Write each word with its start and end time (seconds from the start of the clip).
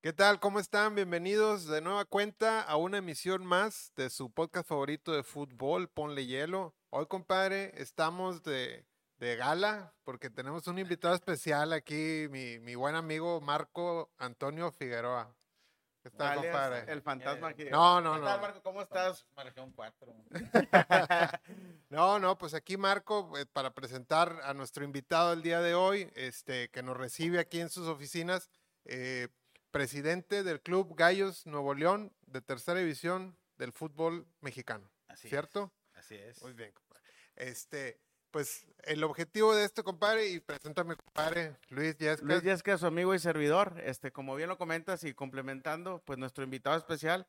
¿Qué 0.00 0.12
tal? 0.12 0.38
¿Cómo 0.38 0.60
están? 0.60 0.94
Bienvenidos 0.94 1.66
de 1.66 1.80
nueva 1.80 2.04
cuenta 2.04 2.62
a 2.62 2.76
una 2.76 2.98
emisión 2.98 3.44
más 3.44 3.92
de 3.96 4.10
su 4.10 4.30
podcast 4.30 4.68
favorito 4.68 5.10
de 5.10 5.24
fútbol, 5.24 5.88
Ponle 5.88 6.24
Hielo. 6.24 6.72
Hoy, 6.90 7.06
compadre, 7.06 7.72
estamos 7.74 8.44
de, 8.44 8.86
de 9.16 9.34
gala 9.34 9.92
porque 10.04 10.30
tenemos 10.30 10.68
un 10.68 10.78
invitado 10.78 11.16
especial 11.16 11.72
aquí, 11.72 12.28
mi, 12.30 12.60
mi 12.60 12.76
buen 12.76 12.94
amigo 12.94 13.40
Marco 13.40 14.12
Antonio 14.18 14.70
Figueroa. 14.70 15.34
¿Qué 16.04 16.10
tal, 16.10 16.38
Alias, 16.38 16.44
compadre? 16.44 16.92
El 16.92 17.02
fantasma 17.02 17.48
aquí. 17.48 17.64
No, 17.64 18.00
no, 18.00 18.14
¿Qué 18.14 18.20
tal, 18.20 18.36
no. 18.36 18.42
Marco? 18.42 18.62
¿Cómo 18.62 18.82
estás? 18.82 19.26
Marcón 19.34 19.72
4. 19.72 20.14
No, 21.90 22.20
no, 22.20 22.38
pues 22.38 22.54
aquí 22.54 22.76
Marco, 22.76 23.36
eh, 23.36 23.46
para 23.46 23.74
presentar 23.74 24.42
a 24.44 24.54
nuestro 24.54 24.84
invitado 24.84 25.32
el 25.32 25.42
día 25.42 25.60
de 25.60 25.74
hoy, 25.74 26.08
este, 26.14 26.68
que 26.68 26.82
nos 26.82 26.96
recibe 26.96 27.40
aquí 27.40 27.60
en 27.60 27.70
sus 27.70 27.88
oficinas, 27.88 28.48
eh, 28.84 29.28
presidente 29.70 30.42
del 30.42 30.60
Club 30.60 30.94
Gallos 30.96 31.46
Nuevo 31.46 31.74
León 31.74 32.12
de 32.26 32.40
tercera 32.40 32.78
división 32.78 33.36
del 33.56 33.72
fútbol 33.72 34.26
mexicano. 34.40 34.90
Así 35.08 35.28
¿Cierto? 35.28 35.72
Es, 35.92 35.98
así 35.98 36.14
es. 36.14 36.42
Muy 36.42 36.52
bien, 36.52 36.72
compadre. 36.72 37.04
Este, 37.36 38.00
pues 38.30 38.66
el 38.84 39.02
objetivo 39.04 39.54
de 39.54 39.64
este 39.64 39.82
compadre, 39.82 40.28
y 40.28 40.40
preséntame, 40.40 40.96
compadre, 40.96 41.56
Luis 41.68 41.96
Yescas. 41.96 42.26
Luis 42.26 42.42
Yesca, 42.42 42.78
su 42.78 42.86
amigo 42.86 43.14
y 43.14 43.18
servidor. 43.18 43.80
Este, 43.84 44.12
como 44.12 44.34
bien 44.36 44.48
lo 44.48 44.58
comentas 44.58 45.04
y 45.04 45.14
complementando, 45.14 46.02
pues 46.04 46.18
nuestro 46.18 46.44
invitado 46.44 46.76
especial. 46.76 47.26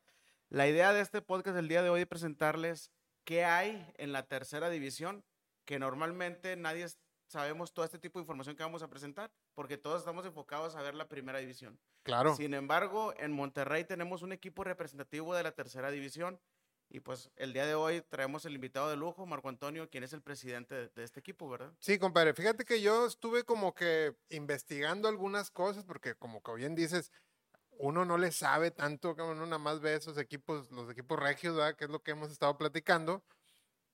La 0.48 0.66
idea 0.66 0.92
de 0.92 1.00
este 1.00 1.22
podcast 1.22 1.56
el 1.56 1.68
día 1.68 1.82
de 1.82 1.90
hoy 1.90 2.02
es 2.02 2.06
presentarles 2.06 2.90
qué 3.24 3.44
hay 3.44 3.92
en 3.98 4.12
la 4.12 4.26
tercera 4.26 4.68
división, 4.70 5.24
que 5.64 5.78
normalmente 5.78 6.56
nadie 6.56 6.86
sabemos 7.30 7.72
todo 7.72 7.84
este 7.84 7.98
tipo 7.98 8.18
de 8.18 8.24
información 8.24 8.56
que 8.56 8.62
vamos 8.62 8.82
a 8.82 8.88
presentar, 8.88 9.30
porque 9.54 9.78
todos 9.78 10.00
estamos 10.00 10.26
enfocados 10.26 10.74
a 10.74 10.82
ver 10.82 10.94
la 10.94 11.08
primera 11.08 11.38
división. 11.38 11.78
Claro. 12.02 12.34
Sin 12.34 12.54
embargo, 12.54 13.14
en 13.16 13.32
Monterrey 13.32 13.84
tenemos 13.84 14.22
un 14.22 14.32
equipo 14.32 14.64
representativo 14.64 15.34
de 15.34 15.44
la 15.44 15.52
tercera 15.52 15.90
división. 15.90 16.40
Y 16.92 16.98
pues 16.98 17.30
el 17.36 17.52
día 17.52 17.66
de 17.66 17.76
hoy 17.76 18.02
traemos 18.02 18.44
el 18.46 18.54
invitado 18.54 18.90
de 18.90 18.96
lujo, 18.96 19.24
Marco 19.24 19.48
Antonio, 19.48 19.88
quien 19.88 20.02
es 20.02 20.12
el 20.12 20.22
presidente 20.22 20.74
de, 20.74 20.88
de 20.88 21.04
este 21.04 21.20
equipo, 21.20 21.48
¿verdad? 21.48 21.72
Sí, 21.78 22.00
compadre, 22.00 22.34
fíjate 22.34 22.64
que 22.64 22.82
yo 22.82 23.06
estuve 23.06 23.44
como 23.44 23.76
que 23.76 24.16
investigando 24.28 25.08
algunas 25.08 25.52
cosas, 25.52 25.84
porque 25.84 26.16
como 26.16 26.42
que 26.42 26.52
bien 26.54 26.74
dices, 26.74 27.12
uno 27.78 28.04
no 28.04 28.18
le 28.18 28.32
sabe 28.32 28.72
tanto, 28.72 29.14
que 29.14 29.22
uno 29.22 29.46
nada 29.46 29.58
más 29.58 29.80
ve 29.80 29.94
esos 29.94 30.18
equipos, 30.18 30.70
los 30.72 30.90
equipos 30.90 31.16
regios, 31.16 31.54
¿verdad? 31.54 31.76
Que 31.76 31.84
es 31.84 31.90
lo 31.90 32.02
que 32.02 32.10
hemos 32.10 32.32
estado 32.32 32.58
platicando, 32.58 33.22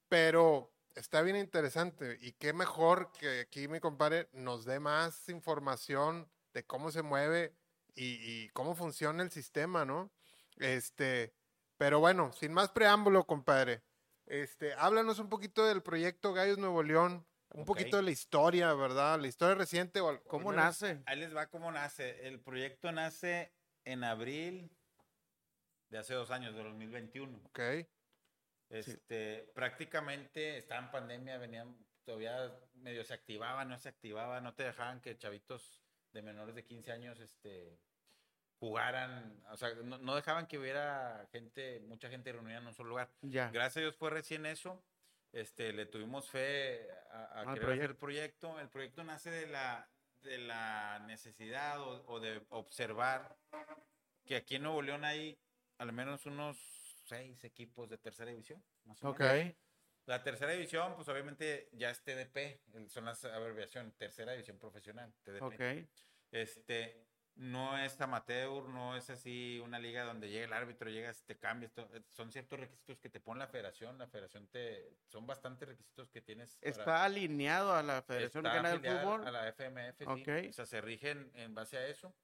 pero 0.09 0.73
está 0.97 1.23
bien 1.23 1.37
interesante 1.37 2.19
y 2.21 2.33
qué 2.33 2.53
mejor 2.53 3.13
que 3.13 3.41
aquí 3.41 3.69
mi 3.69 3.79
compadre 3.81 4.29
nos 4.33 4.65
dé 4.65 4.81
más 4.81 5.29
información 5.29 6.29
de 6.53 6.65
cómo 6.65 6.91
se 6.91 7.03
mueve 7.03 7.55
y, 7.95 8.17
y 8.45 8.49
cómo 8.51 8.75
funciona 8.75 9.23
el 9.23 9.31
sistema, 9.31 9.85
¿no? 9.85 10.11
Este, 10.57 11.33
pero 11.77 12.01
bueno, 12.01 12.33
sin 12.33 12.53
más 12.53 12.71
preámbulo, 12.71 13.25
compadre, 13.27 13.83
este, 14.27 14.75
háblanos 14.75 15.19
un 15.19 15.29
poquito 15.29 15.65
del 15.67 15.83
proyecto 15.83 16.33
Gallos 16.33 16.59
Nuevo 16.59 16.83
León, 16.83 17.27
un 17.51 17.61
Ok. 17.61 17.67
poquito 17.67 17.99
de 17.99 18.03
la 18.03 18.11
historia, 18.11 18.75
¿verdad? 18.75 19.21
La 19.21 19.29
historia 19.29 19.55
reciente. 19.55 20.01
O 20.01 20.09
al- 20.09 20.23
¿Cómo 20.25 20.51
menos- 20.51 20.65
nace? 20.65 21.03
Ahí 21.07 21.19
les 21.21 21.35
va 21.35 21.47
cómo 21.47 21.71
nace. 21.71 22.27
El 22.27 22.41
proyecto 22.41 22.91
nace 22.91 23.53
en 23.85 24.03
abril 24.03 24.71
de 25.91 25.99
hace 25.99 26.15
dos 26.15 26.31
años, 26.31 26.55
de 26.57 26.63
2021. 26.65 27.39
Ok, 27.45 27.61
Este, 28.69 29.51
prácticamente 29.55 30.59
estaba 30.59 30.81
en 30.81 30.91
pandemia, 30.91 31.39
venían, 31.39 31.77
todavía 32.05 32.53
medio 32.75 33.05
se 33.05 33.15
activaba, 33.15 33.65
no 33.65 33.79
se 33.79 33.89
activaba, 33.89 34.41
no 34.41 34.55
te 34.55 34.65
dejaban 34.65 35.01
que 35.01 35.17
chavitos 35.17 35.85
de 36.13 36.23
menores 36.23 36.55
de 36.55 36.65
15 36.65 36.93
años, 36.93 37.21
este, 37.21 37.79
jugaran, 38.59 39.43
o 39.51 39.57
sea, 39.57 39.75
no, 39.85 39.99
no 39.99 40.15
dejaban 40.15 40.47
que 40.47 40.59
hubiera 40.59 41.29
gente, 41.31 41.81
mucha 41.81 42.09
gente 42.09 42.33
reunida 42.33 42.59
en 42.59 42.67
un 42.67 42.75
solo 42.75 42.91
lugar. 42.91 43.11
Ya. 43.23 43.51
Gracias 43.51 43.77
a 43.79 43.81
Dios 43.81 43.97
fue 43.97 44.11
recién 44.11 44.47
eso. 44.47 44.83
Este, 45.33 45.73
le 45.73 45.87
tuvimos 45.87 46.31
fe 46.31 46.89
a, 47.13 47.41
a 47.41 47.55
el 47.55 47.97
proyecto. 47.97 48.59
El 48.59 48.69
proyecto 48.69 49.05
nace 49.05 49.31
de 49.31 49.47
la, 49.47 49.89
de 50.23 50.39
la 50.39 51.01
necesidad 51.07 51.81
o, 51.81 52.05
o 52.07 52.21
de 52.21 52.43
observar 52.51 53.37
que 54.25 54.37
aquí 54.37 54.57
en 54.57 54.63
Nuevo 54.63 54.83
León 54.83 55.05
hay 55.05 55.39
al 55.79 55.93
menos 55.93 56.25
unos 56.27 56.57
seis 57.07 57.43
equipos 57.45 57.89
de 57.89 57.99
tercera 57.99 58.31
división. 58.31 58.63
más 58.85 59.03
o 59.05 59.11
Ok. 59.11 59.21
menos. 59.21 59.55
La 60.07 60.23
tercera 60.23 60.53
división, 60.53 60.95
pues 60.95 61.09
obviamente 61.09 61.69
ya 61.73 61.91
es 61.91 62.01
TDP, 62.05 62.61
son 62.89 63.05
las 63.07 63.25
abreviaciones, 63.25 63.97
tercera 63.97 64.33
división 64.33 64.59
profesional, 64.59 65.13
TDP. 65.25 65.43
Ok. 65.43 65.89
Este, 66.31 67.05
no 67.35 67.77
es 67.79 68.01
amateur, 68.01 68.69
no 68.69 68.97
es 68.97 69.11
así 69.11 69.61
una 69.63 69.79
liga 69.79 70.05
donde 70.05 70.29
llega 70.31 70.47
el 70.47 70.53
árbitro, 70.53 70.89
llegas, 70.91 71.25
te 71.25 71.37
cambias. 71.39 71.73
Son 72.13 72.31
ciertos 72.33 72.59
requisitos 72.61 72.99
que 72.99 73.11
te 73.11 73.21
pone 73.21 73.41
la 73.41 73.49
federación. 73.49 73.99
La 73.99 74.07
federación 74.07 74.47
te. 74.49 74.97
Son 75.09 75.27
bastantes 75.27 75.69
requisitos 75.69 76.09
que 76.09 76.23
tienes. 76.23 76.57
para- 76.57 76.71
Está 76.71 77.05
alineado 77.05 77.75
a 77.75 77.83
la 77.83 78.01
Federación 78.03 78.45
Mexicana 78.45 78.71
del 78.71 78.81
Fútbol. 78.81 79.27
A 79.27 79.31
la 79.31 79.49
FMF, 79.49 79.99
sí. 79.99 80.05
Ok. 80.07 80.49
O 80.51 80.53
sea, 80.53 80.67
se 80.67 80.81
rigen 80.81 81.31
en 81.35 81.55
base 81.55 81.77
a 81.79 81.87
eso. 81.89 82.15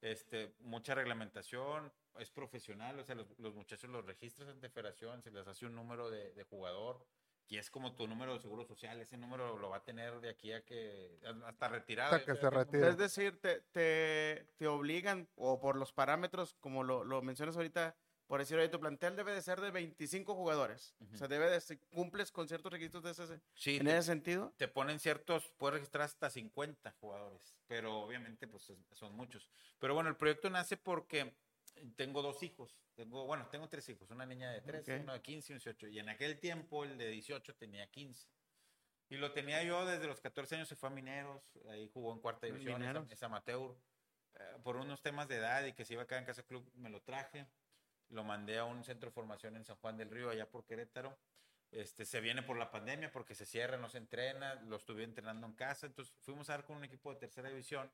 Este, 0.00 0.54
mucha 0.60 0.94
reglamentación, 0.94 1.92
es 2.18 2.30
profesional, 2.30 2.98
o 2.98 3.04
sea, 3.04 3.14
los, 3.14 3.26
los 3.38 3.54
muchachos 3.54 3.90
los 3.90 4.04
registras 4.04 4.48
ante 4.48 4.68
federación, 4.68 5.22
se 5.22 5.30
les 5.30 5.46
hace 5.46 5.66
un 5.66 5.74
número 5.74 6.10
de, 6.10 6.32
de 6.32 6.42
jugador, 6.44 7.06
que 7.46 7.58
es 7.58 7.70
como 7.70 7.94
tu 7.94 8.08
número 8.08 8.32
de 8.34 8.40
seguro 8.40 8.64
social, 8.64 9.00
ese 9.00 9.16
número 9.16 9.56
lo 9.56 9.70
va 9.70 9.76
a 9.78 9.84
tener 9.84 10.20
de 10.20 10.30
aquí 10.30 10.52
a 10.52 10.64
que, 10.64 11.20
hasta 11.44 11.68
retirado. 11.68 12.16
Hasta 12.16 12.32
que 12.34 12.40
se 12.40 12.50
retire. 12.50 12.88
Es 12.88 12.96
decir, 12.98 13.40
te, 13.40 13.60
te, 13.72 14.48
te 14.56 14.66
obligan, 14.66 15.28
o 15.36 15.60
por 15.60 15.76
los 15.76 15.92
parámetros, 15.92 16.54
como 16.60 16.82
lo, 16.82 17.04
lo 17.04 17.22
mencionas 17.22 17.56
ahorita, 17.56 17.96
por 18.26 18.40
decir, 18.40 18.58
oye, 18.58 18.68
tu 18.68 18.80
plantel 18.80 19.14
debe 19.14 19.32
de 19.32 19.40
ser 19.42 19.60
de 19.60 19.70
25 19.70 20.34
jugadores. 20.34 20.96
O 21.14 21.16
sea, 21.16 21.28
debe 21.28 21.48
de, 21.48 21.60
si 21.60 21.76
cumples 21.76 22.32
con 22.32 22.48
ciertos 22.48 22.72
requisitos 22.72 23.04
de 23.04 23.12
ese, 23.12 23.40
Sí, 23.54 23.76
en 23.76 23.84
te- 23.84 23.92
ese 23.92 24.02
sentido. 24.08 24.52
te 24.56 24.66
ponen 24.66 24.98
ciertos, 24.98 25.52
puedes 25.56 25.74
registrar 25.74 26.02
hasta 26.06 26.28
50 26.28 26.90
jugadores, 26.98 27.54
pero 27.68 28.00
obviamente 28.00 28.48
pues 28.48 28.68
es- 28.70 28.78
son 28.90 29.14
muchos. 29.14 29.48
Pero 29.78 29.94
bueno, 29.94 30.08
el 30.10 30.16
proyecto 30.16 30.50
nace 30.50 30.76
porque 30.76 31.36
tengo 31.96 32.22
dos 32.22 32.42
hijos, 32.42 32.76
tengo, 32.94 33.26
bueno, 33.26 33.46
tengo 33.48 33.68
tres 33.68 33.88
hijos, 33.88 34.10
una 34.10 34.26
niña 34.26 34.50
de 34.50 34.60
13, 34.60 34.96
Ok. 34.96 35.02
uno 35.02 35.12
de 35.12 35.22
15 35.22 35.52
y 35.52 35.54
un 35.54 35.58
18, 35.58 35.88
y 35.88 35.98
en 35.98 36.08
aquel 36.08 36.38
tiempo 36.38 36.84
el 36.84 36.96
de 36.98 37.08
18 37.08 37.54
tenía 37.56 37.86
15. 37.90 38.28
Y 39.08 39.16
lo 39.16 39.32
tenía 39.32 39.62
yo 39.62 39.86
desde 39.86 40.06
los 40.06 40.20
14 40.20 40.56
años, 40.56 40.68
se 40.68 40.74
fue 40.76 40.88
a 40.88 40.92
Mineros, 40.92 41.42
ahí 41.68 41.88
jugó 41.92 42.12
en 42.12 42.20
cuarta 42.20 42.46
división, 42.46 42.82
es, 42.82 43.12
es 43.12 43.22
amateur. 43.22 43.76
Eh, 44.34 44.58
por 44.64 44.76
unos 44.76 45.00
temas 45.00 45.28
de 45.28 45.36
edad 45.36 45.64
y 45.64 45.72
que 45.72 45.84
se 45.84 45.94
iba 45.94 46.02
a 46.02 46.06
quedar 46.06 46.22
en 46.22 46.26
Casa 46.26 46.42
Club, 46.42 46.68
me 46.74 46.90
lo 46.90 47.00
traje, 47.02 47.46
lo 48.08 48.24
mandé 48.24 48.58
a 48.58 48.64
un 48.64 48.84
centro 48.84 49.08
de 49.08 49.14
formación 49.14 49.56
en 49.56 49.64
San 49.64 49.76
Juan 49.76 49.96
del 49.96 50.10
Río, 50.10 50.30
allá 50.30 50.50
por 50.50 50.66
Querétaro. 50.66 51.16
Este, 51.70 52.04
se 52.04 52.20
viene 52.20 52.42
por 52.42 52.56
la 52.56 52.70
pandemia 52.70 53.10
porque 53.12 53.34
se 53.34 53.44
cierra, 53.44 53.76
no 53.76 53.88
se 53.88 53.98
entrena, 53.98 54.54
lo 54.54 54.76
estuve 54.76 55.04
entrenando 55.04 55.46
en 55.46 55.54
casa, 55.54 55.86
entonces 55.86 56.14
fuimos 56.20 56.48
a 56.48 56.54
dar 56.54 56.64
con 56.64 56.76
un 56.76 56.84
equipo 56.84 57.12
de 57.12 57.18
tercera 57.20 57.48
división 57.48 57.90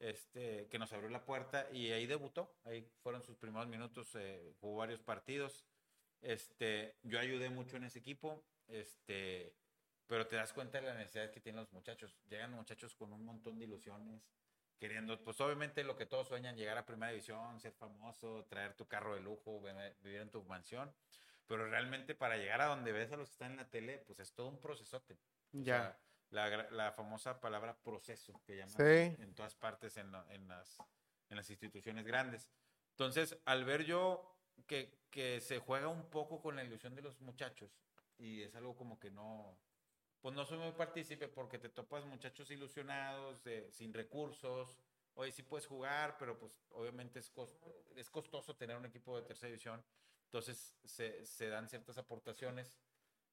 este, 0.00 0.66
que 0.68 0.78
nos 0.78 0.92
abrió 0.92 1.08
la 1.10 1.24
puerta 1.24 1.68
y 1.72 1.92
ahí 1.92 2.06
debutó, 2.06 2.58
ahí 2.64 2.82
fueron 3.02 3.22
sus 3.22 3.36
primeros 3.36 3.68
minutos, 3.68 4.14
eh, 4.14 4.54
jugó 4.60 4.78
varios 4.78 5.00
partidos, 5.00 5.64
este, 6.22 6.98
yo 7.02 7.18
ayudé 7.18 7.50
mucho 7.50 7.76
en 7.76 7.84
ese 7.84 7.98
equipo, 8.00 8.44
este, 8.66 9.54
pero 10.06 10.26
te 10.26 10.36
das 10.36 10.52
cuenta 10.52 10.80
de 10.80 10.86
la 10.86 10.94
necesidad 10.94 11.30
que 11.30 11.40
tienen 11.40 11.60
los 11.60 11.72
muchachos, 11.72 12.18
llegan 12.28 12.52
muchachos 12.52 12.94
con 12.94 13.12
un 13.12 13.24
montón 13.24 13.58
de 13.58 13.66
ilusiones, 13.66 14.28
queriendo, 14.78 15.22
pues 15.22 15.40
obviamente 15.42 15.84
lo 15.84 15.96
que 15.96 16.06
todos 16.06 16.28
sueñan, 16.28 16.56
llegar 16.56 16.78
a 16.78 16.86
primera 16.86 17.12
división, 17.12 17.60
ser 17.60 17.72
famoso, 17.72 18.46
traer 18.48 18.74
tu 18.74 18.88
carro 18.88 19.14
de 19.14 19.20
lujo, 19.20 19.60
vivir 20.02 20.20
en 20.20 20.30
tu 20.30 20.42
mansión, 20.44 20.94
pero 21.46 21.68
realmente 21.68 22.14
para 22.14 22.36
llegar 22.38 22.62
a 22.62 22.66
donde 22.66 22.92
ves 22.92 23.12
a 23.12 23.16
los 23.16 23.28
que 23.28 23.32
están 23.32 23.50
en 23.52 23.56
la 23.58 23.68
tele, 23.68 23.98
pues 23.98 24.20
es 24.20 24.32
todo 24.32 24.48
un 24.48 24.58
procesote. 24.60 25.14
O 25.14 25.18
Ya. 25.52 25.64
sea, 25.64 26.00
la, 26.30 26.48
la 26.70 26.92
famosa 26.92 27.40
palabra 27.40 27.76
proceso 27.82 28.40
que 28.44 28.56
llaman 28.56 28.76
Sí. 28.76 29.22
en 29.22 29.34
todas 29.34 29.54
partes 29.54 29.96
en, 29.96 30.12
la- 30.12 30.26
en 30.30 30.46
las, 30.48 30.78
en 31.28 31.36
las 31.36 31.50
instituciones 31.50 32.06
grandes. 32.06 32.48
Entonces, 32.92 33.36
al 33.44 33.64
ver 33.64 33.84
yo 33.84 34.36
que, 34.66 35.00
que 35.10 35.40
se 35.40 35.58
juega 35.58 35.88
un 35.88 36.08
poco 36.10 36.40
con 36.40 36.56
la 36.56 36.64
ilusión 36.64 36.94
de 36.94 37.02
los 37.02 37.20
muchachos 37.20 37.70
y 38.18 38.42
es 38.42 38.54
algo 38.54 38.76
como 38.76 38.98
que 39.00 39.10
no, 39.10 39.58
pues 40.20 40.34
no 40.34 40.44
soy 40.44 40.58
muy 40.58 40.72
partícipe 40.72 41.28
porque 41.28 41.58
te 41.58 41.68
topas 41.70 42.04
muchachos 42.04 42.50
ilusionados, 42.50 43.42
de- 43.42 43.70
sin 43.72 43.92
recursos. 43.94 44.78
Oye, 45.14 45.32
sí 45.32 45.42
puedes 45.42 45.66
jugar, 45.66 46.16
pero 46.18 46.38
pues 46.38 46.52
obviamente 46.70 47.18
es, 47.18 47.32
cos- 47.32 47.56
es 47.96 48.08
costoso 48.10 48.54
tener 48.56 48.76
un 48.76 48.86
equipo 48.86 49.16
de 49.16 49.26
tercera 49.26 49.48
división. 49.48 49.82
Entonces 50.26 50.76
se, 50.84 51.24
se 51.26 51.48
dan 51.48 51.68
ciertas 51.68 51.98
aportaciones 51.98 52.72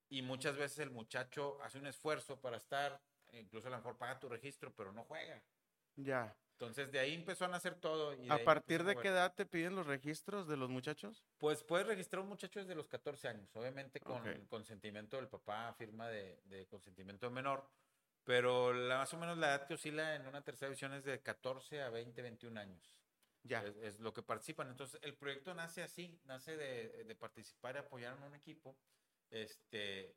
y 0.10 0.22
muchas 0.22 0.56
veces 0.58 0.80
el 0.80 0.92
muchacho 0.92 1.62
hace 1.64 1.78
un 1.80 1.88
esfuerzo 1.88 2.40
para 2.40 2.58
estar, 2.58 3.02
incluso 3.32 3.68
a 3.68 3.72
lo 3.72 3.78
mejor 3.78 3.98
paga 3.98 4.20
tu 4.20 4.30
registro, 4.30 4.74
pero 4.76 4.92
no 4.92 5.04
juega. 5.04 5.44
Ya. 5.96 6.38
Entonces 6.54 6.92
de 6.92 7.00
ahí 7.00 7.14
empezó 7.14 7.46
a 7.46 7.50
nacer 7.50 7.76
todo. 7.80 8.14
y 8.16 8.30
¿A 8.30 8.44
partir 8.44 8.82
a 8.82 8.84
de 8.86 8.94
jugar. 8.94 9.04
qué 9.04 9.10
edad 9.10 9.34
te 9.36 9.46
piden 9.46 9.76
los 9.76 9.86
registros 9.86 10.48
de 10.48 10.58
los 10.58 10.70
muchachos? 10.70 11.24
Pues 11.38 11.64
puedes 11.64 11.86
registrar 11.88 12.22
un 12.22 12.30
muchacho 12.30 12.60
desde 12.60 12.74
los 12.76 12.88
14 12.88 13.28
años, 13.28 13.56
obviamente 13.56 14.00
con 14.00 14.22
Ok. 14.22 14.28
el 14.28 14.48
consentimiento 14.48 15.18
del 15.18 15.28
papá, 15.28 15.74
firma 15.74 16.08
de, 16.08 16.42
de 16.46 16.66
consentimiento 16.68 17.30
menor, 17.30 17.70
pero 18.24 18.74
la, 18.74 18.98
más 18.98 19.14
o 19.14 19.18
menos 19.18 19.38
la 19.38 19.48
edad 19.50 19.68
que 19.68 19.76
oscila 19.76 20.16
en 20.16 20.26
una 20.28 20.44
tercera 20.44 20.70
división 20.70 20.94
es 20.94 21.04
de 21.04 21.22
14 21.22 21.82
a 21.82 21.90
20, 21.90 22.22
21 22.22 22.60
años. 22.60 22.96
Ya. 23.44 23.64
Es, 23.64 23.76
es 23.78 24.00
lo 24.00 24.14
que 24.14 24.24
participan. 24.24 24.68
Entonces, 24.70 25.00
el 25.04 25.16
proyecto 25.16 25.54
nace 25.54 25.84
así, 25.84 26.20
nace 26.26 26.58
de, 26.58 27.04
de 27.06 27.16
participar 27.16 27.76
y 27.76 27.80
apoyar 27.80 28.18
en 28.18 28.24
un 28.24 28.36
equipo. 28.36 28.76
Este, 29.30 30.16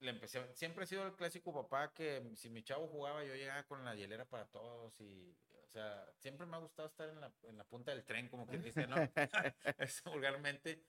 le 0.00 0.10
empecé, 0.10 0.42
siempre 0.54 0.84
he 0.84 0.86
sido 0.86 1.06
el 1.06 1.14
clásico 1.14 1.52
papá 1.52 1.92
que 1.92 2.22
si 2.36 2.50
mi 2.50 2.62
chavo 2.62 2.88
jugaba, 2.88 3.24
yo 3.24 3.34
llegaba 3.34 3.62
con 3.64 3.84
la 3.84 3.94
hielera 3.94 4.24
para 4.24 4.46
todos 4.46 4.98
y, 5.00 5.36
o 5.62 5.68
sea, 5.68 6.10
siempre 6.16 6.46
me 6.46 6.56
ha 6.56 6.60
gustado 6.60 6.88
estar 6.88 7.08
en 7.08 7.20
la, 7.20 7.32
en 7.42 7.58
la 7.58 7.64
punta 7.64 7.90
del 7.92 8.04
tren, 8.04 8.28
como 8.28 8.46
que 8.46 8.58
dice, 8.58 8.86
¿no? 8.86 8.96
es 9.78 10.02
vulgarmente. 10.04 10.82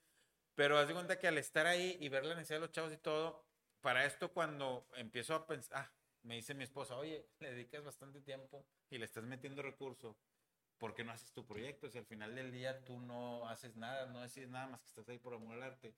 Pero 0.55 0.77
haz 0.77 0.88
de 0.88 0.93
cuenta 0.93 1.19
que 1.19 1.27
al 1.27 1.38
estar 1.38 1.65
ahí 1.65 1.97
y 1.99 2.09
ver 2.09 2.25
la 2.25 2.35
necesidad 2.35 2.57
de 2.57 2.65
los 2.67 2.71
chavos 2.71 2.93
y 2.93 2.97
todo, 2.97 3.45
para 3.81 4.05
esto 4.05 4.31
cuando 4.31 4.88
empiezo 4.95 5.33
a 5.33 5.47
pensar, 5.47 5.77
ah, 5.77 5.91
me 6.23 6.35
dice 6.35 6.53
mi 6.53 6.63
esposa, 6.63 6.95
oye, 6.97 7.27
le 7.39 7.51
dedicas 7.51 7.83
bastante 7.83 8.21
tiempo 8.21 8.65
y 8.89 8.97
le 8.97 9.05
estás 9.05 9.23
metiendo 9.23 9.61
recursos, 9.61 10.15
¿por 10.77 10.93
qué 10.93 11.03
no 11.03 11.11
haces 11.11 11.31
tu 11.31 11.45
proyecto? 11.45 11.89
Si 11.89 11.97
al 11.97 12.05
final 12.05 12.35
del 12.35 12.51
día 12.51 12.83
tú 12.83 12.99
no 12.99 13.47
haces 13.49 13.75
nada, 13.75 14.05
no 14.07 14.21
decides 14.21 14.49
nada 14.49 14.67
más 14.67 14.81
que 14.81 14.88
estás 14.88 15.09
ahí 15.09 15.17
por 15.17 15.33
amor 15.33 15.55
al 15.55 15.63
arte. 15.63 15.95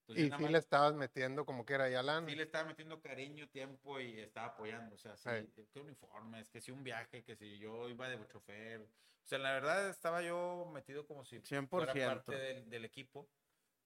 Entonces, 0.00 0.24
Y 0.26 0.30
sí 0.36 0.42
más- 0.42 0.50
le 0.50 0.58
estabas 0.58 0.94
metiendo 0.94 1.44
como 1.46 1.64
que 1.64 1.74
era 1.74 1.88
ya 1.88 2.02
lana. 2.02 2.26
sí 2.28 2.34
le 2.34 2.42
estaba 2.42 2.64
metiendo 2.68 3.00
cariño, 3.00 3.48
tiempo 3.48 4.00
y 4.00 4.18
estaba 4.18 4.48
apoyando. 4.48 4.94
O 4.94 4.98
sea, 4.98 5.16
sí, 5.16 5.28
Ey. 5.28 5.46
que 5.72 5.80
uniformes, 5.80 6.48
que 6.50 6.60
si 6.60 6.72
un 6.72 6.82
viaje, 6.82 7.22
que 7.22 7.36
si 7.36 7.58
yo 7.58 7.88
iba 7.88 8.08
de 8.08 8.26
chofer. 8.28 8.80
O 8.80 9.26
sea, 9.30 9.38
la 9.38 9.52
verdad 9.52 9.88
estaba 9.88 10.22
yo 10.22 10.68
metido 10.72 11.06
como 11.06 11.24
si 11.24 11.38
fuera 11.40 11.92
100%. 11.92 12.06
parte 12.06 12.32
del, 12.36 12.68
del 12.70 12.84
equipo. 12.84 13.28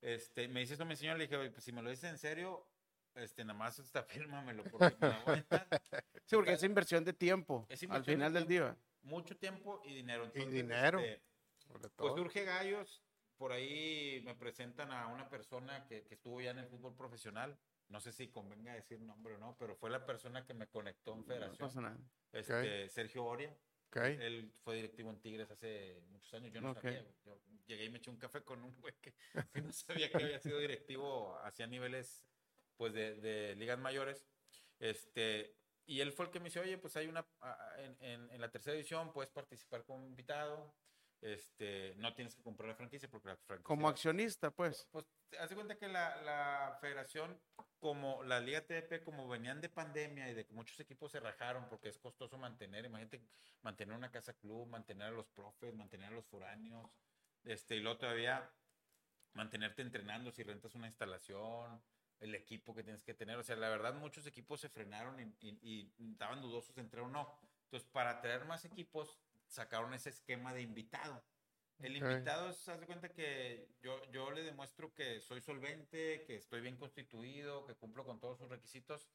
Este, 0.01 0.49
me 0.49 0.61
dice 0.61 0.75
eso 0.75 0.85
mi 0.85 0.97
señor, 0.97 1.17
le 1.19 1.25
dije, 1.25 1.37
"Oye, 1.37 1.51
pues 1.51 1.65
si 1.65 1.73
me 1.73 1.83
lo 1.83 1.91
dices 1.91 2.11
en 2.11 2.19
serio, 2.19 2.67
este, 3.15 3.45
nada 3.45 3.59
más 3.59 3.79
esta 3.79 4.03
fírmamelo 4.29 4.65
porque 4.65 4.97
me 5.01 5.09
la 5.09 5.19
voy 5.21 5.27
a 5.27 5.33
aventar". 5.33 5.69
Sí, 6.25 6.37
porque 6.37 6.53
es 6.55 6.63
inversión 6.63 7.05
de 7.05 7.13
tiempo. 7.13 7.67
Es 7.69 7.81
al 7.83 7.85
inversión 7.87 8.15
final 8.17 8.33
de 8.33 8.39
del 8.39 8.49
tiempo. 8.49 8.69
día. 8.75 8.79
Mucho 9.03 9.37
tiempo 9.37 9.83
y 9.85 9.95
dinero. 9.95 10.25
Entonces, 10.25 10.53
dinero. 10.53 11.01
este, 11.01 11.23
pues 11.97 12.15
surge 12.15 12.45
Gallos, 12.45 13.03
por 13.44 13.52
ahí 13.52 14.23
me 14.25 14.35
presentan 14.35 14.91
a 14.91 15.06
una 15.08 15.29
persona 15.29 15.85
que, 15.87 16.02
que 16.05 16.14
estuvo 16.14 16.41
ya 16.41 16.52
en 16.52 16.61
el 16.61 16.67
fútbol 16.67 16.96
profesional. 16.96 17.58
No 17.88 18.00
sé 18.00 18.11
si 18.11 18.29
convenga 18.29 18.73
decir 18.73 18.99
nombre 19.02 19.35
o 19.35 19.38
no, 19.38 19.55
pero 19.58 19.76
fue 19.76 19.91
la 19.91 20.06
persona 20.06 20.46
que 20.46 20.55
me 20.55 20.67
conectó 20.67 21.12
en 21.12 21.19
No 21.19 21.25
Federación. 21.26 21.58
pasa 21.58 21.81
nada. 21.82 21.99
este, 22.32 22.88
Sergio 22.88 23.23
Oria. 23.26 23.55
Él 24.19 24.50
fue 24.62 24.76
directivo 24.76 25.11
en 25.11 25.20
Tigres 25.20 25.50
hace 25.50 26.00
muchos 26.08 26.32
años. 26.32 26.55
Yo 26.55 26.62
no 26.62 26.73
sabía. 26.73 27.05
Yo 27.26 27.38
llegué 27.67 27.85
y 27.85 27.91
me 27.91 27.99
eché 27.99 28.08
un 28.11 28.17
café 28.17 28.43
con 28.43 28.64
un 28.64 28.75
güey 28.81 28.94
que, 29.02 29.12
que 29.52 29.61
no 29.61 29.70
sabía 29.73 30.11
que 30.11 30.23
había 30.25 30.38
sido 30.41 30.58
directivo 30.58 31.38
hacia 31.44 31.67
niveles 31.67 32.25
pues 32.79 32.94
de, 32.94 33.17
de 33.17 33.55
ligas 33.56 33.79
mayores. 33.79 34.26
Este, 34.79 35.55
y 35.85 36.00
él 36.00 36.12
fue 36.12 36.25
el 36.25 36.31
que 36.32 36.38
me 36.41 36.46
dice, 36.46 36.61
oye, 36.61 36.79
pues 36.79 36.96
hay 36.96 37.08
una, 37.08 37.26
en, 37.76 37.96
en- 38.00 38.31
en 38.31 38.41
la 38.41 38.50
tercera 38.50 38.73
división 38.75 39.12
puedes 39.12 39.31
participar 39.31 39.85
como 39.85 40.06
invitado. 40.06 40.75
Este, 41.25 41.94
no 41.97 42.15
tienes 42.15 42.35
que 42.35 42.43
comprar 42.43 42.69
la 42.69 42.75
franquicia 42.75 43.09
porque 43.11 43.29
la 43.29 43.37
franquicia... 43.37 43.65
Como 43.65 43.88
accionista, 43.88 44.50
pues. 44.50 44.87
Pues 44.91 45.06
haz 45.41 45.49
de 45.49 45.55
cuenta 45.55 45.79
que 45.79 45.88
la, 45.88 46.21
la 46.21 46.76
federación, 46.82 47.41
como 47.81 48.23
la 48.25 48.41
Liga 48.41 48.61
TDP, 48.61 49.03
como 49.03 49.26
venían 49.26 49.62
de 49.62 49.71
pandemia 49.71 50.29
y 50.31 50.35
de 50.35 50.44
que 50.44 50.53
muchos 50.53 50.79
equipos 50.81 51.12
se 51.12 51.21
rajaron 51.21 51.67
porque 51.71 51.88
es 51.88 51.97
costoso 51.97 52.37
mantener, 52.37 52.85
imagínate 52.85 53.23
mantener 53.62 53.97
una 53.97 54.11
casa 54.11 54.35
club, 54.35 54.69
mantener 54.69 55.06
a 55.09 55.11
los 55.12 55.26
profes, 55.29 55.75
mantener 55.75 56.09
a 56.09 56.15
los 56.15 56.26
foráneos, 56.26 56.91
este, 57.43 57.77
y 57.77 57.81
luego 57.81 57.97
todavía 58.00 58.53
mantenerte 59.32 59.81
entrenando 59.81 60.31
si 60.31 60.43
rentas 60.43 60.75
una 60.75 60.88
instalación, 60.88 61.82
el 62.20 62.35
equipo 62.35 62.75
que 62.75 62.85
tienes 62.85 63.03
que 63.03 63.15
tener. 63.15 63.38
O 63.38 63.43
sea, 63.43 63.56
la 63.56 63.70
verdad, 63.70 63.94
muchos 63.94 64.27
equipos 64.27 64.61
se 64.61 64.69
frenaron 64.69 65.19
y, 65.19 65.35
y- 65.41 65.91
y 65.97 66.12
estaban 66.12 66.43
dudosos 66.43 66.75
de 66.75 66.82
entrar 66.82 67.05
o 67.05 67.09
no. 67.09 67.35
Entonces, 67.65 67.88
para 67.91 68.20
traer 68.20 68.44
más 68.44 68.65
equipos, 68.67 69.19
sacaron 69.49 69.94
ese 69.94 70.11
esquema 70.11 70.52
de 70.52 70.62
invitado. 70.62 71.25
El 71.81 71.96
invitado 71.96 72.49
haz 72.49 72.81
de 72.81 72.87
cuenta 72.87 73.08
que 73.08 73.69
yo, 73.82 74.02
yo 74.11 74.31
le 74.31 74.43
demuestro 74.43 74.94
que 74.94 75.20
soy 75.20 75.41
solvente, 75.41 76.25
que 76.25 76.37
estoy 76.37 76.61
bien 76.61 76.76
constituido, 76.76 77.67
que 77.67 77.75
cumplo 77.75 78.05
con 78.05 78.20
todos 78.20 78.38
sus 78.38 78.49
requisitos, 78.49 79.08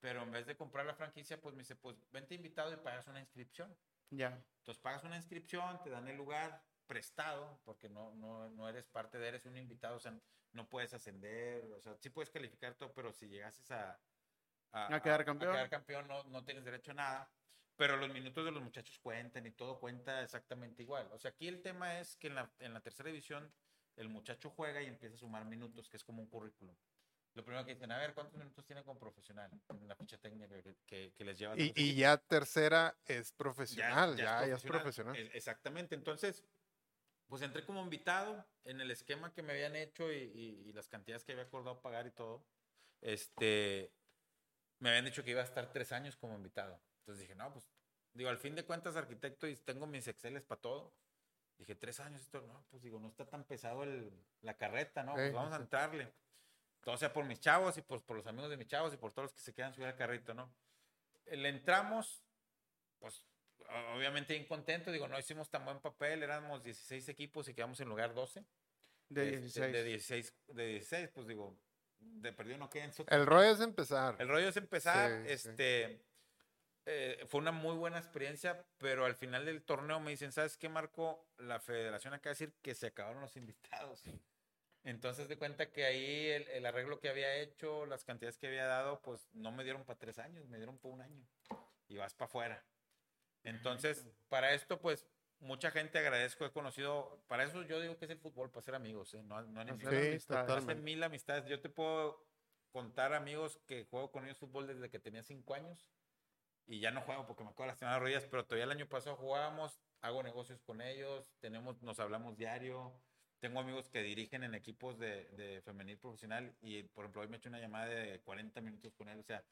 pero 0.00 0.22
en 0.22 0.30
vez 0.30 0.46
de 0.46 0.56
comprar 0.56 0.84
la 0.84 0.94
franquicia, 0.94 1.40
pues 1.40 1.54
me 1.54 1.62
dice, 1.62 1.76
pues 1.76 1.96
vente 2.10 2.34
invitado 2.34 2.72
y 2.72 2.76
pagas 2.76 3.06
una 3.08 3.20
inscripción. 3.20 3.74
Ya. 4.10 4.44
Entonces 4.58 4.80
pagas 4.82 5.04
una 5.04 5.16
inscripción, 5.16 5.82
te 5.82 5.90
dan 5.90 6.06
el 6.06 6.16
lugar 6.16 6.62
prestado, 6.86 7.60
porque 7.64 7.88
no, 7.88 8.12
no, 8.14 8.50
no 8.50 8.68
eres 8.68 8.86
parte 8.86 9.18
de, 9.18 9.28
eres 9.28 9.46
un 9.46 9.56
invitado, 9.56 9.96
o 9.96 10.00
sea, 10.00 10.14
no 10.52 10.68
puedes 10.68 10.92
ascender, 10.92 11.64
o 11.72 11.80
sea, 11.80 11.96
sí 11.96 12.10
puedes 12.10 12.30
calificar 12.30 12.74
todo, 12.74 12.92
pero 12.92 13.12
si 13.12 13.26
llegases 13.28 13.70
a, 13.70 13.98
A 14.72 15.00
quedar 15.00 15.24
campeón. 15.24 15.52
a 15.52 15.54
quedar 15.54 15.70
campeón 15.70 16.08
no, 16.08 16.24
no 16.24 16.44
tienes 16.44 16.64
derecho 16.64 16.90
a 16.90 16.94
nada. 16.94 17.32
Pero 17.82 17.96
los 17.96 18.10
minutos 18.12 18.44
de 18.44 18.52
los 18.52 18.62
muchachos 18.62 18.96
cuentan 19.00 19.44
y 19.44 19.50
todo 19.50 19.80
cuenta 19.80 20.22
exactamente 20.22 20.84
igual. 20.84 21.08
O 21.10 21.18
sea, 21.18 21.32
aquí 21.32 21.48
el 21.48 21.62
tema 21.62 21.98
es 21.98 22.14
que 22.14 22.28
en 22.28 22.36
la, 22.36 22.48
en 22.60 22.72
la 22.72 22.80
tercera 22.80 23.08
división 23.08 23.52
el 23.96 24.08
muchacho 24.08 24.50
juega 24.50 24.80
y 24.80 24.86
empieza 24.86 25.16
a 25.16 25.18
sumar 25.18 25.44
minutos, 25.46 25.88
que 25.88 25.96
es 25.96 26.04
como 26.04 26.22
un 26.22 26.28
currículum. 26.28 26.76
Lo 27.34 27.44
primero 27.44 27.66
que 27.66 27.74
dicen, 27.74 27.90
a 27.90 27.98
ver, 27.98 28.14
¿cuántos 28.14 28.38
minutos 28.38 28.64
tiene 28.66 28.84
como 28.84 29.00
profesional? 29.00 29.50
En 29.68 29.88
la 29.88 29.96
ficha 29.96 30.16
técnica 30.16 30.62
que, 30.62 30.76
que, 30.86 31.12
que 31.12 31.24
les 31.24 31.36
lleva. 31.36 31.56
Y, 31.58 31.72
y 31.74 31.96
ya 31.96 32.18
tercera 32.18 32.96
es 33.04 33.32
profesional, 33.32 34.14
ya, 34.16 34.24
ya, 34.24 34.44
es 34.44 34.62
profesional. 34.62 34.80
profesional. 34.82 35.16
Es- 35.16 35.34
exactamente. 35.34 35.96
Entonces, 35.96 36.44
pues 37.26 37.42
entré 37.42 37.66
como 37.66 37.82
invitado 37.82 38.46
en 38.62 38.80
el 38.80 38.92
esquema 38.92 39.34
que 39.34 39.42
me 39.42 39.54
habían 39.54 39.74
hecho 39.74 40.12
y, 40.12 40.18
y- 40.18 40.68
y 40.68 40.72
las 40.72 40.88
cantidades 40.88 41.24
que 41.24 41.32
había 41.32 41.46
acordado 41.46 41.82
pagar 41.82 42.06
y 42.06 42.12
todo. 42.12 42.46
Este, 43.00 43.92
me 44.78 44.90
habían 44.90 45.04
dicho 45.06 45.24
que 45.24 45.32
iba 45.32 45.40
a 45.40 45.44
estar 45.44 45.72
tres 45.72 45.90
años 45.90 46.16
como 46.16 46.36
invitado. 46.36 46.80
Entonces 47.02 47.22
dije, 47.22 47.34
no, 47.34 47.52
pues, 47.52 47.68
digo, 48.14 48.30
al 48.30 48.38
fin 48.38 48.54
de 48.54 48.64
cuentas, 48.64 48.96
arquitecto, 48.96 49.46
y 49.48 49.56
tengo 49.56 49.86
mis 49.86 50.06
Exceles 50.06 50.42
para 50.42 50.60
todo. 50.60 50.92
Dije, 51.58 51.74
tres 51.74 52.00
años, 52.00 52.22
esto, 52.22 52.40
no, 52.42 52.64
pues 52.70 52.82
digo, 52.82 52.98
no 52.98 53.08
está 53.08 53.26
tan 53.26 53.44
pesado 53.44 53.82
el, 53.82 54.12
la 54.40 54.56
carreta, 54.56 55.02
¿no? 55.02 55.14
Pues 55.14 55.32
vamos 55.32 55.52
a 55.52 55.56
entrarle. 55.56 56.12
Todo 56.80 56.96
sea 56.96 57.12
por 57.12 57.24
mis 57.24 57.38
chavos 57.40 57.76
y 57.78 57.82
pues 57.82 58.02
por 58.02 58.16
los 58.16 58.26
amigos 58.26 58.50
de 58.50 58.56
mis 58.56 58.66
chavos 58.66 58.92
y 58.92 58.96
por 58.96 59.12
todos 59.12 59.26
los 59.26 59.32
que 59.32 59.40
se 59.40 59.54
quedan 59.54 59.72
subir 59.72 59.86
al 59.86 59.94
carrito, 59.94 60.34
¿no? 60.34 60.52
Le 61.26 61.48
entramos, 61.48 62.24
pues 62.98 63.24
obviamente 63.94 64.34
bien 64.34 64.46
contento, 64.46 64.90
digo, 64.90 65.06
no 65.06 65.18
hicimos 65.18 65.48
tan 65.50 65.64
buen 65.64 65.80
papel, 65.80 66.22
éramos 66.22 66.62
16 66.64 67.08
equipos 67.08 67.48
y 67.48 67.54
quedamos 67.54 67.80
en 67.80 67.88
lugar 67.88 68.14
12. 68.14 68.44
De 69.08 69.34
Este, 69.34 69.70
16. 69.70 69.72
De 69.72 69.84
16, 69.84 70.34
de 70.48 70.66
16 70.66 71.08
pues 71.10 71.26
digo, 71.28 71.56
de 71.98 72.32
perdido 72.32 72.58
no 72.58 72.68
queda 72.70 72.84
en 72.84 72.92
su 72.92 73.04
El 73.08 73.26
rollo 73.26 73.50
es 73.50 73.60
empezar. 73.60 74.16
el 74.18 74.28
rollo 74.28 74.48
es 74.48 74.56
empezar, 74.56 75.22
Sí, 75.28 75.38
sí. 75.38 76.02
Eh, 76.86 77.24
fue 77.28 77.40
una 77.40 77.52
muy 77.52 77.76
buena 77.76 77.98
experiencia, 77.98 78.64
pero 78.78 79.04
al 79.04 79.14
final 79.14 79.44
del 79.44 79.62
torneo 79.62 80.00
me 80.00 80.10
dicen, 80.10 80.32
¿sabes 80.32 80.56
qué, 80.56 80.68
Marco? 80.68 81.28
La 81.38 81.60
federación 81.60 82.14
acaba 82.14 82.34
de 82.34 82.38
decir 82.46 82.54
que 82.60 82.74
se 82.74 82.88
acabaron 82.88 83.20
los 83.20 83.36
invitados. 83.36 84.02
Entonces 84.84 85.28
de 85.28 85.38
cuenta 85.38 85.70
que 85.70 85.84
ahí 85.84 86.26
el, 86.26 86.48
el 86.48 86.66
arreglo 86.66 86.98
que 86.98 87.08
había 87.08 87.36
hecho, 87.36 87.86
las 87.86 88.04
cantidades 88.04 88.36
que 88.36 88.48
había 88.48 88.66
dado, 88.66 89.00
pues 89.00 89.28
no 89.32 89.52
me 89.52 89.62
dieron 89.62 89.84
para 89.84 89.98
tres 89.98 90.18
años, 90.18 90.48
me 90.48 90.56
dieron 90.56 90.78
para 90.78 90.94
un 90.94 91.02
año. 91.02 91.24
Y 91.86 91.96
vas 91.96 92.14
para 92.14 92.26
afuera. 92.26 92.64
Entonces, 93.44 94.04
para 94.28 94.52
esto, 94.54 94.80
pues, 94.80 95.06
mucha 95.38 95.70
gente 95.70 95.98
agradezco, 95.98 96.44
he 96.46 96.52
conocido, 96.52 97.22
para 97.28 97.44
eso 97.44 97.62
yo 97.62 97.80
digo 97.80 97.96
que 97.96 98.06
es 98.06 98.10
el 98.10 98.18
fútbol, 98.18 98.50
para 98.50 98.62
ser 98.64 98.74
amigos, 98.74 99.14
¿eh? 99.14 99.22
no, 99.22 99.42
no 99.42 99.62
Sí, 99.78 99.96
amistades. 99.96 100.76
mil 100.78 101.02
amistades. 101.02 101.46
Yo 101.46 101.60
te 101.60 101.68
puedo 101.68 102.24
contar 102.70 103.14
amigos 103.14 103.60
que 103.66 103.84
juego 103.84 104.10
con 104.10 104.24
ellos 104.24 104.38
fútbol 104.38 104.66
desde 104.66 104.90
que 104.90 104.98
tenía 104.98 105.22
cinco 105.22 105.54
años 105.54 105.92
y 106.66 106.80
ya 106.80 106.90
no 106.90 107.02
juego 107.02 107.26
porque 107.26 107.44
me 107.44 107.50
acabo 107.50 107.64
de 107.64 107.68
lastimar 107.68 107.94
las 107.94 108.02
rodillas, 108.02 108.26
pero 108.30 108.44
todavía 108.44 108.64
el 108.64 108.70
año 108.70 108.88
pasado 108.88 109.16
jugábamos, 109.16 109.78
hago 110.00 110.22
negocios 110.22 110.60
con 110.62 110.80
ellos, 110.80 111.34
tenemos, 111.40 111.82
nos 111.82 111.98
hablamos 112.00 112.36
diario. 112.36 112.92
Tengo 113.40 113.58
amigos 113.58 113.88
que 113.88 114.02
dirigen 114.02 114.44
en 114.44 114.54
equipos 114.54 115.00
de, 115.00 115.24
de 115.30 115.60
femenil 115.62 115.98
profesional 115.98 116.54
y, 116.60 116.84
por 116.84 117.04
ejemplo, 117.04 117.22
hoy 117.22 117.28
me 117.28 117.36
he 117.36 117.38
hecho 117.38 117.48
una 117.48 117.58
llamada 117.58 117.86
de 117.86 118.20
40 118.20 118.60
minutos 118.60 118.94
con 118.94 119.08
él. 119.08 119.18
O 119.18 119.24
sea, 119.24 119.42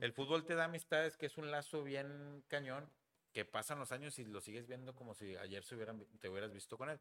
el 0.00 0.12
fútbol 0.12 0.44
te 0.44 0.56
da 0.56 0.64
amistades 0.64 1.16
que 1.16 1.26
es 1.26 1.38
un 1.38 1.52
lazo 1.52 1.84
bien 1.84 2.42
cañón, 2.48 2.90
que 3.32 3.44
pasan 3.44 3.78
los 3.78 3.92
años 3.92 4.18
y 4.18 4.24
lo 4.24 4.40
sigues 4.40 4.66
viendo 4.66 4.96
como 4.96 5.14
si 5.14 5.36
ayer 5.36 5.62
se 5.62 5.76
hubieran, 5.76 6.04
te 6.18 6.28
hubieras 6.28 6.52
visto 6.52 6.76
con 6.76 6.90
él. 6.90 6.98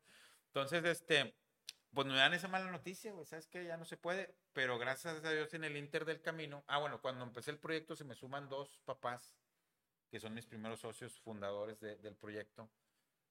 Entonces, 0.47 0.85
este, 0.85 1.33
pues 1.95 2.05
me 2.07 2.15
dan 2.15 2.33
esa 2.33 2.49
mala 2.49 2.69
noticia, 2.69 3.13
güey, 3.13 3.25
sabes 3.25 3.47
que 3.47 3.65
ya 3.65 3.77
no 3.77 3.85
se 3.85 3.97
puede, 3.97 4.35
pero 4.53 4.77
gracias 4.77 5.23
a 5.23 5.31
Dios 5.31 5.53
en 5.53 5.63
el 5.63 5.77
Inter 5.77 6.05
del 6.05 6.21
camino, 6.21 6.63
ah, 6.67 6.77
bueno, 6.77 7.01
cuando 7.01 7.23
empecé 7.23 7.51
el 7.51 7.57
proyecto 7.57 7.95
se 7.95 8.03
me 8.03 8.15
suman 8.15 8.49
dos 8.49 8.79
papás, 8.83 9.33
que 10.09 10.19
son 10.19 10.33
mis 10.33 10.45
primeros 10.45 10.79
socios 10.79 11.19
fundadores 11.19 11.79
de- 11.79 11.97
del 11.97 12.15
proyecto. 12.15 12.69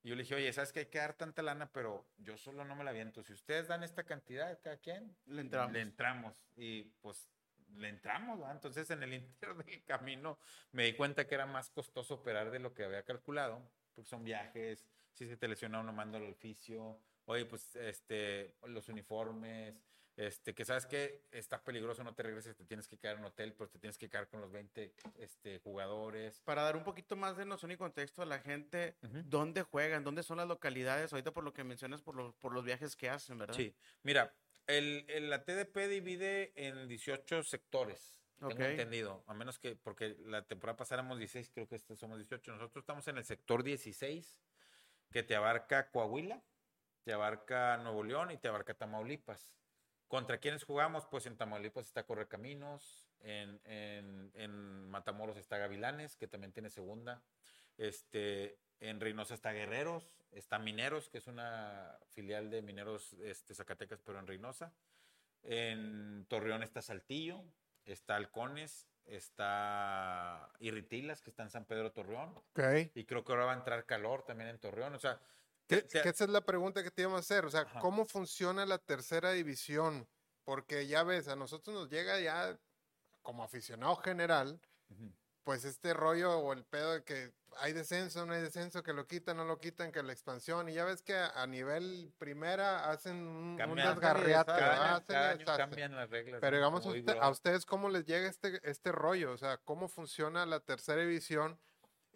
Y 0.02 0.08
yo 0.10 0.16
le 0.16 0.22
dije, 0.22 0.34
oye, 0.34 0.52
¿sabes 0.52 0.72
que 0.72 0.80
hay 0.80 0.86
que 0.86 0.98
dar 0.98 1.14
tanta 1.14 1.42
lana? 1.42 1.70
Pero 1.72 2.06
yo 2.18 2.36
solo 2.36 2.64
no 2.64 2.76
me 2.76 2.84
la 2.84 2.92
viento. 2.92 3.22
Si 3.22 3.32
ustedes 3.32 3.68
dan 3.68 3.82
esta 3.82 4.04
cantidad, 4.04 4.58
cada 4.62 4.76
quien, 4.76 5.16
Le 5.26 5.40
entramos. 5.40 5.72
le 5.72 5.80
entramos 5.80 6.34
y 6.56 6.82
pues 7.00 7.28
le 7.76 7.88
entramos. 7.88 8.38
Entonces 8.50 8.90
en 8.90 9.02
el 9.02 9.14
inter 9.14 9.54
del 9.54 9.82
camino 9.84 10.38
me 10.72 10.84
di 10.84 10.92
cuenta 10.94 11.26
que 11.26 11.34
era 11.34 11.46
más 11.46 11.70
costoso 11.70 12.14
operar 12.16 12.50
de 12.50 12.58
lo 12.58 12.74
que 12.74 12.84
había 12.84 13.02
calculado, 13.04 13.62
porque 13.94 14.08
son 14.10 14.24
viajes, 14.24 14.84
si 15.12 15.26
se 15.26 15.36
te 15.38 15.48
lesiona 15.48 15.80
uno, 15.80 15.92
mándalo 15.92 16.26
al 16.26 16.32
oficio, 16.32 17.00
oye, 17.24 17.46
pues 17.46 17.74
este, 17.76 18.56
los 18.64 18.88
uniformes, 18.90 19.74
este, 20.16 20.54
que 20.54 20.64
sabes 20.64 20.86
que 20.86 21.22
está 21.32 21.62
peligroso, 21.64 22.04
no 22.04 22.14
te 22.14 22.22
regreses, 22.22 22.56
te 22.56 22.64
tienes 22.64 22.86
que 22.86 22.96
quedar 22.98 23.14
en 23.14 23.20
un 23.20 23.26
hotel, 23.26 23.52
pero 23.54 23.68
te 23.68 23.78
tienes 23.78 23.98
que 23.98 24.08
quedar 24.08 24.28
con 24.28 24.40
los 24.40 24.52
20 24.52 24.94
este, 25.16 25.58
jugadores. 25.58 26.40
Para 26.42 26.62
dar 26.62 26.76
un 26.76 26.84
poquito 26.84 27.16
más 27.16 27.36
de 27.36 27.44
noción 27.44 27.72
y 27.72 27.76
contexto 27.76 28.22
a 28.22 28.26
la 28.26 28.38
gente. 28.38 28.96
¿dónde 29.24 29.62
juegan? 29.62 30.04
¿Dónde 30.04 30.22
son 30.22 30.36
las 30.38 30.46
localidades? 30.46 31.12
Ahorita 31.12 31.32
por 31.32 31.42
lo 31.44 31.52
que 31.52 31.64
mencionas, 31.64 32.00
por, 32.02 32.14
los 32.14 32.34
por 32.36 32.52
los 32.52 32.64
viajes 32.64 32.94
que 32.96 33.10
hacen, 33.10 33.38
¿verdad? 33.38 33.54
Sí, 33.54 33.74
mira, 34.02 34.34
el, 34.66 35.04
el- 35.08 35.30
la 35.30 35.44
TDP 35.44 35.88
divide 35.88 36.52
en 36.56 36.86
18 36.88 37.42
sectores. 37.42 38.20
Tengo 38.48 38.62
entendido, 38.72 39.24
a 39.26 39.34
menos 39.34 39.58
que, 39.58 39.74
porque 39.76 40.16
la 40.26 40.42
temporada 40.46 40.76
pasada 40.76 41.00
éramos 41.00 41.18
16, 41.18 41.50
creo 41.54 41.66
que 41.68 41.76
este 41.76 41.96
somos 41.96 42.18
18. 42.18 42.52
Nosotros 42.52 42.82
estamos 42.82 43.06
en 43.08 43.16
el 43.16 43.24
sector 43.24 43.62
16, 43.62 44.40
que 45.10 45.22
te 45.22 45.34
abarca 45.34 45.90
Coahuila, 45.90 46.42
te 47.04 47.12
abarca 47.12 47.76
Nuevo 47.78 48.02
León 48.04 48.30
y 48.32 48.36
te 48.36 48.48
abarca 48.48 48.74
Tamaulipas. 48.74 49.54
¿Contra 50.14 50.38
quiénes 50.38 50.62
jugamos? 50.62 51.06
Pues 51.06 51.26
en 51.26 51.36
Tamaulipas 51.36 51.88
está 51.88 52.04
Correcaminos, 52.04 53.04
en, 53.18 53.60
en, 53.64 54.30
en 54.34 54.88
Matamoros 54.88 55.36
está 55.36 55.58
Gavilanes, 55.58 56.14
que 56.14 56.28
también 56.28 56.52
tiene 56.52 56.70
segunda. 56.70 57.20
Este, 57.78 58.56
en 58.78 59.00
Reynosa 59.00 59.34
está 59.34 59.50
Guerreros, 59.50 60.08
está 60.30 60.60
Mineros, 60.60 61.08
que 61.08 61.18
es 61.18 61.26
una 61.26 61.98
filial 62.10 62.48
de 62.48 62.62
Mineros 62.62 63.14
este, 63.24 63.56
Zacatecas, 63.56 64.02
pero 64.02 64.20
en 64.20 64.28
Reynosa. 64.28 64.72
En 65.42 66.24
Torreón 66.28 66.62
está 66.62 66.80
Saltillo, 66.80 67.42
está 67.84 68.14
Halcones, 68.14 68.86
está 69.06 70.48
Irritilas, 70.60 71.22
que 71.22 71.30
está 71.30 71.42
en 71.42 71.50
San 71.50 71.64
Pedro 71.64 71.90
Torreón. 71.90 72.28
Ok. 72.36 72.60
Y 72.94 73.04
creo 73.04 73.24
que 73.24 73.32
ahora 73.32 73.46
va 73.46 73.52
a 73.54 73.56
entrar 73.56 73.84
calor 73.84 74.24
también 74.24 74.50
en 74.50 74.60
Torreón. 74.60 74.94
O 74.94 74.98
sea, 75.00 75.20
Que, 75.66 75.82
te- 75.82 76.02
que 76.02 76.08
esa 76.10 76.24
es 76.24 76.30
la 76.30 76.42
pregunta 76.42 76.82
que 76.82 76.90
te 76.90 77.02
íbamos 77.02 77.18
a 77.18 77.20
hacer. 77.20 77.44
O 77.46 77.50
sea, 77.50 77.62
Ajá. 77.62 77.80
¿cómo 77.80 78.04
funciona 78.04 78.66
la 78.66 78.78
tercera 78.78 79.32
división? 79.32 80.08
Porque 80.44 80.86
ya 80.86 81.02
ves, 81.04 81.28
a 81.28 81.36
nosotros 81.36 81.74
nos 81.74 81.88
llega 81.88 82.20
ya 82.20 82.58
como 83.22 83.42
aficionado 83.44 83.96
general, 83.96 84.60
pues 85.42 85.64
este 85.64 85.94
rollo 85.94 86.38
o 86.38 86.52
el 86.52 86.64
pedo 86.64 86.92
de 86.92 87.02
que 87.04 87.32
hay 87.58 87.72
descenso, 87.72 88.26
no 88.26 88.32
hay 88.34 88.42
descenso, 88.42 88.82
que 88.82 88.92
lo 88.92 89.06
quitan, 89.06 89.36
no 89.38 89.44
lo 89.44 89.58
quitan, 89.58 89.92
que 89.92 90.02
la 90.02 90.12
expansión. 90.12 90.68
Y 90.68 90.74
ya 90.74 90.84
ves 90.84 91.02
que 91.02 91.14
a, 91.16 91.46
nivel 91.46 92.12
primera 92.18 92.90
hacen 92.90 93.16
un, 93.26 93.56
un 93.94 93.98
Cambian, 95.56 95.94
las 95.96 96.10
reglas. 96.10 96.40
Pero 96.40 96.56
digamos, 96.56 96.84
a, 96.84 96.88
usted- 96.90 97.18
a 97.22 97.30
ustedes, 97.30 97.64
¿cómo 97.66 97.88
les 97.88 98.04
llega 98.04 98.28
este, 98.28 98.60
este 98.68 98.92
rollo? 98.92 99.32
O 99.32 99.38
sea, 99.38 99.56
¿cómo 99.58 99.88
funciona 99.88 100.44
la 100.44 100.60
tercera 100.60 101.00
división 101.02 101.58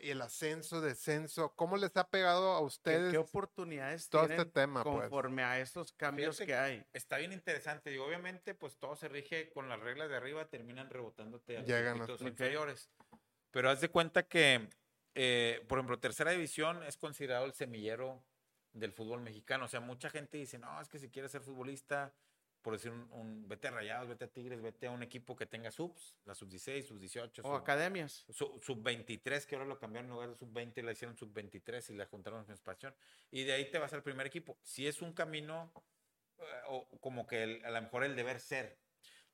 y 0.00 0.10
el 0.10 0.20
ascenso, 0.22 0.80
descenso? 0.80 1.54
¿Cómo 1.54 1.76
les 1.76 1.96
ha 1.96 2.08
pegado 2.08 2.54
a 2.56 2.60
¿Qué, 2.60 2.64
ustedes 2.64 3.10
qué 3.12 3.18
oportunidades 3.18 4.08
todo 4.08 4.22
tienen 4.26 4.40
este 4.40 4.52
tema? 4.52 4.82
Pues? 4.82 5.00
conforme 5.00 5.42
a 5.42 5.58
estos 5.60 5.92
cambios 5.92 6.36
Fíjate 6.36 6.46
que 6.46 6.54
hay? 6.56 6.86
Está 6.92 7.18
bien 7.18 7.32
interesante. 7.32 7.90
Digo, 7.90 8.04
obviamente, 8.06 8.54
pues 8.54 8.76
todo 8.78 8.96
se 8.96 9.08
rige 9.08 9.50
con 9.50 9.68
las 9.68 9.80
reglas 9.80 10.08
de 10.08 10.16
arriba, 10.16 10.46
terminan 10.48 10.90
rebotándote 10.90 11.56
a 11.56 11.60
los 11.60 11.68
Llegan 11.68 12.00
a- 12.00 12.04
Ok. 12.04 12.20
inferiores. 12.22 12.90
Pero 13.50 13.70
haz 13.70 13.80
de 13.80 13.88
cuenta 13.88 14.24
que, 14.24 14.68
eh, 15.14 15.64
por 15.68 15.78
ejemplo, 15.78 15.98
tercera 15.98 16.30
división 16.32 16.82
es 16.82 16.96
considerado 16.96 17.44
el 17.46 17.52
semillero 17.54 18.22
del 18.72 18.92
fútbol 18.92 19.20
mexicano. 19.22 19.64
O 19.64 19.68
sea, 19.68 19.80
mucha 19.80 20.10
gente 20.10 20.36
dice, 20.36 20.58
no, 20.58 20.80
es 20.80 20.88
que 20.88 20.98
si 20.98 21.08
quieres 21.10 21.32
ser 21.32 21.40
futbolista, 21.40 22.12
por 22.62 22.74
decir 22.74 22.90
un, 22.90 23.08
un- 23.12 23.48
vete 23.48 23.68
a 23.68 23.70
Rayados, 23.70 24.08
vete 24.08 24.24
a 24.24 24.28
Tigres, 24.28 24.60
vete 24.60 24.86
a 24.86 24.90
un 24.90 25.02
equipo 25.02 25.36
que 25.36 25.46
tenga 25.46 25.70
subs, 25.70 26.16
la 26.24 26.34
sub 26.34 26.48
16, 26.48 26.86
sub 26.86 26.98
18, 26.98 27.42
O 27.44 27.54
academias. 27.54 28.24
sub 28.30 28.82
23, 28.82 29.46
que 29.46 29.54
ahora 29.56 29.66
lo 29.66 29.78
cambiaron 29.78 30.06
en 30.10 30.14
lugar 30.14 30.30
de 30.30 30.36
sub 30.36 30.52
20, 30.52 30.82
la 30.82 30.92
hicieron 30.92 31.16
sub 31.16 31.32
23 31.32 31.90
y 31.90 31.94
la 31.94 32.06
juntaron 32.06 32.44
en 32.44 32.50
expansión. 32.50 32.94
Y 33.30 33.44
de 33.44 33.52
ahí 33.52 33.70
te 33.70 33.78
vas 33.78 33.92
al 33.92 34.02
primer 34.02 34.26
equipo. 34.26 34.58
Si 34.62 34.86
es 34.86 35.02
un 35.02 35.12
camino, 35.12 35.72
eh, 36.38 36.42
o 36.68 36.88
como 37.00 37.26
que 37.26 37.42
el- 37.44 37.64
a 37.64 37.70
lo 37.70 37.82
mejor 37.82 38.04
el 38.04 38.16
deber 38.16 38.40
ser, 38.40 38.78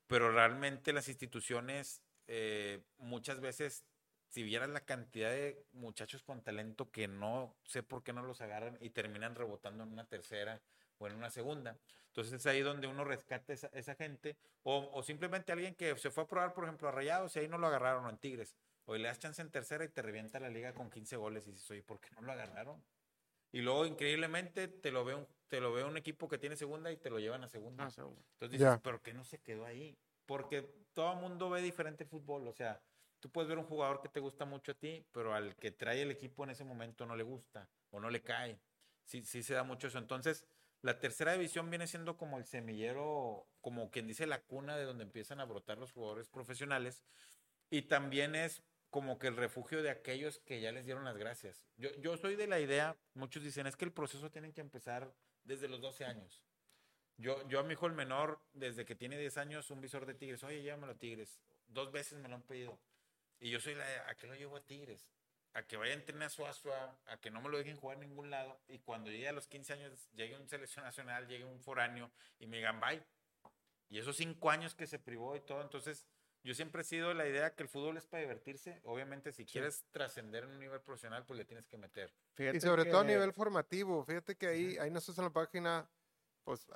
pero 0.07 0.31
realmente 0.33 0.93
las 0.93 1.09
instituciones 1.09 2.03
eh, 2.27 2.83
muchas 2.97 3.41
veces, 3.41 3.85
si 4.29 4.43
vieras 4.43 4.71
la 4.71 4.81
cantidad 4.87 5.31
de 5.31 5.67
muchachos 5.73 6.23
con 6.23 6.43
talento 6.43 6.91
que 6.91 7.07
no 7.07 7.55
sé 7.65 7.83
por 7.83 8.03
qué 8.03 8.15
no 8.15 8.23
los 8.23 8.41
agarran 8.41 8.79
y 8.81 8.89
terminan 8.91 9.35
rebotando 9.35 9.85
en 9.85 9.93
una 9.93 10.07
tercera 10.09 10.63
o 10.99 11.07
en 11.07 11.15
una 11.17 11.29
segunda. 11.31 11.79
Entonces 12.15 12.35
es 12.35 12.47
ahí 12.47 12.61
donde 12.61 12.87
uno 12.87 13.03
rescata 13.03 13.53
esa, 13.53 13.67
esa 13.73 13.97
gente 13.97 14.37
o, 14.63 14.89
o 14.93 15.03
simplemente 15.03 15.51
alguien 15.51 15.75
que 15.75 15.97
se 15.99 16.13
fue 16.13 16.23
a 16.23 16.27
probar, 16.29 16.55
por 16.55 16.63
ejemplo, 16.63 16.87
a 16.87 16.93
Rayados 16.93 17.35
y 17.35 17.41
ahí 17.41 17.49
no 17.49 17.59
lo 17.59 17.67
agarraron 17.67 18.07
o 18.07 18.09
en 18.09 18.19
Tigres. 18.19 18.55
O 18.85 18.95
le 18.95 19.09
das 19.09 19.19
chance 19.19 19.43
en 19.43 19.51
tercera 19.51 19.85
y 19.85 19.89
te 19.89 20.01
revienta 20.01 20.39
la 20.39 20.49
liga 20.49 20.73
con 20.75 20.91
15 20.91 21.17
goles 21.17 21.49
y 21.49 21.51
dices, 21.51 21.69
oye, 21.73 21.83
¿por 21.83 21.99
qué 21.99 22.11
no 22.13 22.21
lo 22.21 22.31
agarraron? 22.31 22.85
Y 23.51 23.63
luego, 23.63 23.85
increíblemente, 23.85 24.69
te 24.69 24.93
lo 24.93 25.05
ve 25.05 25.17
un, 25.17 25.27
te 25.49 25.61
lo 25.61 25.73
ve 25.73 25.83
un 25.83 25.97
equipo 25.97 26.29
que 26.29 26.39
tiene 26.39 26.55
segunda 26.55 26.93
y 26.93 26.97
te 26.99 27.11
lo 27.11 27.19
llevan 27.19 27.43
a 27.43 27.49
segunda. 27.49 27.85
Ah. 27.85 27.89
Entonces 27.89 28.51
dices, 28.51 28.61
Ya. 28.61 28.81
¿pero 28.81 29.03
qué 29.03 29.13
no 29.13 29.25
se 29.25 29.41
quedó 29.41 29.67
ahí? 29.67 29.99
Porque 30.25 30.63
todo 30.93 31.15
el 31.15 31.19
mundo 31.19 31.51
ve 31.51 31.63
diferente 31.63 32.05
el 32.05 32.11
fútbol. 32.11 32.47
O 32.47 32.53
sea, 32.53 32.81
tú 33.19 33.29
puedes 33.29 33.49
ver 33.49 33.59
un 33.59 33.65
jugador 33.65 34.01
que 34.01 34.09
te 34.09 34.21
gusta 34.21 34.45
mucho 34.45 34.71
a 34.71 34.75
ti, 34.77 35.05
pero 35.11 35.35
al 35.35 35.57
que 35.57 35.73
trae 35.73 36.03
el 36.03 36.13
equipo 36.13 36.45
en 36.45 36.51
ese 36.51 36.63
momento 36.63 37.07
no 37.07 37.17
le 37.17 37.25
gusta 37.25 37.69
o 37.91 37.99
no 37.99 38.09
le 38.09 38.23
cae. 38.23 38.61
Sí, 39.03 39.25
sí 39.25 39.43
se 39.43 39.55
da 39.55 39.65
mucho 39.65 39.89
eso. 39.89 39.99
Entonces, 39.99 40.47
la 40.85 40.99
tercera 40.99 41.33
división 41.33 41.71
viene 41.71 41.87
siendo 41.87 42.19
como 42.19 42.37
el 42.37 42.45
semillero, 42.45 43.49
como 43.63 43.91
quien 43.91 44.07
dice 44.07 44.27
la 44.27 44.43
cuna 44.43 44.77
de 44.77 44.85
donde 44.85 45.05
empiezan 45.05 45.41
a 45.41 45.47
brotar 45.47 45.79
los 45.79 45.93
jugadores 45.93 46.29
profesionales. 46.29 47.03
Y 47.71 47.83
también 47.89 48.35
es 48.35 48.63
como 48.91 49.19
que 49.19 49.29
el 49.29 49.37
refugio 49.39 49.83
de 49.83 49.89
aquellos 49.89 50.41
que 50.41 50.61
ya 50.61 50.73
les 50.73 50.85
dieron 50.85 51.05
las 51.05 51.17
gracias. 51.17 51.65
Yo, 51.79 51.89
yo 52.03 52.19
soy 52.19 52.37
de 52.37 52.49
la 52.49 52.61
idea, 52.61 52.99
muchos 53.15 53.43
dicen, 53.43 53.67
es 53.67 53.77
que 53.77 53.87
el 53.87 53.93
proceso 53.93 54.31
tiene 54.31 54.53
que 54.53 54.61
empezar 54.61 55.11
desde 55.43 55.69
los 55.69 55.81
12 55.81 56.05
años. 56.05 56.43
Yo, 57.17 57.49
yo 57.49 57.61
a 57.61 57.63
mi 57.63 57.73
hijo 57.73 57.87
el 57.87 57.95
menor, 57.95 58.39
desde 58.53 58.85
que 58.85 58.95
tiene 58.95 59.19
10 59.19 59.39
años, 59.39 59.71
un 59.71 59.81
visor 59.81 60.05
de 60.05 60.13
Tigres, 60.13 60.45
oye, 60.45 60.61
llévamelo 60.61 60.93
a 60.93 60.99
Tigres. 60.99 61.41
Dos 61.67 61.93
veces 61.93 62.19
me 62.19 62.29
lo 62.29 62.35
han 62.35 62.43
pedido. 62.43 62.79
Y 63.41 63.49
yo 63.49 63.59
soy 63.59 63.75
la 63.75 63.87
¿a 64.07 64.15
qué 64.17 64.27
lo 64.27 64.35
llevo 64.35 64.57
a 64.57 64.67
Tigres? 64.67 65.09
A 65.55 65.63
que 65.63 65.77
vaya 65.77 65.93
a 65.93 65.97
entrenar 65.97 66.27
a 66.27 66.31
Suazua, 66.31 66.99
a 67.07 67.17
que 67.19 67.31
no 67.31 67.41
me 67.41 67.49
lo 67.49 67.57
dejen 67.59 67.77
jugar 67.77 67.97
en 68.03 68.09
ningún 68.09 68.29
lado. 68.31 68.61
Y 68.69 68.81
cuando 68.81 69.11
llegue 69.11 69.29
a 69.29 69.33
los 69.33 69.47
15 69.47 69.73
años, 69.75 70.09
llegue 70.15 70.37
un 70.37 70.49
selección 70.49 70.85
nacional, 70.85 71.27
llegue 71.29 71.45
un 71.45 71.61
foráneo 71.61 72.11
y 72.41 72.47
me 72.47 72.57
digan, 72.59 72.81
bye. 72.81 73.03
Y 73.89 73.99
esos 73.99 74.17
cinco 74.17 74.51
años 74.51 74.75
que 74.75 74.87
se 74.89 74.99
privó 74.99 75.37
y 75.37 75.41
todo, 75.41 75.63
entonces 75.63 76.07
yo 76.43 76.55
siempre 76.55 76.83
he 76.83 76.85
sido 76.85 77.15
la 77.15 77.27
idea 77.29 77.55
que 77.55 77.63
el 77.63 77.69
fútbol 77.69 77.97
es 77.97 78.05
para 78.07 78.23
divertirse. 78.23 78.81
Obviamente, 78.85 79.33
si 79.33 79.47
quieres 79.47 79.85
trascender 79.93 80.43
en 80.45 80.51
un 80.51 80.59
nivel 80.59 80.81
profesional, 80.81 81.25
pues 81.25 81.39
le 81.39 81.45
tienes 81.45 81.67
que 81.69 81.79
meter. 81.79 82.13
Fíjate 82.35 82.57
Y 82.57 82.61
sobre 82.61 82.85
todo 82.87 82.99
a 83.01 83.03
que- 83.07 83.13
nivel 83.13 83.33
formativo. 83.33 84.05
Fíjate 84.05 84.37
que 84.37 84.49
ahí, 84.49 84.77
ahí 84.79 84.91
nosotros 84.91 85.19
en 85.19 85.25
la 85.25 85.31
página, 85.33 85.89
pues 86.43 86.67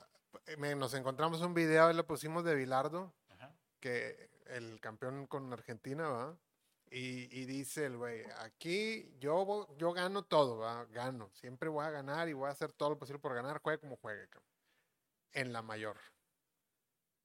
eh, 0.47 0.57
me- 0.57 0.75
nos 0.77 0.95
encontramos 0.95 1.41
un 1.41 1.53
video 1.53 1.91
y 1.91 1.95
lo 1.95 2.07
pusimos 2.07 2.45
de 2.45 2.55
Bilardo, 2.55 3.13
Ajá. 3.31 3.53
que 3.81 4.31
el 4.47 4.81
campeón 4.81 5.27
con 5.27 5.53
Argentina, 5.53 6.09
¿va? 6.09 6.39
Y, 6.91 7.29
y 7.31 7.45
dice 7.45 7.87
el 7.87 7.97
güey, 7.97 8.25
aquí 8.39 9.15
yo, 9.19 9.69
yo 9.77 9.93
gano 9.93 10.25
todo, 10.25 10.59
¿va? 10.59 10.85
Gano. 10.87 11.31
Siempre 11.35 11.69
voy 11.69 11.85
a 11.85 11.91
ganar 11.91 12.29
y 12.29 12.33
voy 12.33 12.49
a 12.49 12.53
hacer 12.53 12.73
todo 12.73 12.91
lo 12.91 12.99
posible 12.99 13.21
por 13.21 13.35
ganar, 13.35 13.61
juegue 13.63 13.79
como 13.79 13.97
juegue. 13.97 14.29
cabrón. 14.29 14.49
En 15.33 15.53
la 15.53 15.63
mayor. 15.63 15.99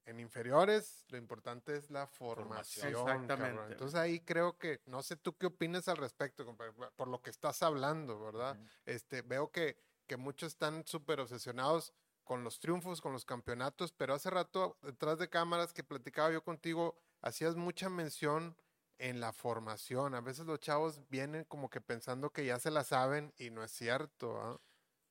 En 0.06 0.20
inferiores, 0.20 1.06
lo 1.08 1.18
importante 1.18 1.78
es 1.78 1.90
la 1.90 2.08
formación. 2.08 2.92
Formación. 2.92 3.06
cabrón. 3.06 3.24
Exactamente. 3.24 3.72
Entonces 3.74 4.00
ahí 4.00 4.20
creo 4.20 4.58
que, 4.58 4.82
no 4.86 5.02
sé 5.02 5.16
tú 5.16 5.38
qué 5.38 5.46
opinas 5.46 5.88
al 5.88 5.98
respecto, 5.98 6.46
compadre, 6.46 6.74
por 6.96 7.08
lo 7.08 7.22
que 7.22 7.30
estás 7.30 7.64
hablando, 7.64 8.20
¿verdad? 8.20 8.58
Ujú. 8.58 8.68
este, 8.86 9.22
veo 9.22 9.50
que, 9.50 9.78
que 10.06 10.18
muchos 10.18 10.54
están 10.54 10.86
súper 10.86 11.22
obsesionados 11.22 11.94
con 12.26 12.44
los 12.44 12.60
triunfos, 12.60 13.00
con 13.00 13.14
los 13.14 13.26
campeonatos, 13.26 13.94
pero 13.94 14.14
hace 14.14 14.30
rato, 14.30 14.78
detrás 14.82 15.20
de 15.20 15.30
cámaras 15.30 15.74
que 15.74 15.84
platicaba 15.84 16.32
yo 16.32 16.44
contigo, 16.44 16.98
hacías 17.22 17.56
mucha 17.56 17.90
mención 17.90 18.58
en 19.04 19.20
la 19.20 19.34
formación. 19.34 20.16
A 20.16 20.22
veces 20.22 20.46
los 20.46 20.62
chavos 20.62 21.02
vienen 21.10 21.44
como 21.44 21.70
que 21.70 21.82
pensando 21.82 22.32
que 22.32 22.46
ya 22.46 22.58
se 22.58 22.72
la 22.72 22.86
saben 22.86 23.34
y 23.38 23.50
no 23.50 23.62
es 23.62 23.72
cierto. 23.72 24.40
¿ah? 24.40 24.62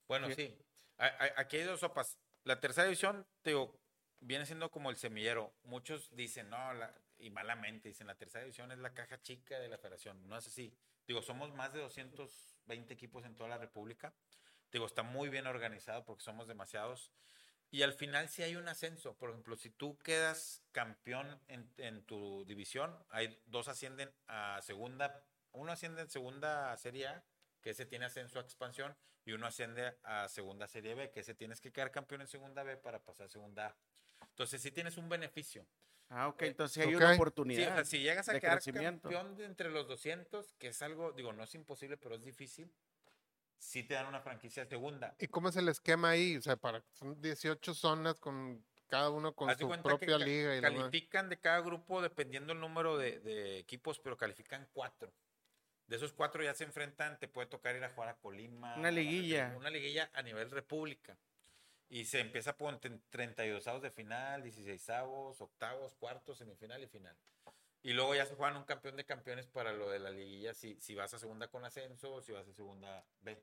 Bueno, 0.09 0.29
sí. 0.31 0.57
Aquí 1.37 1.59
hay 1.59 1.65
dos 1.65 1.81
sopas. 1.81 2.17
La 2.45 2.59
tercera 2.59 2.87
división, 2.87 3.27
te 3.43 3.51
digo, 3.51 3.79
viene 4.21 4.47
siendo 4.47 4.71
como 4.71 4.89
el 4.89 4.97
semillero. 4.97 5.53
Muchos 5.65 6.09
dicen, 6.17 6.49
no, 6.49 6.73
la- 6.73 6.95
y 7.19 7.29
malamente 7.29 7.89
dicen, 7.91 8.07
la 8.07 8.15
tercera 8.17 8.43
división 8.45 8.73
es 8.73 8.79
la 8.79 8.95
caja 8.95 9.21
chica 9.21 9.61
de 9.61 9.69
la 9.69 9.77
federación. 9.77 10.27
No 10.27 10.39
es 10.39 10.47
así. 10.47 10.75
Digo, 11.07 11.21
somos 11.21 11.53
más 11.53 11.75
de 11.75 11.81
220 11.81 12.95
equipos 12.95 13.27
en 13.27 13.37
toda 13.37 13.51
la 13.51 13.59
República. 13.59 14.15
Digo, 14.73 14.87
está 14.87 15.03
muy 15.03 15.29
bien 15.29 15.47
organizado 15.47 16.07
porque 16.07 16.25
somos 16.25 16.49
demasiados. 16.49 17.13
Y 17.73 17.83
al 17.83 17.95
final 17.95 18.29
sí 18.29 18.43
hay 18.43 18.55
un 18.55 18.69
ascenso. 18.69 19.17
Por 19.17 19.31
ejemplo, 19.31 19.57
si 19.57 19.71
tú 19.71 19.99
quedas 19.99 20.63
campeón 20.73 21.41
en, 21.49 21.73
en 21.79 22.05
tu 22.05 22.45
división, 22.45 22.95
hay 23.09 23.41
dos 23.47 23.67
ascienden 23.67 24.13
a 24.29 24.61
segunda, 24.63 25.25
uno 25.53 25.73
asciende 25.73 26.03
en 26.03 26.11
segunda 26.11 26.77
serie 26.77 27.07
A, 27.09 27.25
que 27.63 27.71
ese 27.71 27.87
tiene 27.87 28.05
ascenso 28.05 28.39
a 28.39 28.43
expansión, 28.43 28.95
y 29.25 29.33
uno 29.33 29.47
asciende 29.47 29.97
a 30.03 30.29
segunda 30.29 30.69
serie 30.69 30.95
B, 30.95 31.11
que 31.13 31.21
ese 31.21 31.35
tienes 31.35 31.61
que 31.63 31.73
quedar 31.73 31.91
campeón 31.91 32.21
en 32.21 32.27
segunda 32.27 32.63
B 32.63 32.77
para 32.77 33.03
pasar 33.03 33.27
a 33.27 33.31
segunda 33.31 33.67
A. 33.69 33.77
Entonces 34.29 34.61
sí 34.61 34.71
tienes 34.71 34.99
un 34.99 35.09
beneficio. 35.09 35.67
Ah, 36.11 36.29
ok, 36.29 36.43
Eh, 36.43 36.47
entonces 36.49 36.77
hay 36.87 36.95
ok. 36.95 37.01
una 37.01 37.07
Sí, 37.09 37.15
Sí, 37.15 37.17
o 37.17 37.17
oportunidad. 37.17 37.75
sea, 37.75 37.85
si 37.87 38.01
llegas 38.01 38.29
a 38.29 38.35
de 38.35 38.41
quedar 38.41 38.63
campeón 38.63 39.37
de 39.37 39.45
entre 39.47 39.71
los 39.71 39.89
200, 39.89 40.53
que 40.59 40.69
es 40.69 40.83
algo, 40.83 41.13
digo, 41.13 41.33
no 41.33 41.43
es 41.45 41.55
imposible, 41.55 41.97
pero 41.97 42.17
es 42.17 42.23
difícil, 42.23 42.71
sí 43.63 43.85
te 43.85 43.95
dan 43.95 44.07
una 44.07 44.21
franquicia 44.21 44.67
segunda. 44.67 45.15
¿Y 45.19 45.29
cómo 45.29 45.49
es 45.49 45.57
el 45.57 45.69
esquema 45.69 46.11
ahí? 46.11 46.37
O 46.37 46.43
sea, 46.43 46.57
para, 46.57 46.83
son 46.93 47.21
18 47.21 47.75
zonas 47.75 48.19
con 48.19 48.65
cada 48.89 49.09
uno 49.09 49.35
con 49.35 49.49
Haz 49.49 49.59
su 49.59 49.71
que 49.71 49.79
propia 49.79 50.19
liga 50.19 50.57
y 50.57 50.61
califican 50.61 51.29
de 51.31 51.39
cada 51.39 51.61
grupo 51.61 52.03
dependiendo 52.03 52.53
el 52.53 52.61
número 52.61 52.99
de, 52.99 53.21
de 53.21 53.59
equipos, 53.59 54.01
pero 54.01 54.19
califican 54.19 54.69
cuatro. 54.73 55.13
De 55.87 55.97
esos 55.97 56.13
cuatro 56.13 56.43
ya 56.43 56.55
se 56.55 56.65
enfrentan, 56.65 57.19
te 57.19 57.29
puede 57.29 57.47
tocar 57.47 57.77
ir 57.77 57.85
a 57.85 57.91
jugar 57.91 58.11
a 58.11 58.17
Colima. 58.17 58.77
Una 58.77 58.91
liguilla. 58.91 59.55
Una 59.57 59.71
liguilla 59.71 60.11
a 60.13 60.23
nivel 60.23 60.51
república. 60.51 61.17
Y 61.89 62.05
se 62.07 62.21
empieza 62.21 62.57
por 62.57 62.79
32 62.79 63.67
avos 63.67 63.83
de 63.83 63.91
final, 63.91 64.43
16 64.43 64.91
avos, 64.91 65.41
octavos, 65.41 65.95
cuartos, 65.95 66.39
semifinal 66.39 66.83
y 66.83 66.87
final. 66.87 67.17
Y 67.83 67.95
luego 67.95 68.15
ya 68.15 68.25
se 68.27 68.37
juegan 68.37 68.57
un 68.57 68.65
campeón 68.65 68.97
de 68.97 69.05
campeones 69.05 69.47
para 69.49 69.73
lo 69.73 69.91
de 69.91 69.99
la 69.99 70.11
liguilla, 70.11 70.55
si, 70.55 70.81
si 70.81 70.95
vas 70.95 71.13
a 71.15 71.19
segunda 71.19 71.49
con 71.49 71.65
ascenso 71.65 72.15
o 72.15 72.23
si 72.23 72.31
vas 72.31 72.47
a 72.47 72.53
segunda 72.53 73.05
B. 73.21 73.43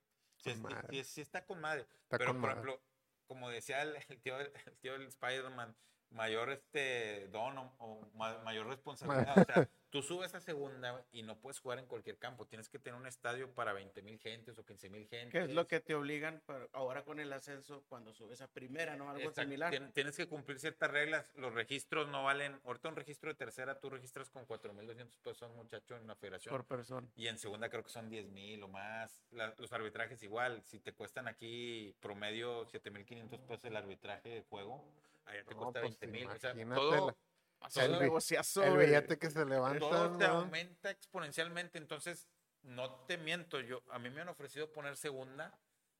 Si 1.03 1.22
está 1.22 1.46
con 1.46 1.60
madre. 1.62 1.81
Está 1.81 2.17
Pero, 2.17 2.31
con 2.31 2.41
por 2.41 2.50
madre. 2.55 2.62
ejemplo, 2.72 2.84
como 3.27 3.50
decía 3.50 3.81
el, 3.81 3.96
el 4.08 4.22
tío, 4.22 4.39
el 4.39 4.77
tío 4.81 4.93
del 4.93 5.08
Spider-Man, 5.08 5.75
mayor 6.12 6.50
este 6.50 7.27
don 7.29 7.58
o, 7.58 7.75
o 7.79 8.10
ma- 8.15 8.39
mayor 8.39 8.67
responsabilidad. 8.67 9.38
O 9.38 9.46
sea, 9.46 9.69
tú 9.89 10.01
subes 10.01 10.34
a 10.36 10.39
segunda 10.39 11.03
y 11.12 11.24
no 11.24 11.38
puedes 11.39 11.60
jugar 11.60 11.79
en 11.79 11.86
cualquier 11.86 12.17
campo. 12.17 12.46
Tienes 12.46 12.69
que 12.69 12.79
tener 12.79 13.00
un 13.00 13.08
estadio 13.08 13.51
para 13.53 13.74
20 13.74 14.01
mil 14.01 14.19
gentes 14.19 14.58
o 14.58 14.65
15 14.65 14.89
mil 14.89 15.08
gentes. 15.08 15.31
¿Qué 15.31 15.43
es 15.46 15.50
lo 15.51 15.67
que 15.67 15.79
te 15.79 15.96
obligan 15.96 16.41
para- 16.46 16.67
ahora 16.74 17.03
con 17.03 17.19
el 17.19 17.31
ascenso 17.34 17.84
cuando 17.89 18.13
subes 18.13 18.41
a 18.41 18.48
primera, 18.48 18.96
no? 18.96 19.10
Algo 19.10 19.19
Exacto, 19.22 19.41
similar. 19.41 19.72
tien- 19.74 19.91
Tienes 19.93 20.15
que 20.15 20.27
cumplir 20.27 20.60
ciertas 20.60 20.91
reglas. 20.91 21.31
Los 21.36 21.53
registros 21.53 22.08
no 22.10 22.24
valen. 22.24 22.60
Ahorita 22.65 22.89
un 22.89 22.96
registro 22.96 23.29
de 23.29 23.36
tercera 23.36 23.79
tú 23.79 23.89
registras 23.89 24.29
con 24.29 24.46
4.200 24.46 25.17
pesos 25.19 25.51
muchacho 25.55 25.96
en 25.98 26.08
la 26.08 26.15
federación. 26.15 26.51
Por 26.51 26.65
persona. 26.65 27.08
Y 27.15 27.27
en 27.27 27.38
segunda 27.38 27.69
creo 27.69 27.84
que 27.84 27.89
son 27.89 28.10
10 28.10 28.27
mil 28.29 28.62
o 28.63 28.67
más. 28.67 29.24
La- 29.31 29.53
los 29.58 29.72
arbitrajes 29.74 30.22
igual. 30.24 30.62
Si 30.65 30.79
te 30.79 30.93
cuestan 30.93 31.27
aquí 31.27 31.96
promedio 32.00 32.65
7.500 32.65 33.39
pesos 33.41 33.65
el 33.65 33.75
arbitraje 33.75 34.29
de 34.29 34.41
juego, 34.43 34.86
allá 35.25 35.43
te 35.43 35.53
No, 35.55 35.62
cuesta 35.62 35.81
pues, 35.81 36.00
20 36.00 36.08
mil. 36.08 36.27
O 36.27 36.38
sea, 36.38 36.53
todo, 36.75 37.17
la- 37.60 37.68
Hacer 37.68 37.92
El 37.92 38.00
negociazo, 38.00 38.63
El 38.63 38.78
billete 38.78 39.18
que 39.18 39.30
se 39.30 39.46
levanta. 39.46 39.80
todo 39.80 40.18
te 40.18 40.28
¿no? 40.28 40.34
aumenta 40.39 40.89
exponencialmente. 40.92 41.78
Entonces, 41.78 42.28
no 42.62 43.06
te 43.06 43.18
miento. 43.18 43.60
yo 43.60 43.82
A 43.92 44.00
mí 44.00 44.10
me 44.10 44.22
han 44.22 44.30
ofrecido 44.30 44.72
poner 44.72 44.96
segunda 44.98 45.58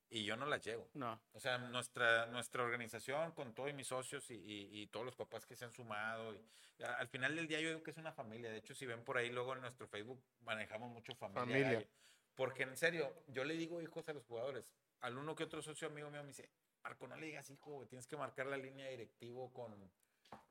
y 0.10 0.24
yo 0.24 0.36
no 0.36 0.46
la 0.46 0.58
llevo. 0.58 0.90
No. 0.94 1.22
O 1.34 1.40
sea, 1.40 1.58
nuestra, 1.58 2.26
nuestra 2.28 2.64
organización 2.64 3.32
con 3.34 3.54
todos 3.54 3.74
mis 3.74 3.88
socios 3.88 4.30
y, 4.32 4.36
y- 4.36 4.82
y 4.82 4.88
todos 4.88 5.06
los 5.06 5.16
papás 5.16 5.46
que 5.46 5.56
se 5.56 5.66
han 5.66 5.72
sumado. 5.74 6.34
Y, 6.34 6.84
a- 6.84 6.96
al 6.96 7.08
final 7.08 7.36
del 7.36 7.48
día 7.48 7.60
yo 7.60 7.70
digo 7.70 7.84
que 7.84 7.92
es 7.92 7.98
una 7.98 8.12
familia. 8.14 8.50
De 8.52 8.58
hecho, 8.58 8.74
si 8.74 8.86
ven 8.86 9.04
por 9.04 9.18
ahí 9.18 9.30
luego 9.30 9.54
en 9.54 9.62
nuestro 9.62 9.88
Facebook 9.88 10.24
manejamos 10.42 10.90
mucho 10.92 11.14
familia. 11.16 11.44
Familia. 11.44 11.88
Porque 12.36 12.64
en 12.64 12.78
serio, 12.78 13.14
yo 13.28 13.44
le 13.44 13.54
digo 13.56 13.82
hijos 13.82 14.08
a 14.08 14.14
los 14.14 14.24
jugadores. 14.26 14.74
Al 15.02 15.18
uno 15.18 15.36
que 15.36 15.44
otro 15.44 15.62
socio 15.62 15.88
amigo 15.90 16.10
mío 16.10 16.22
me 16.22 16.28
dice, 16.30 16.50
Marco, 16.84 17.06
no 17.08 17.18
le 17.18 17.26
digas 17.28 17.50
hijo, 17.50 17.86
tienes 17.88 18.08
que 18.08 18.16
marcar 18.16 18.46
la 18.48 18.56
línea 18.58 18.88
directivo 18.88 19.52
con... 19.54 19.92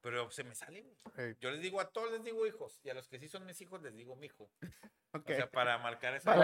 Pero 0.01 0.31
se 0.31 0.45
me 0.45 0.55
sale, 0.55 0.83
güey. 0.83 1.37
Yo 1.41 1.51
les 1.51 1.61
digo 1.61 1.81
a 1.81 1.91
todos 1.91 2.11
les 2.13 2.23
digo 2.25 2.47
hijos 2.47 2.81
y 2.85 2.91
a 2.91 2.95
los 2.95 3.09
que 3.09 3.19
sí 3.19 3.29
son 3.29 3.45
mis 3.47 3.61
hijos 3.61 3.83
les 3.83 3.95
digo 3.95 4.17
mijo. 4.17 4.51
Ok. 5.13 5.31
O 5.31 5.35
sea, 5.35 5.51
para 5.51 5.79
marcar 5.79 6.15
esa... 6.17 6.35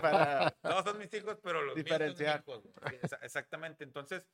para 0.00 0.56
No 0.62 0.82
son 0.84 0.98
mis 0.98 1.12
hijos, 1.12 1.36
pero 1.42 1.62
los 1.62 1.74
Diferenciar. 1.74 2.44
míos 2.46 2.62
son 2.62 2.72
mis 2.92 2.94
hijos. 3.02 3.18
Exactamente. 3.22 3.82
Entonces, 3.82 4.28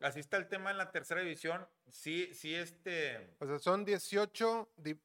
así 0.00 0.20
está 0.20 0.38
el 0.38 0.48
tema 0.48 0.70
en 0.70 0.78
la 0.78 0.90
tercera 0.90 1.20
división. 1.20 1.68
Sí, 1.90 2.32
sí, 2.32 2.54
este, 2.54 3.36
O 3.38 3.46
sea, 3.46 3.58
son 3.58 3.84
18, 3.84 4.72
di- 4.76 4.98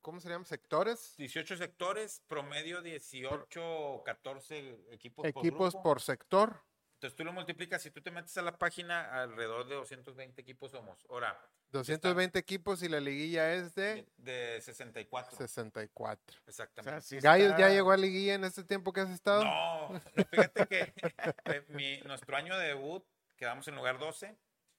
¿cómo 0.00 0.18
se 0.20 0.28
llaman? 0.28 0.44
Sectores. 0.44 1.14
18 1.18 1.56
sectores, 1.56 2.20
promedio 2.26 2.82
18, 2.82 4.02
14 4.04 4.80
equipos, 4.90 5.24
Equipos 5.26 5.74
por 5.74 5.82
grupo. 5.82 5.82
por 5.82 6.00
sector. 6.00 6.60
Entonces 6.98 7.16
tú 7.16 7.22
lo 7.24 7.32
multiplicas, 7.32 7.80
si 7.80 7.92
tú 7.92 8.00
te 8.02 8.10
metes 8.10 8.36
a 8.38 8.42
la 8.42 8.58
página, 8.58 9.22
alrededor 9.22 9.68
de 9.68 9.76
220 9.76 10.40
equipos 10.42 10.72
somos. 10.72 11.06
Ahora, 11.08 11.40
220 11.70 12.36
equipos 12.40 12.82
y 12.82 12.88
la 12.88 12.98
liguilla 12.98 13.52
es 13.54 13.72
de 13.76 14.04
de, 14.16 14.32
de 14.54 14.60
64. 14.60 15.36
64. 15.38 16.24
o 16.26 16.32
sea, 16.32 16.42
Exactamente. 16.48 17.00
sí 17.02 17.20
Gallos 17.20 17.50
está- 17.50 17.60
ya 17.60 17.68
llegó 17.68 17.92
a 17.92 17.96
liguilla 17.96 18.34
en 18.34 18.42
este 18.42 18.64
tiempo 18.64 18.92
que 18.92 19.02
has 19.02 19.10
estado. 19.10 19.44
No, 19.44 20.00
fíjate 20.28 20.66
que 20.66 20.92
eh, 21.44 21.64
mi- 21.68 22.00
nuestro 22.00 22.36
año 22.36 22.58
de 22.58 22.66
debut 22.66 23.04
quedamos 23.36 23.68
en 23.68 23.76
lugar 23.76 24.00
12. 24.00 24.36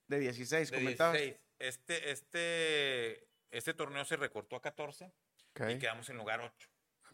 De 0.08 0.20
16, 0.20 0.72
de 0.72 0.78
comentabas. 0.78 1.14
16. 1.14 1.40
Este, 1.60 2.12
este, 2.12 3.28
este 3.52 3.74
torneo 3.74 4.04
se 4.04 4.18
recortó 4.18 4.58
a 4.58 4.62
14 4.62 5.06
Ok, 5.52 5.70
y 5.70 5.80
quedamos 5.80 6.10
en 6.10 6.18
lugar 6.18 6.42
8. 6.42 6.70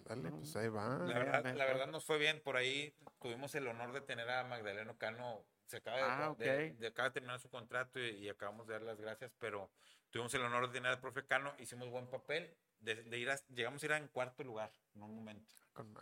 Ándale, 0.08 0.36
pues 0.36 0.56
ahí 0.56 0.68
va. 0.70 1.00
La 1.00 1.18
verdad, 1.20 1.44
la 1.44 1.52
bien. 1.54 1.58
verdad 1.58 1.88
nos 1.88 2.06
fue 2.06 2.18
bien. 2.18 2.42
Por 2.42 2.58
ahí 2.58 2.94
tuvimos 3.20 3.54
el 3.56 3.68
honor 3.68 3.92
de 3.94 4.02
tener 4.02 4.30
a 4.30 4.44
Magdaleno 4.44 4.98
Cano. 4.98 5.44
Se 5.66 5.78
acaba 5.78 5.98
de, 5.98 6.04
Ah, 6.04 6.36
de- 6.38 6.70
ok. 6.72 6.78
de- 6.80 6.88
acaba 6.88 7.10
de 7.10 7.14
terminar 7.14 7.40
su 7.40 7.50
contrato 7.50 8.00
y, 8.00 8.10
y 8.18 8.30
acabamos 8.30 8.68
de 8.68 8.74
dar 8.74 8.84
las 8.84 9.00
gracias, 9.02 9.34
pero 9.40 9.72
tuvimos 10.12 10.32
el 10.36 10.44
honor 10.44 10.68
de 10.68 10.74
tener 10.74 10.92
al 10.92 11.00
profe 11.00 11.26
Cano. 11.26 11.54
Hicimos 11.58 11.90
buen 11.90 12.08
papel. 12.08 12.56
De, 12.80 12.94
de 12.96 13.18
ir 13.18 13.30
a- 13.32 13.40
llegamos 13.48 13.82
a 13.82 13.86
ir 13.88 13.92
en 13.94 14.08
cuarto 14.10 14.44
lugar 14.44 14.72
en 14.94 15.02
un 15.02 15.16
momento. 15.16 15.56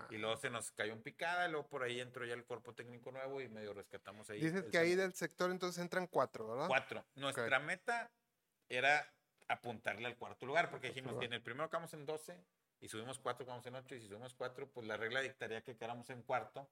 Y 0.09 0.17
luego 0.17 0.35
se 0.37 0.49
nos 0.49 0.71
cayó 0.71 0.91
en 0.93 1.01
picada, 1.01 1.47
y 1.47 1.51
luego 1.51 1.67
por 1.69 1.81
ahí 1.83 1.99
entró 2.01 2.25
ya 2.25 2.33
el 2.33 2.43
cuerpo 2.43 2.73
técnico 2.75 3.11
nuevo 3.11 3.39
y 3.41 3.47
medio 3.47 3.73
rescatamos 3.73 4.29
ahí. 4.29 4.39
Dices 4.41 4.65
que 4.65 4.77
ahí 4.77 4.89
segundo. 4.89 5.01
del 5.03 5.13
sector 5.13 5.49
entonces 5.51 5.81
entran 5.81 6.05
cuatro, 6.07 6.47
¿verdad? 6.49 6.67
Cuatro. 6.67 7.05
Nuestra 7.15 7.59
meta 7.59 8.11
era 8.69 9.07
apuntarle 9.47 10.05
al 10.07 10.17
cuarto 10.17 10.45
lugar, 10.45 10.69
porque 10.69 10.87
dijimos 10.89 11.17
que 11.19 11.25
en 11.25 11.33
el 11.33 11.41
primero 11.41 11.69
quedamos 11.69 11.93
en 11.93 12.05
12 12.05 12.37
y 12.83 12.89
subimos 12.89 13.17
cuatro, 13.17 13.45
quedamos 13.45 13.65
en 13.65 13.75
8 13.75 13.95
y 13.95 14.01
si 14.01 14.07
subimos 14.07 14.33
cuatro, 14.33 14.69
pues 14.69 14.85
la 14.85 14.97
regla 14.97 15.21
dictaría 15.21 15.63
que 15.63 15.75
quedáramos 15.77 16.09
en 16.09 16.21
cuarto. 16.21 16.69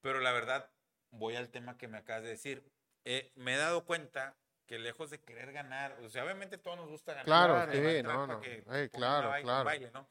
Pero 0.00 0.18
la 0.20 0.32
verdad, 0.32 0.70
voy 1.10 1.36
al 1.36 1.48
tema 1.50 1.76
que 1.78 1.86
me 1.86 1.98
acabas 1.98 2.24
de 2.24 2.30
decir. 2.30 2.68
Eh, 3.04 3.32
me 3.36 3.54
he 3.54 3.56
dado 3.56 3.84
cuenta 3.84 4.36
que 4.66 4.80
lejos 4.80 5.10
de 5.10 5.20
querer 5.20 5.52
ganar, 5.52 5.92
o 6.02 6.08
sea, 6.10 6.24
obviamente 6.24 6.58
todos 6.58 6.76
nos 6.76 6.88
gusta 6.88 7.12
ganar. 7.12 7.24
Claro, 7.24 7.72
sí, 7.72 8.02
no, 8.02 8.26
no. 8.26 8.40
que 8.40 8.64
Ey, 8.68 8.88
ponga 8.88 8.90
claro, 8.90 9.28
baile- 9.30 9.44
claro. 9.44 9.64
baile, 9.64 9.90
¿no? 9.92 10.08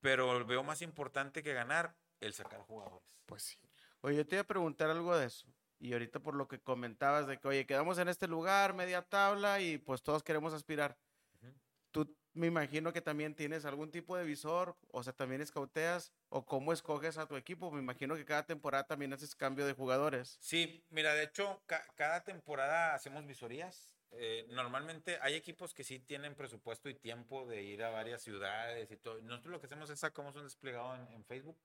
Pero 0.00 0.44
veo 0.44 0.62
más 0.64 0.82
importante 0.82 1.42
que 1.44 1.52
ganar 1.54 1.94
el 2.20 2.34
sacar 2.34 2.60
jugadores. 2.62 3.08
Pues 3.26 3.44
sí. 3.44 3.58
Oye, 4.00 4.16
yo 4.16 4.26
te 4.26 4.34
iba 4.34 4.42
a 4.42 4.46
preguntar 4.46 4.90
algo 4.90 5.16
de 5.16 5.26
eso. 5.26 5.46
Y 5.78 5.92
ahorita 5.92 6.18
por 6.20 6.34
lo 6.34 6.48
que 6.48 6.60
comentabas 6.60 7.26
de 7.28 7.38
que, 7.38 7.46
oye, 7.48 7.64
quedamos 7.66 7.98
en 7.98 8.08
este 8.08 8.26
lugar, 8.26 8.74
media 8.74 9.02
tabla, 9.02 9.60
y 9.60 9.78
pues 9.78 10.02
todos 10.02 10.22
queremos 10.24 10.52
aspirar. 10.52 10.98
Ujú. 11.40 11.52
Tú 11.92 12.16
me 12.34 12.46
imagino 12.46 12.92
que 12.92 13.00
también 13.00 13.34
tienes 13.34 13.64
algún 13.64 13.90
tipo 13.90 14.16
de 14.16 14.24
visor, 14.24 14.76
o 14.90 15.02
sea, 15.02 15.12
también 15.12 15.40
escauteas, 15.42 16.12
o 16.28 16.44
cómo 16.46 16.72
escoges 16.72 17.18
a 17.18 17.26
tu 17.26 17.36
equipo. 17.36 17.70
Me 17.70 17.80
imagino 17.80 18.14
que 18.16 18.24
cada 18.24 18.46
temporada 18.46 18.86
también 18.86 19.12
haces 19.12 19.34
cambio 19.34 19.66
de 19.66 19.74
jugadores. 19.74 20.38
Sí, 20.40 20.84
mira, 20.90 21.14
de 21.14 21.24
hecho, 21.24 21.62
ca- 21.66 21.86
cada 21.94 22.24
temporada 22.24 22.94
hacemos 22.94 23.26
visorías. 23.26 23.92
Eh, 24.14 24.46
normalmente 24.50 25.18
hay 25.22 25.34
equipos 25.34 25.72
que 25.72 25.84
sí 25.84 25.98
tienen 25.98 26.34
presupuesto 26.34 26.88
y 26.90 26.94
tiempo 26.94 27.46
de 27.46 27.62
ir 27.62 27.82
a 27.82 27.90
varias 27.90 28.22
ciudades 28.22 28.90
y 28.90 28.96
todo. 28.96 29.20
Nosotros 29.22 29.52
lo 29.52 29.60
que 29.60 29.66
hacemos 29.66 29.88
es 29.90 30.00
sacamos 30.00 30.36
un 30.36 30.44
desplegado 30.44 30.94
en, 30.96 31.12
en 31.12 31.24
Facebook. 31.24 31.58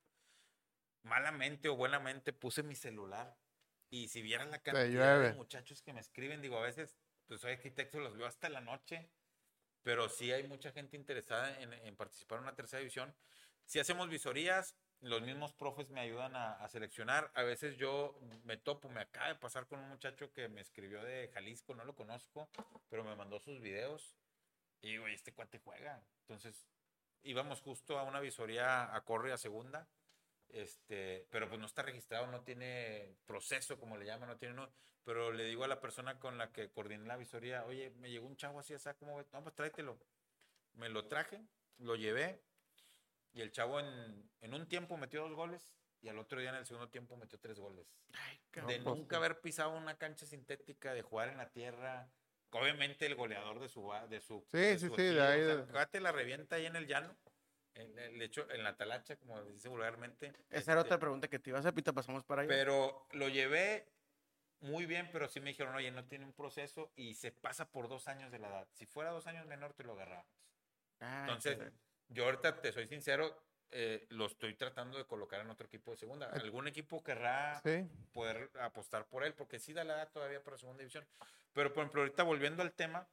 Malamente 1.03 1.69
o 1.69 1.75
buenamente 1.75 2.33
puse 2.33 2.63
mi 2.63 2.75
celular 2.75 3.37
y 3.89 4.09
si 4.09 4.21
vieran 4.21 4.51
la 4.51 4.59
cantidad 4.61 5.21
de 5.21 5.33
muchachos 5.33 5.81
que 5.81 5.93
me 5.93 6.01
escriben, 6.01 6.41
digo, 6.41 6.57
a 6.57 6.63
veces, 6.63 6.97
pues 7.27 7.39
soy 7.41 7.53
arquitecto, 7.53 7.99
los 7.99 8.17
veo 8.17 8.27
hasta 8.27 8.49
la 8.49 8.59
noche, 8.59 9.09
pero 9.87 10.09
sí 10.09 10.33
hay 10.33 10.45
mucha 10.45 10.73
gente 10.73 10.97
interesada 10.97 11.61
en, 11.61 11.95
participar 11.95 12.39
en 12.39 12.43
una 12.43 12.55
tercera 12.55 12.79
división. 12.79 13.15
Si 13.63 13.79
hacemos 13.79 14.09
visorías, 14.09 14.75
los 14.99 15.21
mismos 15.21 15.53
profes 15.53 15.89
me 15.91 16.01
ayudan 16.01 16.35
a, 16.35 16.67
seleccionar. 16.67 17.31
A 17.35 17.43
veces 17.43 17.77
yo 17.77 18.19
me 18.43 18.57
topo, 18.57 18.89
me 18.89 18.99
acaba 18.99 19.29
de 19.29 19.35
pasar 19.35 19.65
con 19.65 19.79
un 19.79 19.87
muchacho 19.87 20.33
que 20.33 20.49
me 20.49 20.59
escribió 20.59 21.01
de 21.01 21.31
Jalisco, 21.33 21.73
no 21.73 21.85
lo 21.85 21.95
conozco, 21.95 22.49
pero 22.89 23.05
me 23.05 23.15
mandó 23.15 23.39
sus 23.39 23.61
videos. 23.61 24.17
Y 24.81 24.89
digo, 24.89 25.05
"Oye, 25.05 25.13
este 25.13 25.33
cuate 25.33 25.57
juega. 25.57 26.03
Entonces, 26.23 26.67
íbamos 27.23 27.61
justo 27.61 27.97
a 27.97 28.03
una 28.03 28.19
visoría 28.19 28.93
a 28.93 29.05
corre 29.05 29.31
a 29.31 29.37
segunda. 29.37 29.87
Este, 30.49 31.27
pero 31.29 31.47
pues 31.47 31.59
no 31.59 31.65
está 31.65 31.81
registrado, 31.83 32.27
no 32.27 32.41
tiene 32.43 33.15
proceso, 33.25 33.77
como 33.77 33.97
le 33.97 34.05
llaman, 34.05 34.29
no 34.29 34.37
tiene 34.37 34.55
no, 34.55 34.71
pero 35.03 35.31
le 35.31 35.43
digo 35.43 35.63
a 35.63 35.67
la 35.67 35.81
persona 35.81 36.19
con 36.19 36.37
la 36.37 36.51
que 36.51 36.69
coordiné 36.71 37.05
la 37.05 37.17
visoría, 37.17 37.65
oye, 37.65 37.89
me 37.97 38.09
llegó 38.09 38.27
un 38.27 38.37
chavo 38.37 38.59
así, 38.59 38.73
así, 38.73 38.89
¿cómo 38.99 39.17
ves? 39.17 39.27
No, 39.33 39.43
pues 39.43 39.55
tráetelo. 39.55 39.97
Me 40.73 40.89
lo 40.89 41.07
traje, 41.07 41.41
lo 41.79 41.95
llevé, 41.95 42.41
y 43.33 43.41
el 43.41 43.51
chavo 43.51 43.79
en, 43.79 44.29
en 44.41 44.53
un 44.53 44.67
tiempo 44.67 44.95
metió 44.97 45.21
dos 45.23 45.33
goles, 45.33 45.69
y 46.01 46.09
al 46.09 46.17
otro 46.19 46.39
día 46.39 46.49
en 46.49 46.55
el 46.55 46.65
segundo 46.65 46.89
tiempo 46.89 47.17
metió 47.17 47.39
tres 47.39 47.59
goles. 47.59 47.87
Ay, 48.13 48.39
De 48.67 48.79
nunca 48.79 49.17
haber 49.17 49.41
pisado 49.41 49.71
una 49.71 49.97
cancha 49.97 50.25
sintética, 50.25 50.93
de 50.93 51.01
jugar 51.01 51.29
en 51.29 51.37
la 51.37 51.49
tierra. 51.49 52.09
Obviamente 52.51 53.05
el 53.05 53.15
goleador 53.15 53.59
de 53.59 53.67
su 53.67 53.91
de 54.09 54.21
su 54.21 54.47
Sí, 54.51 54.57
de 54.57 54.79
sí, 54.79 54.87
su 54.87 54.95
sí, 54.95 55.01
de 55.01 55.09
ejido, 55.09 55.23
ahí 55.27 55.41
o 55.41 55.65
sea, 55.67 55.85
de- 55.85 55.99
la 55.99 56.11
revienta 56.11 56.55
ahí 56.55 56.65
en 56.65 56.75
el 56.75 56.87
llano. 56.87 57.15
En, 57.77 57.97
el- 57.99 58.21
hecho, 58.21 58.49
en 58.51 58.63
la 58.63 58.75
talacha, 58.75 59.15
como 59.17 59.41
dice 59.43 59.69
vulgarmente. 59.69 60.33
Esa 60.49 60.71
era 60.71 60.81
este, 60.81 60.87
otra 60.93 60.99
pregunta 60.99 61.27
que 61.27 61.39
te 61.39 61.49
iba 61.51 61.57
a 61.57 61.61
hacer, 61.61 61.73
pasamos 61.93 62.23
para 62.23 62.41
allá. 62.41 62.49
Pero 62.49 63.07
lo 63.11 63.29
llevé 63.29 63.87
muy 64.61 64.85
bien, 64.85 65.09
pero 65.11 65.27
sí 65.27 65.39
me 65.39 65.49
dijeron, 65.49 65.75
oye, 65.75 65.91
no 65.91 66.05
tiene 66.05 66.25
un 66.25 66.33
proceso 66.33 66.91
y 66.95 67.13
se 67.13 67.31
pasa 67.31 67.69
por 67.69 67.87
dos 67.87 68.07
años 68.07 68.31
de 68.31 68.39
la 68.39 68.47
edad. 68.49 68.67
Si 68.73 68.85
fuera 68.85 69.11
dos 69.11 69.27
años 69.27 69.45
menor, 69.45 69.73
te 69.73 69.83
lo 69.83 69.93
agarramos. 69.93 70.25
Ay, 70.99 71.21
Entonces, 71.21 71.57
caray. 71.57 71.73
yo 72.09 72.25
ahorita 72.25 72.59
te 72.61 72.71
soy 72.71 72.87
sincero, 72.87 73.39
eh, 73.69 74.07
lo 74.09 74.25
estoy 74.25 74.55
tratando 74.55 74.97
de 74.97 75.05
colocar 75.05 75.41
en 75.41 75.49
otro 75.51 75.67
equipo 75.67 75.91
de 75.91 75.97
segunda. 75.97 76.29
Ay. 76.33 76.41
Algún 76.41 76.67
equipo 76.67 77.03
querrá 77.03 77.61
Sí. 77.63 77.85
poder 78.13 78.49
apostar 78.59 79.05
por 79.07 79.23
él, 79.23 79.33
porque 79.35 79.59
sí 79.59 79.73
da 79.73 79.83
la 79.83 79.93
edad 79.95 80.09
todavía 80.11 80.41
para 80.43 80.57
segunda 80.57 80.79
división. 80.79 81.05
Pero, 81.53 81.73
por 81.73 81.83
ejemplo, 81.83 82.01
ahorita 82.01 82.23
volviendo 82.23 82.63
al 82.63 82.71
tema, 82.73 83.07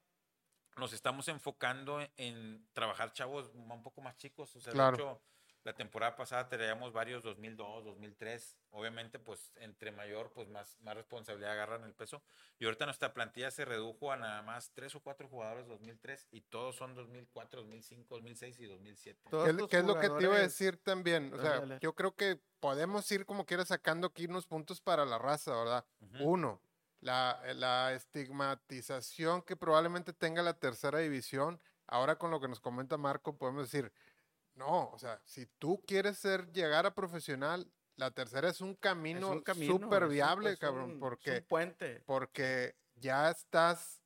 nos 0.77 0.93
estamos 0.93 1.29
enfocando 1.29 2.01
en, 2.01 2.11
en 2.17 2.67
trabajar 2.73 3.13
chavos 3.13 3.51
un 3.55 3.83
poco 3.83 4.01
más 4.01 4.17
chicos. 4.17 4.55
O 4.57 4.61
sea, 4.61 4.73
Claro. 4.73 4.97
de 4.97 5.03
hecho, 5.03 5.21
la 5.63 5.73
temporada 5.73 6.15
pasada 6.15 6.47
traíamos 6.47 6.93
varios 6.93 7.23
2002, 7.23 7.85
2003. 7.85 8.59
Obviamente, 8.71 9.19
pues 9.19 9.51
entre 9.57 9.93
mayor, 9.93 10.31
pues 10.35 10.47
más, 10.49 10.79
más 10.83 10.95
responsabilidad 10.95 11.53
agarran 11.53 11.85
el 11.85 11.95
peso. 11.95 12.23
Y 12.59 12.67
ahorita 12.67 12.85
nuestra 12.85 13.15
plantilla 13.15 13.51
se 13.51 13.65
redujo 13.65 14.13
a 14.13 14.17
nada 14.19 14.43
más 14.43 14.73
tres 14.75 14.95
o 14.95 15.01
cuatro 15.01 15.27
jugadores 15.27 15.67
2003 15.67 16.27
y 16.33 16.43
todos 16.43 16.77
son 16.77 16.95
2004, 16.95 17.63
2005, 17.63 18.15
2006 18.15 18.61
y 18.61 18.67
2007. 18.67 19.21
Todos 19.31 19.47
¿Qué, 19.49 19.69
qué 19.69 19.77
es 19.79 19.85
lo 19.85 19.99
que 19.99 20.11
te 20.11 20.25
iba 20.25 20.35
a 20.37 20.41
decir 20.41 20.77
también? 20.77 21.33
O 21.33 21.39
sea, 21.41 21.61
dale. 21.61 21.79
yo 21.81 21.95
creo 21.95 22.15
que 22.15 22.39
podemos 22.61 23.11
ir 23.11 23.25
como 23.25 23.47
quiera 23.47 23.65
sacando 23.65 24.09
aquí 24.09 24.27
unos 24.27 24.47
puntos 24.47 24.83
para 24.83 25.07
la 25.07 25.17
raza, 25.19 25.57
¿verdad? 25.57 25.87
Ujú. 26.01 26.25
Uno, 26.25 26.61
la, 27.05 27.39
la 27.55 27.93
estigmatización 27.93 29.43
que 29.43 29.57
probablemente 29.57 30.15
tenga 30.15 30.43
la 30.43 30.55
tercera 30.55 30.99
división. 31.01 31.61
Ahora 31.87 32.17
con 32.17 32.31
lo 32.31 32.41
que 32.41 32.49
nos 32.49 32.61
comenta 32.61 32.97
Marco, 32.97 33.37
podemos 33.37 33.71
decir, 33.71 33.93
no, 34.55 34.89
o 34.91 34.99
sea, 34.99 35.21
si 35.25 35.45
tú 35.59 35.83
quieres 35.87 36.17
ser, 36.19 36.51
llegar 36.53 36.87
a 36.87 36.95
profesional, 36.95 37.71
la 37.97 38.11
tercera 38.11 38.49
es 38.49 38.63
un 38.63 38.75
camino 38.75 39.29
un 39.33 39.45
súper 39.45 40.03
es 40.05 40.09
un- 40.09 40.15
viable, 40.15 40.53
es 40.53 40.59
cabrón, 40.59 40.85
un- 40.85 40.91
es 40.91 40.95
un 40.95 41.01
porque 41.01 41.43
puente. 41.43 42.03
porque 42.07 42.75
ya 42.95 43.31
estás, 43.31 44.03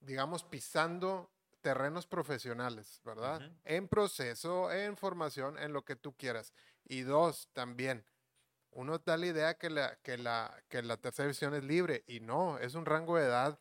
digamos, 0.00 0.42
pisando 0.42 1.30
terrenos 1.60 2.08
profesionales, 2.08 3.00
¿verdad? 3.04 3.40
Ujú. 3.40 3.54
En 3.64 3.86
proceso, 3.86 4.72
en 4.72 4.96
formación, 4.96 5.58
en 5.58 5.72
lo 5.72 5.84
que 5.84 5.94
tú 5.94 6.16
quieras. 6.16 6.52
Y 6.82 7.02
dos, 7.02 7.48
también, 7.52 8.04
uno 8.72 8.98
da 8.98 9.16
la 9.16 9.26
idea 9.26 9.54
que 9.54 9.70
la, 9.70 9.96
que 10.02 10.18
la, 10.18 10.62
que 10.68 10.82
la 10.82 10.96
tercera 10.96 11.26
división 11.26 11.54
es 11.54 11.64
libre, 11.64 12.04
y 12.06 12.20
no, 12.20 12.58
es 12.58 12.74
un 12.74 12.84
rango 12.86 13.16
de 13.16 13.24
edad 13.26 13.58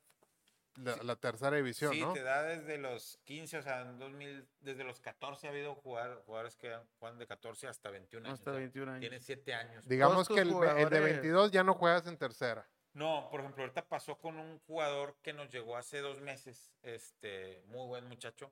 la, 0.76 0.94
Sí. 0.94 1.00
la 1.04 1.16
tercera 1.18 1.58
división, 1.58 1.92
Sí, 1.94 2.00
¿no? 2.00 2.14
te 2.14 2.24
da 2.24 2.44
desde 2.44 2.78
los 2.78 3.20
15, 3.26 3.58
o 3.58 3.62
sea, 3.62 3.82
en 3.82 4.00
2000, 4.00 4.48
desde 4.62 4.86
los 4.86 5.02
14 5.02 5.48
ha 5.48 5.50
habido 5.50 5.76
jugar, 5.76 6.22
jugadores 6.26 6.56
que 6.56 6.74
juegan 6.98 7.20
de 7.20 7.28
14 7.28 7.68
hasta 7.68 7.90
21 7.92 8.26
años. 8.26 8.40
Hasta 8.40 8.52
o 8.52 8.54
sea, 8.54 8.60
21 8.60 8.90
años. 8.92 9.02
Tienen 9.02 9.22
7 9.22 9.54
años. 9.54 9.86
Digamos 9.88 10.28
que 10.30 10.36
el, 10.36 10.40
el 10.40 10.48
de 10.48 10.54
jugadores- 10.54 11.04
22 11.04 11.52
ya 11.52 11.64
no 11.66 11.74
juegas 11.74 12.08
en 12.08 12.18
tercera. 12.18 12.66
No, 12.94 13.28
por 13.30 13.42
ejemplo, 13.42 13.64
ahorita 13.64 13.86
pasó 13.86 14.18
con 14.18 14.38
un 14.38 14.60
jugador 14.60 15.18
que 15.22 15.34
nos 15.34 15.50
llegó 15.50 15.76
hace 15.78 16.00
dos 16.00 16.22
meses, 16.22 16.74
este, 16.84 17.62
muy 17.68 17.86
buen 17.88 18.06
muchacho, 18.08 18.52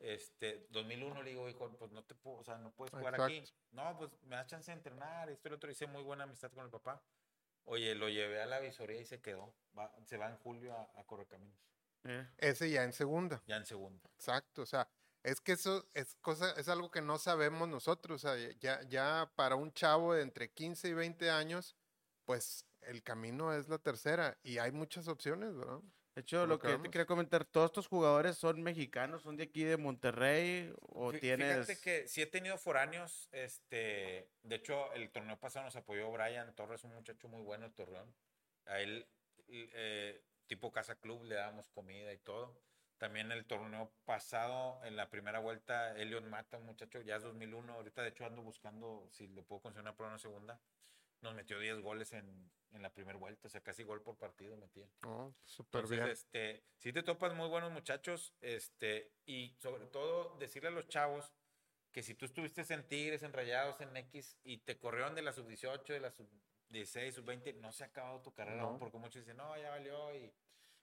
este, 0.00 0.66
2001, 0.70 1.22
le 1.22 1.30
digo, 1.30 1.48
hijo, 1.48 1.70
pues 1.78 1.90
no 1.92 2.04
te 2.04 2.14
puedo, 2.14 2.38
o 2.38 2.44
sea, 2.44 2.58
no 2.58 2.72
puedes 2.74 2.92
jugar 2.92 3.20
aquí. 3.20 3.38
Exacto. 3.38 3.60
No, 3.72 3.96
pues 3.98 4.10
me 4.22 4.36
da 4.36 4.46
chance 4.46 4.70
de 4.70 4.76
entrenar, 4.76 5.28
esto 5.30 5.48
y 5.48 5.50
lo 5.50 5.56
otro, 5.56 5.70
hice 5.70 5.86
muy 5.86 6.02
buena 6.02 6.24
amistad 6.24 6.50
con 6.52 6.64
el 6.64 6.70
papá. 6.70 7.02
Oye, 7.64 7.94
lo 7.94 8.08
llevé 8.08 8.40
a 8.40 8.46
la 8.46 8.60
visoría 8.60 9.00
y 9.00 9.04
se 9.04 9.20
quedó, 9.20 9.54
Va- 9.76 9.94
se 10.06 10.16
va 10.16 10.28
en 10.28 10.36
julio 10.38 10.74
a, 10.74 10.90
a 11.00 11.04
Correcaminos, 11.04 11.58
Eh, 12.04 12.26
Ese 12.38 12.70
ya 12.70 12.84
en 12.84 12.92
segunda. 12.92 13.42
ya 13.46 13.56
en 13.56 13.66
segunda. 13.66 14.08
Exacto, 14.14 14.62
o 14.62 14.66
sea, 14.66 14.88
es 15.22 15.40
que 15.40 15.52
eso 15.52 15.88
es 15.94 16.14
cosa, 16.16 16.52
es 16.52 16.68
algo 16.68 16.90
que 16.90 17.02
no 17.02 17.18
sabemos 17.18 17.68
nosotros, 17.68 18.24
o 18.24 18.28
sea, 18.28 18.52
ya, 18.60 18.82
ya 18.88 19.30
para 19.36 19.56
un 19.56 19.72
chavo 19.72 20.14
de 20.14 20.22
entre 20.22 20.52
15 20.52 20.88
y 20.88 20.94
20 20.94 21.28
años, 21.30 21.76
pues 22.24 22.64
el 22.82 23.02
camino 23.02 23.52
es 23.52 23.68
la 23.68 23.78
tercera 23.78 24.38
y 24.42 24.58
hay 24.58 24.72
muchas 24.72 25.08
opciones, 25.08 25.54
¿verdad? 25.56 25.80
De 26.18 26.22
hecho, 26.22 26.48
lo 26.48 26.58
que 26.58 26.76
te 26.78 26.90
quería 26.90 27.06
comentar, 27.06 27.44
todos 27.44 27.66
estos 27.66 27.86
jugadores 27.86 28.36
son 28.36 28.60
mexicanos, 28.60 29.22
son 29.22 29.36
de 29.36 29.44
aquí 29.44 29.62
de 29.62 29.76
Monterrey 29.76 30.72
o 30.80 31.12
Fí- 31.12 31.20
tienes... 31.20 31.64
Fíjate 31.64 31.80
que 31.80 32.08
sí 32.08 32.20
he 32.20 32.26
tenido 32.26 32.58
foráneos, 32.58 33.28
este, 33.30 34.28
de 34.42 34.56
hecho 34.56 34.92
el 34.94 35.10
torneo 35.12 35.38
pasado 35.38 35.66
nos 35.66 35.76
apoyó 35.76 36.10
Brian 36.10 36.52
Torres, 36.56 36.82
un 36.82 36.92
muchacho 36.92 37.28
muy 37.28 37.40
bueno 37.42 37.68
de 37.68 37.74
Torreón. 37.76 38.12
A 38.66 38.80
él, 38.80 39.06
eh, 39.46 40.20
tipo 40.48 40.72
casa 40.72 40.96
club, 40.96 41.22
le 41.22 41.36
dábamos 41.36 41.68
comida 41.68 42.12
y 42.12 42.18
todo. 42.18 42.60
También 42.96 43.30
el 43.30 43.46
torneo 43.46 43.92
pasado, 44.04 44.84
en 44.84 44.96
la 44.96 45.08
primera 45.10 45.38
vuelta, 45.38 45.96
Eliot 45.96 46.24
Mata, 46.24 46.58
un 46.58 46.66
muchacho, 46.66 47.00
ya 47.00 47.14
es 47.14 47.22
2001, 47.22 47.74
ahorita 47.74 48.02
de 48.02 48.08
hecho 48.08 48.26
ando 48.26 48.42
buscando 48.42 49.06
si 49.12 49.28
le 49.28 49.44
puedo 49.44 49.62
conseguir 49.62 49.82
una 49.82 49.94
prueba 49.94 50.14
en 50.14 50.18
segunda. 50.18 50.60
Nos 51.20 51.34
metió 51.34 51.58
10 51.58 51.80
goles 51.80 52.12
en, 52.12 52.50
en 52.72 52.82
la 52.82 52.90
primera 52.92 53.18
vuelta, 53.18 53.48
o 53.48 53.50
sea, 53.50 53.60
casi 53.60 53.82
gol 53.82 54.02
por 54.02 54.16
partido 54.16 54.56
metía. 54.56 54.88
No, 55.02 55.34
súper 55.44 55.86
bien. 55.88 56.06
este, 56.08 56.62
si 56.76 56.92
te 56.92 57.02
topas 57.02 57.34
muy 57.34 57.48
buenos 57.48 57.72
muchachos, 57.72 58.34
este, 58.40 59.12
y 59.26 59.56
sobre 59.58 59.86
todo 59.86 60.36
decirle 60.38 60.68
a 60.68 60.72
los 60.72 60.86
chavos 60.88 61.32
que 61.90 62.02
si 62.02 62.14
tú 62.14 62.24
estuviste 62.26 62.62
en 62.72 62.86
Tigres, 62.86 63.22
en 63.22 63.32
Rayados, 63.32 63.80
en 63.80 63.96
X, 63.96 64.36
y 64.44 64.58
te 64.58 64.78
corrieron 64.78 65.14
de 65.14 65.22
la 65.22 65.32
sub-18, 65.32 65.84
de 65.86 66.00
la 66.00 66.10
sub-16, 66.12 67.12
sub-20, 67.12 67.54
no 67.56 67.72
se 67.72 67.84
ha 67.84 67.86
acabado 67.88 68.20
tu 68.20 68.32
carrera 68.32 68.62
aún, 68.62 68.78
porque 68.78 68.98
muchos 68.98 69.22
dicen, 69.22 69.38
no, 69.38 69.56
ya 69.56 69.70
valió, 69.70 70.14
y, 70.14 70.32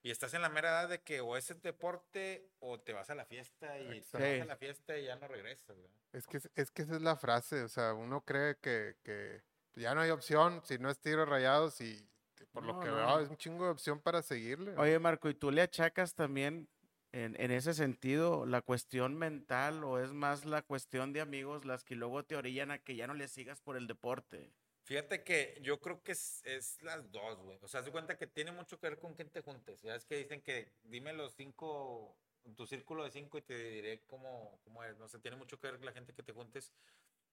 y 0.02 0.10
estás 0.10 0.34
en 0.34 0.42
la 0.42 0.48
mera 0.50 0.68
edad 0.70 0.88
de 0.88 1.00
que 1.02 1.20
o 1.20 1.36
es 1.36 1.48
el 1.50 1.62
deporte 1.62 2.50
o 2.58 2.80
te 2.80 2.92
vas 2.92 3.08
a 3.08 3.14
la 3.14 3.24
fiesta, 3.24 3.78
y 3.78 3.86
te 3.88 3.96
Exacto. 3.98 4.18
vas 4.26 4.34
Sí. 4.34 4.40
a 4.40 4.44
la 4.44 4.56
fiesta 4.56 4.98
y 4.98 5.04
ya 5.04 5.16
no 5.16 5.28
regresas, 5.28 5.76
¿verdad? 5.76 5.96
Es 6.12 6.26
que, 6.26 6.36
es- 6.38 6.50
es 6.56 6.70
que 6.72 6.82
esa 6.82 6.96
es 6.96 7.02
la 7.02 7.16
frase, 7.16 7.62
o 7.62 7.68
sea, 7.68 7.94
uno 7.94 8.20
cree 8.22 8.56
que, 8.58 8.96
que 9.04 9.42
ya 9.76 9.94
no 9.94 10.00
hay 10.00 10.10
opción 10.10 10.60
si 10.64 10.78
no 10.78 10.90
es 10.90 10.98
tiro 10.98 11.24
rayados 11.24 11.80
y 11.80 12.06
por 12.52 12.64
lo 12.64 12.74
No, 12.74 12.80
que 12.80 12.88
no. 12.88 12.96
veo 12.96 13.20
es 13.20 13.30
un 13.30 13.36
chingo 13.36 13.64
de 13.64 13.70
opción 13.70 14.00
para 14.00 14.22
seguirle. 14.22 14.76
Oye, 14.76 14.98
Marco, 14.98 15.28
¿y 15.28 15.34
tú 15.34 15.50
le 15.50 15.62
achacas 15.62 16.14
también 16.14 16.68
en, 17.12 17.38
en 17.40 17.50
ese 17.50 17.74
sentido 17.74 18.46
la 18.46 18.62
cuestión 18.62 19.14
mental 19.16 19.84
o 19.84 19.98
es 19.98 20.12
más 20.12 20.44
la 20.44 20.62
cuestión 20.62 21.12
de 21.12 21.20
amigos 21.20 21.64
las 21.64 21.84
que 21.84 21.94
luego 21.94 22.24
te 22.24 22.36
orillan 22.36 22.70
a 22.70 22.78
que 22.78 22.96
ya 22.96 23.06
no 23.06 23.14
le 23.14 23.28
sigas 23.28 23.60
por 23.60 23.76
el 23.76 23.86
deporte? 23.86 24.52
Fíjate 24.84 25.24
que 25.24 25.58
yo 25.62 25.80
creo 25.80 26.00
que 26.02 26.12
es, 26.12 26.42
es 26.44 26.80
las 26.82 27.10
dos, 27.10 27.40
güey. 27.42 27.58
O 27.60 27.66
sea, 27.68 27.82
de 27.82 27.90
cuenta 27.90 28.16
que 28.16 28.28
tiene 28.28 28.52
mucho 28.52 28.78
que 28.78 28.88
ver 28.88 28.98
con 29.00 29.14
quién 29.14 29.28
te 29.30 29.42
juntes. 29.42 29.82
Ya 29.82 29.96
es 29.96 30.04
que 30.04 30.16
dicen 30.16 30.40
que 30.42 30.72
dime 30.84 31.12
los 31.12 31.34
cinco, 31.34 32.16
tu 32.56 32.66
círculo 32.66 33.02
de 33.02 33.10
cinco 33.10 33.36
y 33.38 33.42
te 33.42 33.58
diré 33.58 34.02
cómo, 34.06 34.60
cómo 34.62 34.84
es. 34.84 34.96
No 34.96 35.08
sé, 35.08 35.18
tiene 35.18 35.36
mucho 35.36 35.58
que 35.58 35.66
ver 35.66 35.76
con 35.78 35.86
la 35.86 35.92
gente 35.92 36.14
que 36.14 36.22
te 36.22 36.32
juntes, 36.32 36.72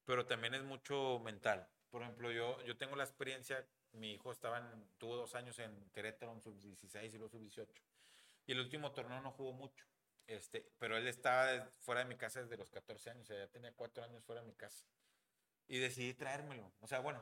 pero 0.03 0.25
también 0.25 0.56
es 0.56 0.63
mucho 0.63 1.19
mental. 1.19 1.69
Por 1.93 2.01
ejemplo, 2.01 2.32
yo, 2.32 2.60
yo 2.63 2.75
tengo 2.75 2.95
la 2.95 3.03
experiencia, 3.03 3.63
mi 3.91 4.13
hijo 4.13 4.32
estaba 4.32 4.58
en, 4.58 4.88
tuvo 4.97 5.15
dos 5.15 5.36
años 5.36 5.60
en 5.60 5.91
Querétaro, 5.91 6.32
en 6.32 6.41
sub-16 6.41 7.06
y 7.13 7.17
luego 7.19 7.29
sub-18. 7.29 7.67
Y 8.47 8.53
el 8.53 8.62
último 8.62 8.91
torneo 8.93 9.21
no 9.21 9.29
jugó 9.32 9.53
mucho. 9.53 9.86
Este, 10.25 10.67
pero 10.79 10.97
él 10.97 11.08
estaba 11.08 11.69
fuera 11.82 11.99
de 12.03 12.08
mi 12.10 12.15
casa 12.15 12.41
desde 12.41 12.58
los 12.58 12.71
14 12.71 13.12
años, 13.12 13.25
o 13.25 13.27
sea, 13.27 13.45
ya 13.45 13.47
tenía 13.51 13.71
cuatro 13.73 14.03
años 14.03 14.23
fuera 14.23 14.41
de 14.41 14.47
mi 14.47 14.56
casa. 14.56 14.84
Y 15.67 15.77
decidí 15.77 16.15
traérmelo. 16.15 16.73
O 16.79 16.88
sea, 16.88 16.99
bueno, 16.99 17.21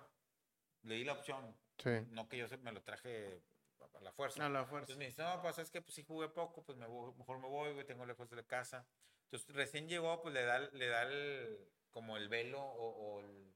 le 0.84 0.96
di 0.96 1.04
la 1.04 1.14
opción. 1.14 1.54
Sí. 1.78 1.90
No 2.12 2.30
que 2.30 2.38
yo 2.38 2.46
me 2.60 2.72
lo 2.72 2.82
traje 2.82 3.42
a 3.82 3.98
a 3.98 4.02
la 4.02 4.14
fuerza. 4.14 4.46
A 4.46 4.50
la 4.50 4.64
fuerza. 4.64 4.94
Entonces 4.94 4.98
me 5.00 5.08
dice, 5.08 5.22
no, 5.22 5.42
pues 5.42 5.58
es 5.58 5.70
que 5.70 5.82
pues, 5.82 5.96
si 5.96 6.04
jugué 6.04 6.30
poco, 6.30 6.64
pues 6.64 6.78
me 6.78 6.88
voy- 6.88 7.14
mejor 7.16 7.40
me 7.40 7.50
voy, 7.50 7.74
güey, 7.74 7.86
tengo 7.86 8.06
lejos 8.06 8.30
de 8.30 8.38
la 8.38 8.44
casa. 8.44 8.88
Entonces 9.26 9.54
recién 9.54 9.90
llegó, 9.90 10.22
pues 10.22 10.34
le 10.34 10.44
da, 10.46 10.60
le 10.60 10.88
da 10.88 11.04
el, 11.04 11.68
como 11.90 12.16
el 12.16 12.30
velo 12.30 12.62
o, 12.62 12.90
o 13.18 13.20
el, 13.20 13.54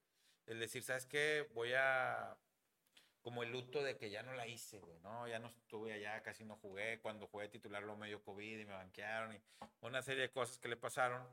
el 0.48 0.60
decir, 0.60 0.84
¿sabes 0.84 1.06
qué? 1.06 1.48
Voy 1.54 1.74
a, 1.74 2.38
como 3.22 3.42
el 3.42 3.52
luto 3.52 3.82
de 3.82 3.98
que 3.98 4.12
ya 4.12 4.22
no 4.22 4.34
la 4.34 4.48
hice, 4.48 4.80
güey, 4.80 5.00
¿no? 5.00 5.28
Ya 5.28 5.40
no 5.40 5.48
estuve 5.48 5.94
allá, 5.94 6.22
casi 6.22 6.46
no 6.46 6.58
jugué. 6.58 7.00
Cuando 7.02 7.28
jugué 7.28 7.50
titular 7.50 7.82
lo 7.82 7.96
medio 7.98 8.24
COVID 8.24 8.60
y 8.60 8.66
me 8.66 8.74
banquearon 8.74 9.34
y 9.34 9.42
una 9.82 10.02
serie 10.04 10.22
de 10.22 10.32
cosas 10.32 10.60
que 10.60 10.68
le 10.68 10.78
pasaron 10.78 11.28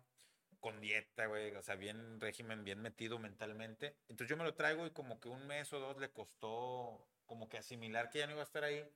con 0.59 0.81
dieta, 0.81 1.27
güey, 1.27 1.55
o 1.55 1.63
sea, 1.63 1.75
bien 1.75 2.21
régimen, 2.21 2.65
bien 2.65 2.81
metido 2.81 3.19
mentalmente. 3.19 3.97
Entonces 4.09 4.29
yo 4.29 4.37
me 4.37 4.45
lo 4.45 4.55
traigo 4.55 4.87
y 4.87 4.91
como 4.93 5.21
que 5.21 5.29
un 5.29 5.47
mes 5.47 5.73
o 5.73 5.81
dos 5.81 5.99
le 5.99 6.11
costó 6.11 7.07
como 7.27 7.49
que 7.49 7.59
asimilar 7.59 8.09
que 8.09 8.21
ya 8.21 8.27
no 8.27 8.33
iba 8.33 8.43
a 8.43 8.45
estar 8.45 8.65
ahí. 8.65 8.89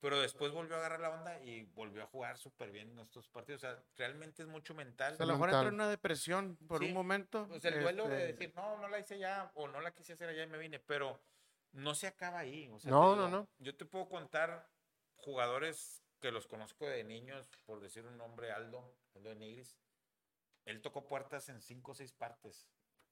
Pero 0.00 0.18
después 0.20 0.50
volvió 0.52 0.76
a 0.76 0.78
agarrar 0.78 1.00
la 1.00 1.10
onda 1.10 1.38
y 1.44 1.64
volvió 1.74 2.02
a 2.02 2.06
jugar 2.06 2.38
súper 2.38 2.70
bien 2.70 2.90
en 2.90 3.00
estos 3.00 3.28
partidos. 3.28 3.62
O 3.62 3.66
sea, 3.66 3.82
realmente 3.96 4.42
es 4.42 4.48
mucho 4.48 4.74
mental. 4.74 5.12
O 5.14 5.16
sea, 5.16 5.24
a 5.24 5.26
lo 5.26 5.34
mejor 5.34 5.50
entró 5.50 5.58
mental. 5.58 5.74
en 5.74 5.74
una 5.74 5.88
depresión 5.90 6.56
por 6.66 6.80
Sí, 6.80 6.86
un 6.86 6.94
momento. 6.94 7.46
Pues 7.48 7.64
el 7.66 7.82
duelo 7.82 8.08
de 8.08 8.30
este, 8.30 8.32
decir, 8.32 8.52
no, 8.56 8.78
no 8.78 8.88
la 8.88 8.98
hice 8.98 9.18
ya, 9.18 9.50
o 9.54 9.68
no 9.68 9.80
la 9.82 9.92
quise 9.92 10.14
hacer 10.14 10.30
allá 10.30 10.42
y 10.42 10.46
me 10.46 10.56
vine, 10.56 10.78
pero 10.80 11.20
no 11.72 11.94
se 11.94 12.06
acaba 12.06 12.38
ahí. 12.38 12.68
O 12.72 12.78
sea, 12.78 12.90
No, 12.90 13.14
no, 13.14 13.28
no. 13.28 13.46
Yo 13.58 13.76
te 13.76 13.84
puedo 13.84 14.08
contar 14.08 14.70
jugadores 15.16 16.02
que 16.20 16.32
los 16.32 16.46
conozco 16.46 16.86
de 16.86 17.04
niños, 17.04 17.50
por 17.66 17.80
decir 17.80 18.06
un 18.06 18.16
nombre, 18.16 18.52
Aldo, 18.52 18.94
Aldo 19.14 19.28
de 19.28 19.36
Nigris. 19.36 19.76
Él 20.64 20.80
tocó 20.80 21.06
puertas 21.06 21.48
en 21.48 21.60
cinco 21.60 21.92
o 21.92 21.94
seis 21.94 22.12
partes. 22.12 22.66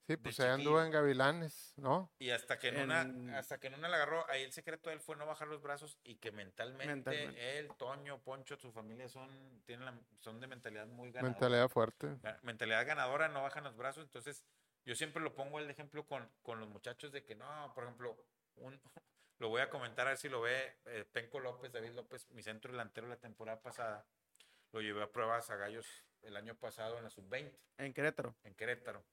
Sí, 0.09 0.17
pues 0.17 0.41
ahí 0.41 0.49
anduvo 0.49 0.83
en 0.83 0.91
Gavilanes, 0.91 1.75
¿no? 1.77 2.11
Y 2.19 2.31
hasta 2.31 2.59
que 2.59 2.69
en, 2.69 2.77
En- 2.79 2.83
una, 2.85 3.39
hasta 3.39 3.61
que 3.61 3.67
en 3.67 3.75
una 3.75 3.91
la 3.91 3.97
agarró, 3.97 4.25
ahí 4.31 4.43
el 4.43 4.53
secreto 4.53 4.89
de 4.89 4.95
él 4.97 5.03
fue 5.03 5.17
no 5.17 5.27
bajar 5.27 5.49
los 5.49 5.61
brazos 5.61 5.99
y 6.03 6.17
que 6.17 6.33
mentalmente, 6.33 6.87
Mentalmente. 6.95 7.59
él, 7.59 7.69
Toño, 7.77 8.19
Poncho, 8.23 8.57
su 8.57 8.73
familia 8.73 9.07
son, 9.11 9.61
tienen 9.67 9.85
la- 9.85 10.01
son 10.21 10.41
de 10.41 10.47
mentalidad 10.47 10.87
muy 10.87 11.11
ganadora. 11.13 11.31
Mentalidad 11.39 11.69
fuerte. 11.69 12.17
Mentalidad 12.41 12.87
ganadora, 12.87 13.29
no 13.29 13.43
bajan 13.43 13.65
los 13.65 13.77
brazos. 13.77 14.05
Entonces, 14.05 14.43
yo 14.87 14.95
siempre 14.95 15.23
lo 15.23 15.35
pongo 15.35 15.59
el 15.59 15.69
ejemplo 15.69 16.07
con, 16.07 16.27
con 16.43 16.59
los 16.59 16.71
muchachos 16.71 17.13
de 17.13 17.23
que 17.23 17.35
no, 17.35 17.71
por 17.75 17.85
ejemplo, 17.85 18.17
un, 18.57 18.81
lo 19.39 19.51
voy 19.51 19.61
a 19.61 19.69
comentar 19.69 20.07
a 20.07 20.11
ver 20.13 20.19
si 20.19 20.31
lo 20.31 20.41
ve 20.41 20.79
eh, 20.87 21.05
Penco 21.13 21.39
López, 21.39 21.71
David 21.71 21.91
López, 21.93 22.31
mi 22.31 22.43
centro 22.43 22.71
delantero 22.73 23.09
la 23.09 23.19
temporada 23.19 23.61
pasada. 23.61 24.07
Lo 24.73 24.81
llevé 24.81 25.03
a 25.03 25.13
pruebas 25.13 25.51
a 25.51 25.57
Gallos 25.57 25.87
el 26.23 26.35
año 26.35 26.55
pasado 26.55 26.97
en 26.97 27.05
la 27.05 27.11
sub-20 27.11 27.59
En 27.77 27.93
Querétaro. 27.93 28.35
en 28.45 28.55
Querétaro. 28.55 29.05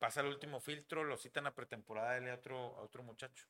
Pasa 0.00 0.22
el 0.22 0.28
último 0.28 0.58
filtro, 0.60 1.04
lo 1.04 1.16
citan 1.18 1.46
a 1.46 1.54
pretemporada 1.54 2.16
él 2.16 2.24
y 2.24 2.30
a 2.30 2.34
otro, 2.34 2.56
a 2.78 2.80
otro 2.80 3.02
muchacho. 3.02 3.46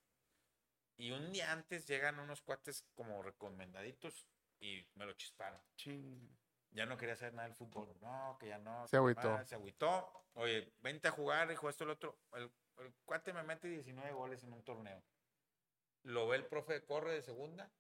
Y 0.97 1.13
un 1.13 1.31
día 1.33 1.53
antes 1.53 1.87
llegan 1.87 2.19
unos 2.19 2.43
cuates 2.43 2.85
como 2.95 3.23
recomendaditos 3.23 4.27
y 4.59 4.85
me 4.95 5.07
lo 5.07 5.13
chisparon. 5.15 5.61
Ching. 5.77 6.29
ya 6.73 6.87
no 6.87 6.97
quería 6.99 7.15
hacer 7.15 7.33
nada 7.33 7.47
del 7.49 7.57
fútbol. 7.57 7.97
No, 8.01 8.37
que 8.39 8.49
ya 8.49 8.59
no. 8.59 8.87
Se 8.89 8.97
agüitó. 8.97 9.45
Se 9.47 9.55
agüitó. 9.55 10.27
Oye, 10.35 10.75
vente 10.81 11.07
a 11.09 11.13
jugar, 11.13 11.51
hijo, 11.53 11.71
esto, 11.71 11.85
el 11.85 11.91
otro. 11.91 12.19
El, 12.33 12.53
el 12.79 12.93
cuate 13.05 13.33
me 13.33 13.43
mete 13.45 13.69
19 13.69 14.13
goles 14.13 14.43
en 14.43 14.53
un 14.53 14.63
torneo. 14.65 15.03
Lo 16.03 16.27
ve 16.29 16.37
el 16.37 16.47
profe 16.47 16.73
de 16.75 16.85
corre 16.85 17.13
de 17.15 17.23
segunda 17.23 17.71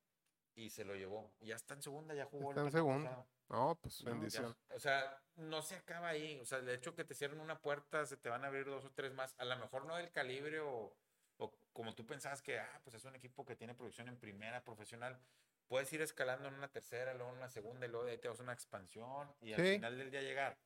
y 0.54 0.70
se 0.70 0.84
lo 0.84 0.94
llevó. 0.94 1.34
Ya 1.40 1.56
está 1.56 1.74
en 1.74 1.82
segunda, 1.82 2.14
ya 2.14 2.24
jugó. 2.26 2.52
el 2.52 2.56
Está 2.56 2.60
en 2.62 2.70
torneo 2.70 2.84
segunda. 2.84 3.10
pasado. 3.10 3.28
No, 3.48 3.74
pues 3.80 4.00
No, 4.04 4.10
ya- 4.10 4.14
bendición. 4.14 4.56
o 4.68 4.78
sea, 4.78 5.22
no 5.40 5.62
se 5.62 5.76
acaba 5.76 6.08
ahí. 6.08 6.38
O 6.40 6.44
sea, 6.44 6.58
el 6.58 6.68
hecho 6.68 6.94
que 6.94 7.04
te 7.04 7.14
cierren 7.14 7.40
una 7.40 7.60
puerta, 7.60 8.06
se 8.06 8.16
te 8.16 8.28
van 8.28 8.44
a 8.44 8.48
abrir 8.48 8.66
dos 8.66 8.84
o 8.84 8.90
tres 8.92 9.12
más. 9.12 9.34
A 9.38 9.44
lo 9.44 9.56
mejor 9.56 9.84
no 9.86 9.96
del 9.96 10.10
calibre 10.10 10.60
o, 10.60 10.94
o 11.38 11.54
como 11.72 11.94
tú 11.94 12.06
pensabas 12.06 12.42
que, 12.42 12.58
ah, 12.58 12.80
pues 12.84 12.94
es 12.96 13.04
un 13.04 13.14
equipo 13.16 13.44
que 13.44 13.56
tiene 13.56 13.74
producción 13.74 14.08
en 14.08 14.16
primera 14.18 14.62
profesional. 14.62 15.18
Puedes 15.66 15.92
ir 15.92 16.02
escalando 16.02 16.48
en 16.48 16.54
una 16.54 16.68
tercera, 16.68 17.14
luego 17.14 17.30
en 17.32 17.38
una 17.38 17.48
segunda 17.48 17.86
y 17.86 17.90
luego 17.90 18.04
de 18.06 18.12
ahí 18.12 18.18
te 18.18 18.28
vas 18.28 18.40
a 18.40 18.42
una 18.42 18.52
expansión 18.52 19.32
y 19.40 19.52
al 19.52 19.60
Sí. 19.60 19.72
final 19.74 19.96
del 19.98 20.10
día 20.10 20.20
llegar. 20.22 20.58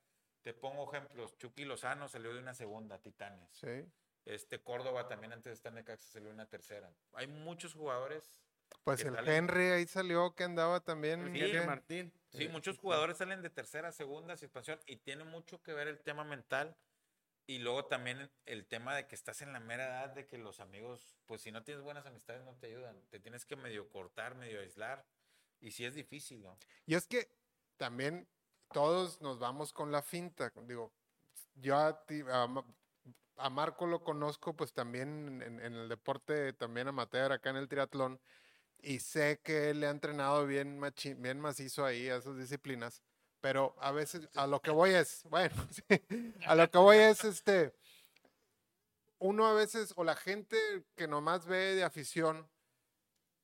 Te 0.43 0.53
pongo 0.55 0.91
ejemplos. 0.93 1.37
Chucky 1.39 1.65
Lozano 1.65 2.09
salió 2.09 2.33
de 2.33 2.39
una 2.41 2.55
segunda, 2.55 2.99
Titanes. 2.99 3.51
Sí. 3.53 3.87
Este 4.25 4.63
Córdoba 4.63 5.07
también 5.07 5.33
antes 5.33 5.51
de 5.51 5.55
estar 5.55 5.71
en 5.71 5.77
Necaxa 5.77 6.07
salió 6.09 6.29
de 6.29 6.35
una 6.35 6.47
tercera. 6.49 6.91
Hay 7.13 7.27
muchos 7.27 7.75
jugadores 7.75 8.35
Pues 8.83 9.03
el 9.05 9.15
salen- 9.15 9.35
Henry 9.35 9.67
ahí 9.71 9.87
salió 9.87 10.35
que 10.35 10.45
andaba 10.45 10.81
también. 10.81 11.33
Sí, 11.35 11.53
Martín. 11.67 12.13
Sí, 12.35 12.49
muchos 12.49 12.79
jugadores 12.79 13.18
salen 13.18 13.42
de 13.42 13.51
tercera, 13.51 13.92
segunda 13.92 14.35
expansión 14.35 14.81
y 14.87 14.97
tiene 14.97 15.25
mucho 15.25 15.62
que 15.62 15.73
ver 15.73 15.88
el 15.88 16.01
tema 16.01 16.25
mental 16.25 16.77
y 17.47 17.59
luego 17.59 17.85
también 17.87 18.31
el 18.47 18.66
tema 18.66 18.94
de 18.97 19.07
que 19.07 19.14
estás 19.14 19.42
en 19.42 19.53
la 19.53 19.61
mera 19.61 19.85
edad 19.85 20.09
de 20.11 20.27
que 20.27 20.38
los 20.38 20.61
amigos, 20.61 21.14
pues 21.27 21.42
si 21.42 21.53
no 21.53 21.62
tienes 21.62 21.83
buenas 21.85 22.07
amistades 22.07 22.42
no 22.44 22.55
te 22.57 22.66
ayudan, 22.68 23.01
te 23.11 23.20
tienes 23.20 23.44
que 23.44 23.55
medio 23.57 23.88
cortar, 23.88 24.35
medio 24.35 24.61
aislar 24.61 25.05
y 25.61 25.70
sí 25.70 25.85
es 25.85 25.94
difícil, 25.94 26.42
¿no? 26.42 26.59
Y 26.87 26.94
es 26.94 27.07
que 27.07 27.29
también 27.77 28.27
todos 28.73 29.20
nos 29.20 29.38
vamos 29.38 29.73
con 29.73 29.92
la 29.92 30.03
finta. 30.03 30.53
Digo, 30.66 30.92
yo 31.55 31.77
a, 31.77 32.05
ti- 32.07 32.25
a 32.29 32.47
Ma- 32.47 32.64
a 33.37 33.51
Marco 33.51 33.87
lo 33.87 34.03
conozco 34.03 34.57
pues 34.57 34.73
también 34.73 35.42
en, 35.42 35.61
en 35.61 35.75
el 35.75 35.88
deporte 35.88 36.53
también 36.55 36.88
amateur 36.88 37.31
acá 37.33 37.51
en 37.51 37.57
el 37.57 37.68
triatlón 37.68 38.20
y 38.85 38.99
sé 39.01 39.40
que 39.42 39.70
él 39.70 39.81
le 39.81 39.87
ha 39.87 39.90
entrenado 39.90 40.47
bien, 40.47 40.79
machi- 40.81 41.14
bien 41.16 41.40
macizo 41.40 41.85
ahí 41.85 42.09
a 42.09 42.16
esas 42.16 42.37
disciplinas, 42.37 43.03
pero 43.40 43.75
a 43.81 43.90
veces 43.92 44.29
a 44.35 44.47
lo 44.47 44.61
que 44.61 44.70
voy 44.70 44.90
es, 44.90 45.23
bueno, 45.31 45.55
a 46.47 46.55
lo 46.55 46.70
que 46.70 46.79
voy 46.79 46.97
es 46.99 47.25
este, 47.25 47.75
uno 49.18 49.47
a 49.47 49.55
veces 49.55 49.92
o 49.97 50.05
la 50.05 50.16
gente 50.16 50.57
que 50.97 51.07
nomás 51.09 51.47
ve 51.47 51.75
de 51.75 51.85
afición 51.85 52.49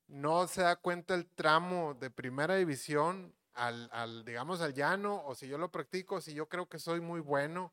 no 0.07 0.47
se 0.49 0.63
da 0.63 0.77
cuenta 0.77 1.15
el 1.15 1.27
tramo 1.27 1.95
de 1.95 2.11
primera 2.11 2.57
división 2.57 3.35
al, 3.55 3.89
al, 3.93 4.25
digamos, 4.25 4.61
al 4.61 4.75
llano, 4.75 5.23
o 5.25 5.35
si 5.35 5.47
yo 5.49 5.59
lo 5.59 5.71
practico, 5.71 6.21
si 6.21 6.35
yo 6.35 6.49
creo 6.49 6.69
que 6.69 6.79
soy 6.79 7.01
muy 7.01 7.21
bueno, 7.21 7.73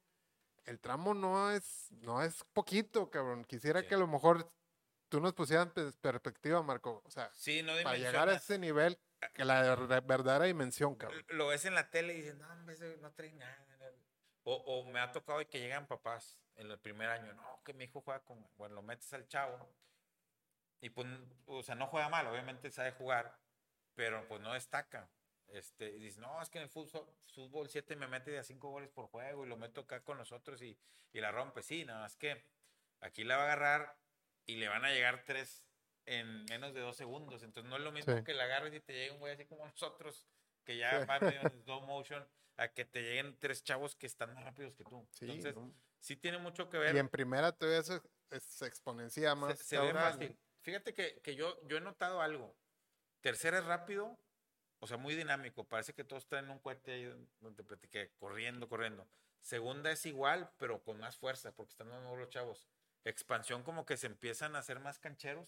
el 0.65 0.79
tramo 0.79 1.13
no 1.13 1.49
es, 1.51 1.87
no 2.01 2.21
es 2.21 2.43
poquito, 2.53 3.09
cabrón. 3.09 3.45
Quisiera 3.45 3.81
Sí. 3.81 3.87
que 3.87 3.95
a 3.95 3.97
lo 3.97 4.07
mejor 4.07 4.51
tú 5.09 5.19
nos 5.21 5.33
pusieras 5.33 5.69
en 5.75 5.91
perspectiva, 5.93 6.61
Marco. 6.63 7.01
O 7.05 7.09
sea, 7.11 7.29
Sí, 7.33 7.61
no 7.63 7.73
para 7.83 7.97
llegar 7.97 8.29
a 8.29 8.33
ese 8.35 8.57
nivel, 8.59 8.97
que 9.33 9.45
la 9.45 9.75
ver- 9.75 10.03
verdadera 10.03 10.45
dimensión, 10.45 10.95
cabrón. 10.95 11.23
Lo 11.29 11.47
ves 11.47 11.65
en 11.65 11.75
la 11.75 11.89
tele 11.89 12.13
y 12.13 12.17
dices, 12.21 12.35
no, 12.35 12.47
no 12.55 13.11
trae 13.13 13.31
nada. 13.33 13.65
O, 14.43 14.53
o 14.55 14.85
me 14.85 14.99
ha 14.99 15.11
tocado 15.11 15.39
que 15.49 15.59
llegan 15.59 15.87
papás 15.87 16.39
en 16.55 16.71
el 16.71 16.79
primer 16.79 17.09
año, 17.09 17.33
no, 17.33 17.61
que 17.65 17.73
mi 17.73 17.83
hijo 17.83 18.01
juega 18.01 18.23
con, 18.23 18.47
bueno, 18.55 18.75
lo 18.75 18.81
metes 18.81 19.11
al 19.13 19.27
chavo 19.27 19.69
y 20.79 20.89
pues, 20.89 21.07
o 21.47 21.61
sea, 21.63 21.75
no 21.75 21.87
juega 21.87 22.07
mal, 22.09 22.27
obviamente 22.27 22.71
sabe 22.71 22.91
jugar, 22.91 23.37
pero 23.95 24.25
pues 24.27 24.41
no 24.41 24.53
destaca. 24.53 25.09
Este, 25.47 25.89
y 25.89 25.99
dices, 25.99 26.19
no, 26.19 26.41
es 26.41 26.49
que 26.49 26.59
en 26.59 26.63
el 26.65 26.69
fútbol, 26.69 27.05
fútbol 27.33 27.69
7 27.69 27.95
me 27.95 28.07
mete 28.07 28.31
de 28.31 28.39
a 28.39 28.43
5 28.43 28.69
goles 28.69 28.89
por 28.89 29.07
juego 29.07 29.45
y 29.45 29.49
lo 29.49 29.57
meto 29.57 29.81
acá 29.81 30.01
con 30.03 30.17
nosotros 30.17 30.61
y, 30.61 30.77
y 31.13 31.19
la 31.21 31.31
rompe. 31.31 31.61
Sí, 31.63 31.83
nada 31.85 32.01
más 32.01 32.15
que 32.15 32.45
aquí 33.01 33.23
la 33.23 33.37
va 33.37 33.43
a 33.43 33.45
agarrar 33.45 33.97
y 34.47 34.55
le 34.55 34.67
van 34.67 34.83
a 34.85 34.89
llegar 34.91 35.23
tres 35.25 35.63
en 36.05 36.45
menos 36.45 36.73
de 36.73 36.79
dos 36.81 36.95
segundos. 36.97 37.43
Entonces 37.43 37.69
no 37.69 37.75
es 37.77 37.83
lo 37.83 37.91
mismo 37.91 38.15
Sí. 38.17 38.23
que 38.23 38.33
la 38.33 38.45
agarres 38.45 38.73
y 38.73 38.79
te 38.79 38.93
llegue 38.93 39.11
un 39.11 39.19
güey 39.19 39.33
así 39.33 39.45
como 39.45 39.65
nosotros, 39.65 40.25
que 40.63 40.77
ya 40.77 41.01
Sí. 41.01 41.05
van 41.05 41.23
en 41.23 41.41
slow 41.63 41.81
motion, 41.81 42.27
a 42.55 42.69
que 42.69 42.85
te 42.85 43.01
lleguen 43.03 43.37
tres 43.39 43.63
chavos 43.63 43.95
que 43.95 44.07
están 44.07 44.33
más 44.33 44.43
rápidos 44.43 44.73
que 44.75 44.83
tú. 44.83 45.07
Sí, 45.11 45.25
Entonces, 45.25 45.55
¿no? 45.55 45.71
sí 45.99 46.15
tiene 46.15 46.37
mucho 46.39 46.69
que 46.69 46.77
ver. 46.77 46.95
Y 46.95 46.99
en 46.99 47.09
primera 47.09 47.51
todavía 47.51 47.83
se, 47.83 48.01
se 48.39 48.65
exponencia 48.65 49.35
más. 49.35 49.59
se 49.59 49.77
ve 49.77 49.93
fácil. 49.93 50.37
Fíjate 50.61 50.93
que, 50.93 51.21
que 51.21 51.35
yo, 51.35 51.61
yo 51.67 51.77
he 51.77 51.81
notado 51.81 52.21
algo. 52.21 52.55
Tercera 53.21 53.59
es 53.59 53.65
rápido, 53.65 54.17
o 54.79 54.87
sea, 54.87 54.97
muy 54.97 55.15
dinámico. 55.15 55.65
Parece 55.65 55.93
que 55.93 56.03
todos 56.03 56.27
traen 56.27 56.49
un 56.49 56.59
cohete 56.59 56.93
ahí 56.93 57.05
donde 57.39 57.57
te 57.57 57.63
platiqué, 57.63 58.11
corriendo, 58.17 58.67
corriendo. 58.69 59.07
Segunda 59.41 59.91
es 59.91 60.05
igual, 60.05 60.51
pero 60.57 60.81
con 60.83 60.99
más 60.99 61.17
fuerza, 61.17 61.51
porque 61.53 61.71
están 61.71 61.87
más 61.89 61.99
nuevos 62.01 62.19
los 62.19 62.29
chavos. 62.29 62.67
Expansión 63.09 63.63
como 63.63 63.85
que 63.85 63.97
se 63.97 64.07
empiezan 64.07 64.55
a 64.55 64.59
hacer 64.59 64.79
más 64.79 64.99
cancheros. 64.99 65.47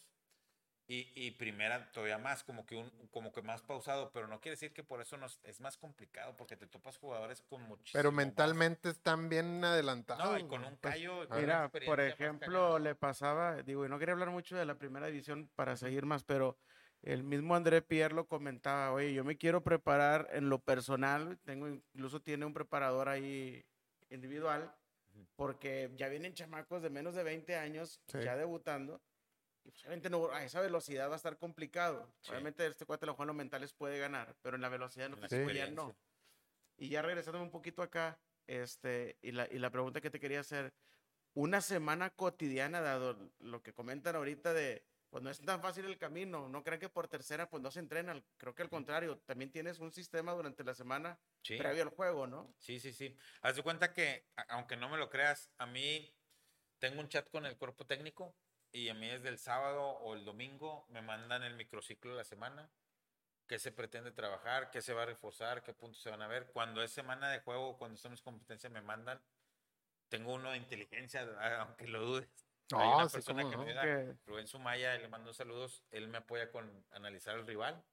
Y, 0.87 1.11
y 1.13 1.29
primera 1.31 1.91
todavía 1.91 2.17
más, 2.17 2.43
como 2.43 2.65
que, 2.65 2.75
un, 2.75 2.89
como 3.11 3.31
que 3.31 3.43
más 3.43 3.61
pausado, 3.61 4.09
pero 4.11 4.27
no 4.27 4.41
quiere 4.41 4.53
decir 4.55 4.73
que 4.73 4.83
por 4.83 4.99
eso 5.01 5.17
nos, 5.17 5.39
es 5.43 5.59
más 5.59 5.77
complicado, 5.77 6.35
porque 6.35 6.57
te 6.57 6.65
topas 6.65 6.97
jugadores 6.97 7.43
con 7.47 7.61
muchísimo 7.61 7.99
Pero 8.01 8.11
más- 8.11 8.25
mentalmente 8.25 8.89
están 8.89 9.29
bien 9.29 9.63
adelantados. 9.63 10.25
No, 10.25 10.35
y 10.39 10.43
con 10.47 10.65
un 10.65 10.75
Pues, 10.77 10.95
callo. 10.95 11.27
Mira, 11.29 11.69
por 11.69 11.99
más 11.99 12.11
ejemplo, 12.11 12.79
le 12.79 12.95
pasaba, 12.95 13.61
digo, 13.61 13.85
y 13.85 13.89
no 13.89 13.99
quería 13.99 14.13
hablar 14.13 14.31
mucho 14.31 14.57
de 14.57 14.65
la 14.65 14.79
primera 14.79 15.05
división 15.05 15.47
para 15.55 15.77
seguir 15.77 16.07
más, 16.07 16.23
pero 16.23 16.57
el 17.03 17.23
mismo 17.23 17.55
André 17.55 17.83
Pierre 17.83 18.15
lo 18.15 18.25
comentaba, 18.27 18.91
oye, 18.91 19.13
yo 19.13 19.23
me 19.23 19.37
quiero 19.37 19.63
preparar 19.63 20.27
en 20.31 20.49
lo 20.49 20.57
personal, 20.57 21.37
tengo, 21.45 21.67
incluso 21.67 22.19
tiene 22.19 22.45
un 22.45 22.53
preparador 22.55 23.09
ahí 23.09 23.63
individual. 24.09 24.73
Porque 25.35 25.91
ya 25.95 26.07
vienen 26.09 26.33
chamacos 26.33 26.81
de 26.81 26.89
menos 26.89 27.15
de 27.15 27.23
20 27.23 27.55
años 27.55 28.01
Sí. 28.07 28.19
ya 28.23 28.35
debutando, 28.35 29.01
y 29.63 29.71
pues, 29.71 29.83
obviamente 29.83 30.09
no, 30.09 30.31
a 30.31 30.43
esa 30.43 30.61
velocidad 30.61 31.09
va 31.09 31.13
a 31.13 31.17
estar 31.17 31.37
complicado. 31.37 32.11
Sí. 32.21 32.31
Obviamente 32.31 32.65
este 32.65 32.85
cuate 32.85 33.05
a 33.05 33.07
lo 33.07 33.13
mejor 33.13 33.23
en 33.25 33.27
los 33.27 33.35
mentales 33.35 33.73
puede 33.73 33.99
ganar, 33.99 34.35
pero 34.41 34.55
en 34.55 34.61
la 34.61 34.69
velocidad 34.69 35.09
la 35.09 35.15
ya 35.27 35.37
experiencia. 35.37 35.75
no. 35.75 35.95
Y 36.77 36.89
ya 36.89 37.01
regresándome 37.01 37.43
un 37.45 37.51
poquito 37.51 37.81
acá, 37.81 38.17
este, 38.47 39.17
y 39.21 39.31
la, 39.31 39.47
y 39.51 39.59
la 39.59 39.69
pregunta 39.69 39.99
que 40.01 40.09
te 40.09 40.19
quería 40.19 40.39
hacer, 40.39 40.73
una 41.33 41.61
semana 41.61 42.09
cotidiana, 42.09 42.81
dado 42.81 43.31
lo 43.39 43.61
que 43.61 43.73
comentan 43.73 44.15
ahorita 44.15 44.53
de, 44.53 44.83
pues 45.09 45.23
no 45.23 45.29
es 45.29 45.41
tan 45.41 45.61
fácil 45.61 45.85
el 45.85 45.97
camino, 45.97 46.47
no 46.49 46.63
crean 46.63 46.79
que 46.79 46.89
por 46.89 47.07
tercera 47.07 47.49
pues 47.49 47.63
no 47.63 47.71
se 47.71 47.79
entrena, 47.79 48.21
creo 48.37 48.53
que 48.53 48.61
al 48.61 48.69
contrario, 48.69 49.17
también 49.25 49.51
tienes 49.51 49.79
un 49.79 49.91
sistema 49.91 50.33
durante 50.33 50.63
la 50.63 50.73
semana 50.73 51.19
Sí. 51.41 51.57
previo 51.57 51.83
al 51.83 51.89
juego, 51.89 52.27
¿no? 52.27 52.53
Sí, 52.57 52.79
sí, 52.79 52.93
sí. 52.93 53.17
Haz 53.41 53.55
de 53.55 53.63
cuenta 53.63 53.93
que, 53.93 54.27
aunque 54.49 54.75
no 54.77 54.89
me 54.89 54.97
lo 54.97 55.09
creas, 55.09 55.49
a 55.57 55.65
mí 55.65 56.13
tengo 56.79 56.99
un 57.01 57.09
chat 57.09 57.29
con 57.29 57.45
el 57.45 57.57
cuerpo 57.57 57.85
técnico 57.85 58.35
y 58.71 58.89
a 58.89 58.93
mí 58.93 59.07
desde 59.07 59.29
el 59.29 59.39
sábado 59.39 59.81
o 59.81 60.13
el 60.13 60.25
domingo 60.25 60.85
me 60.89 61.01
mandan 61.01 61.43
el 61.43 61.55
microciclo 61.55 62.11
de 62.11 62.17
la 62.17 62.23
semana, 62.23 62.69
qué 63.47 63.57
se 63.57 63.71
pretende 63.71 64.11
trabajar, 64.11 64.69
qué 64.69 64.81
se 64.81 64.93
va 64.93 65.03
a 65.03 65.05
reforzar, 65.07 65.63
qué 65.63 65.73
puntos 65.73 66.01
se 66.01 66.11
van 66.11 66.21
a 66.21 66.27
ver. 66.27 66.51
Cuando 66.51 66.83
es 66.83 66.91
semana 66.91 67.31
de 67.31 67.39
juego, 67.39 67.77
cuando 67.79 67.95
estamos 67.95 68.19
en 68.19 68.23
competencia, 68.23 68.69
me 68.69 68.81
mandan. 68.81 69.19
Tengo 70.07 70.33
uno 70.33 70.51
de 70.51 70.57
inteligencia, 70.57 71.21
aunque 71.61 71.87
lo 71.87 72.01
dudes. 72.01 72.48
Hay 72.71 72.89
No, 72.89 72.95
una 72.97 73.09
sí, 73.09 73.13
persona 73.13 73.49
que 73.49 73.57
no. 73.57 73.65
me 73.65 73.73
Que- 73.73 74.15
Rubén 74.25 74.47
Sumaya, 74.47 74.95
le 74.97 75.07
mando 75.07 75.33
saludos. 75.33 75.83
Él 75.91 76.07
me 76.07 76.19
apoya 76.19 76.51
con 76.51 76.85
analizar 76.91 77.35
al 77.35 77.47
rival, 77.47 77.83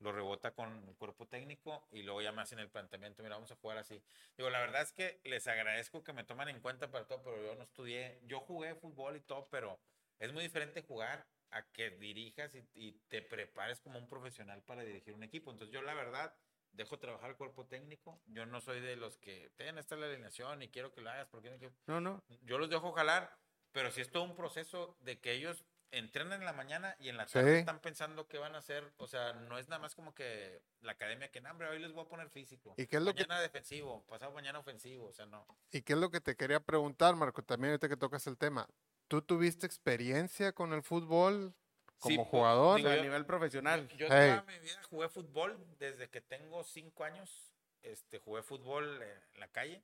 lo 0.00 0.12
rebota 0.12 0.52
con 0.52 0.88
el 0.88 0.96
cuerpo 0.96 1.26
técnico 1.26 1.86
y 1.92 2.02
luego 2.02 2.20
ya 2.22 2.32
me 2.32 2.42
hacen 2.42 2.58
el 2.58 2.68
planteamiento. 2.68 3.22
Mira, 3.22 3.36
vamos 3.36 3.52
a 3.52 3.56
jugar 3.56 3.78
así. 3.78 4.02
Digo, 4.36 4.50
la 4.50 4.60
verdad 4.60 4.82
es 4.82 4.92
que 4.92 5.20
les 5.24 5.46
agradezco 5.46 6.02
que 6.02 6.12
me 6.12 6.24
toman 6.24 6.48
en 6.48 6.60
cuenta 6.60 6.90
para 6.90 7.06
todo, 7.06 7.22
pero 7.22 7.42
yo 7.42 7.54
no 7.54 7.62
estudié. 7.62 8.20
Yo 8.24 8.40
jugué 8.40 8.74
fútbol 8.74 9.16
y 9.16 9.20
todo, 9.20 9.48
pero 9.50 9.78
es 10.18 10.32
muy 10.32 10.42
diferente 10.42 10.82
jugar 10.82 11.26
a 11.50 11.62
que 11.70 11.90
dirijas 11.90 12.54
y, 12.54 12.68
y 12.74 12.92
te 13.08 13.22
prepares 13.22 13.80
como 13.80 13.98
un 13.98 14.08
profesional 14.08 14.62
para 14.62 14.82
dirigir 14.82 15.14
un 15.14 15.22
equipo. 15.22 15.52
Entonces, 15.52 15.72
yo 15.72 15.82
la 15.82 15.94
verdad 15.94 16.34
dejo 16.72 16.98
trabajar 16.98 17.30
el 17.30 17.36
cuerpo 17.36 17.66
técnico. 17.66 18.20
Yo 18.26 18.44
no 18.44 18.60
soy 18.60 18.80
de 18.80 18.96
los 18.96 19.16
que 19.18 19.50
ten 19.56 19.78
esta 19.78 19.94
es 19.94 20.00
la 20.00 20.08
alineación 20.08 20.62
y 20.62 20.68
quiero 20.68 20.92
que 20.92 21.00
lo 21.00 21.10
hagas 21.10 21.28
porque 21.28 21.50
no 21.50 21.58
quiero-". 21.58 21.74
No, 21.86 22.00
no, 22.00 22.22
yo 22.42 22.58
los 22.58 22.68
dejo 22.68 22.92
jalar, 22.92 23.38
pero 23.76 23.90
sí 23.90 24.00
es 24.00 24.10
todo 24.10 24.22
un 24.22 24.34
proceso 24.34 24.96
de 25.00 25.18
que 25.20 25.32
ellos 25.32 25.62
entrenan 25.90 26.32
en 26.40 26.46
la 26.46 26.54
mañana 26.54 26.96
y 26.98 27.10
en 27.10 27.18
la 27.18 27.26
Sí. 27.28 27.34
tarde 27.34 27.58
están 27.58 27.78
pensando 27.80 28.26
qué 28.26 28.38
van 28.38 28.54
a 28.54 28.58
hacer. 28.58 28.90
O 28.96 29.06
sea, 29.06 29.34
no 29.34 29.58
es 29.58 29.68
nada 29.68 29.80
más 29.82 29.94
como 29.94 30.14
que 30.14 30.62
la 30.80 30.92
academia 30.92 31.30
que, 31.30 31.42
no, 31.42 31.50
hombre, 31.50 31.68
hoy 31.68 31.78
les 31.78 31.92
voy 31.92 32.06
a 32.06 32.08
poner 32.08 32.30
físico. 32.30 32.72
¿Y 32.78 32.86
qué 32.86 32.96
es 32.96 33.02
lo 33.02 33.14
que- 33.14 33.24
mañana 33.24 33.42
defensivo, 33.42 34.02
pasado 34.06 34.32
mañana 34.32 34.58
ofensivo. 34.60 35.08
O 35.08 35.12
sea, 35.12 35.26
no. 35.26 35.46
¿Y 35.70 35.82
qué 35.82 35.92
es 35.92 35.98
lo 35.98 36.10
que 36.10 36.22
te 36.22 36.36
quería 36.36 36.60
preguntar, 36.60 37.14
Marco? 37.16 37.42
También 37.42 37.72
ahorita 37.72 37.90
que 37.90 37.98
tocas 37.98 38.26
el 38.26 38.38
tema. 38.38 38.66
¿Tú 39.08 39.20
tuviste 39.20 39.66
experiencia 39.66 40.52
con 40.54 40.72
el 40.72 40.82
fútbol 40.82 41.54
como 41.98 42.16
Sí, 42.24 42.30
jugador? 42.30 42.78
digo, 42.78 42.88
a 42.88 42.96
yo- 42.96 43.02
nivel 43.02 43.26
profesional. 43.26 43.86
Yo 43.90 44.06
Hey. 44.10 44.30
toda 44.40 44.42
mi 44.44 44.58
vida 44.58 44.82
jugué 44.84 45.08
fútbol 45.10 45.58
desde 45.78 46.08
que 46.08 46.22
tengo 46.22 46.64
cinco 46.64 47.04
años. 47.04 47.52
Este, 47.82 48.18
jugué 48.18 48.42
fútbol 48.42 49.00
eh, 49.02 49.20
en 49.34 49.40
la 49.40 49.48
calle. 49.48 49.82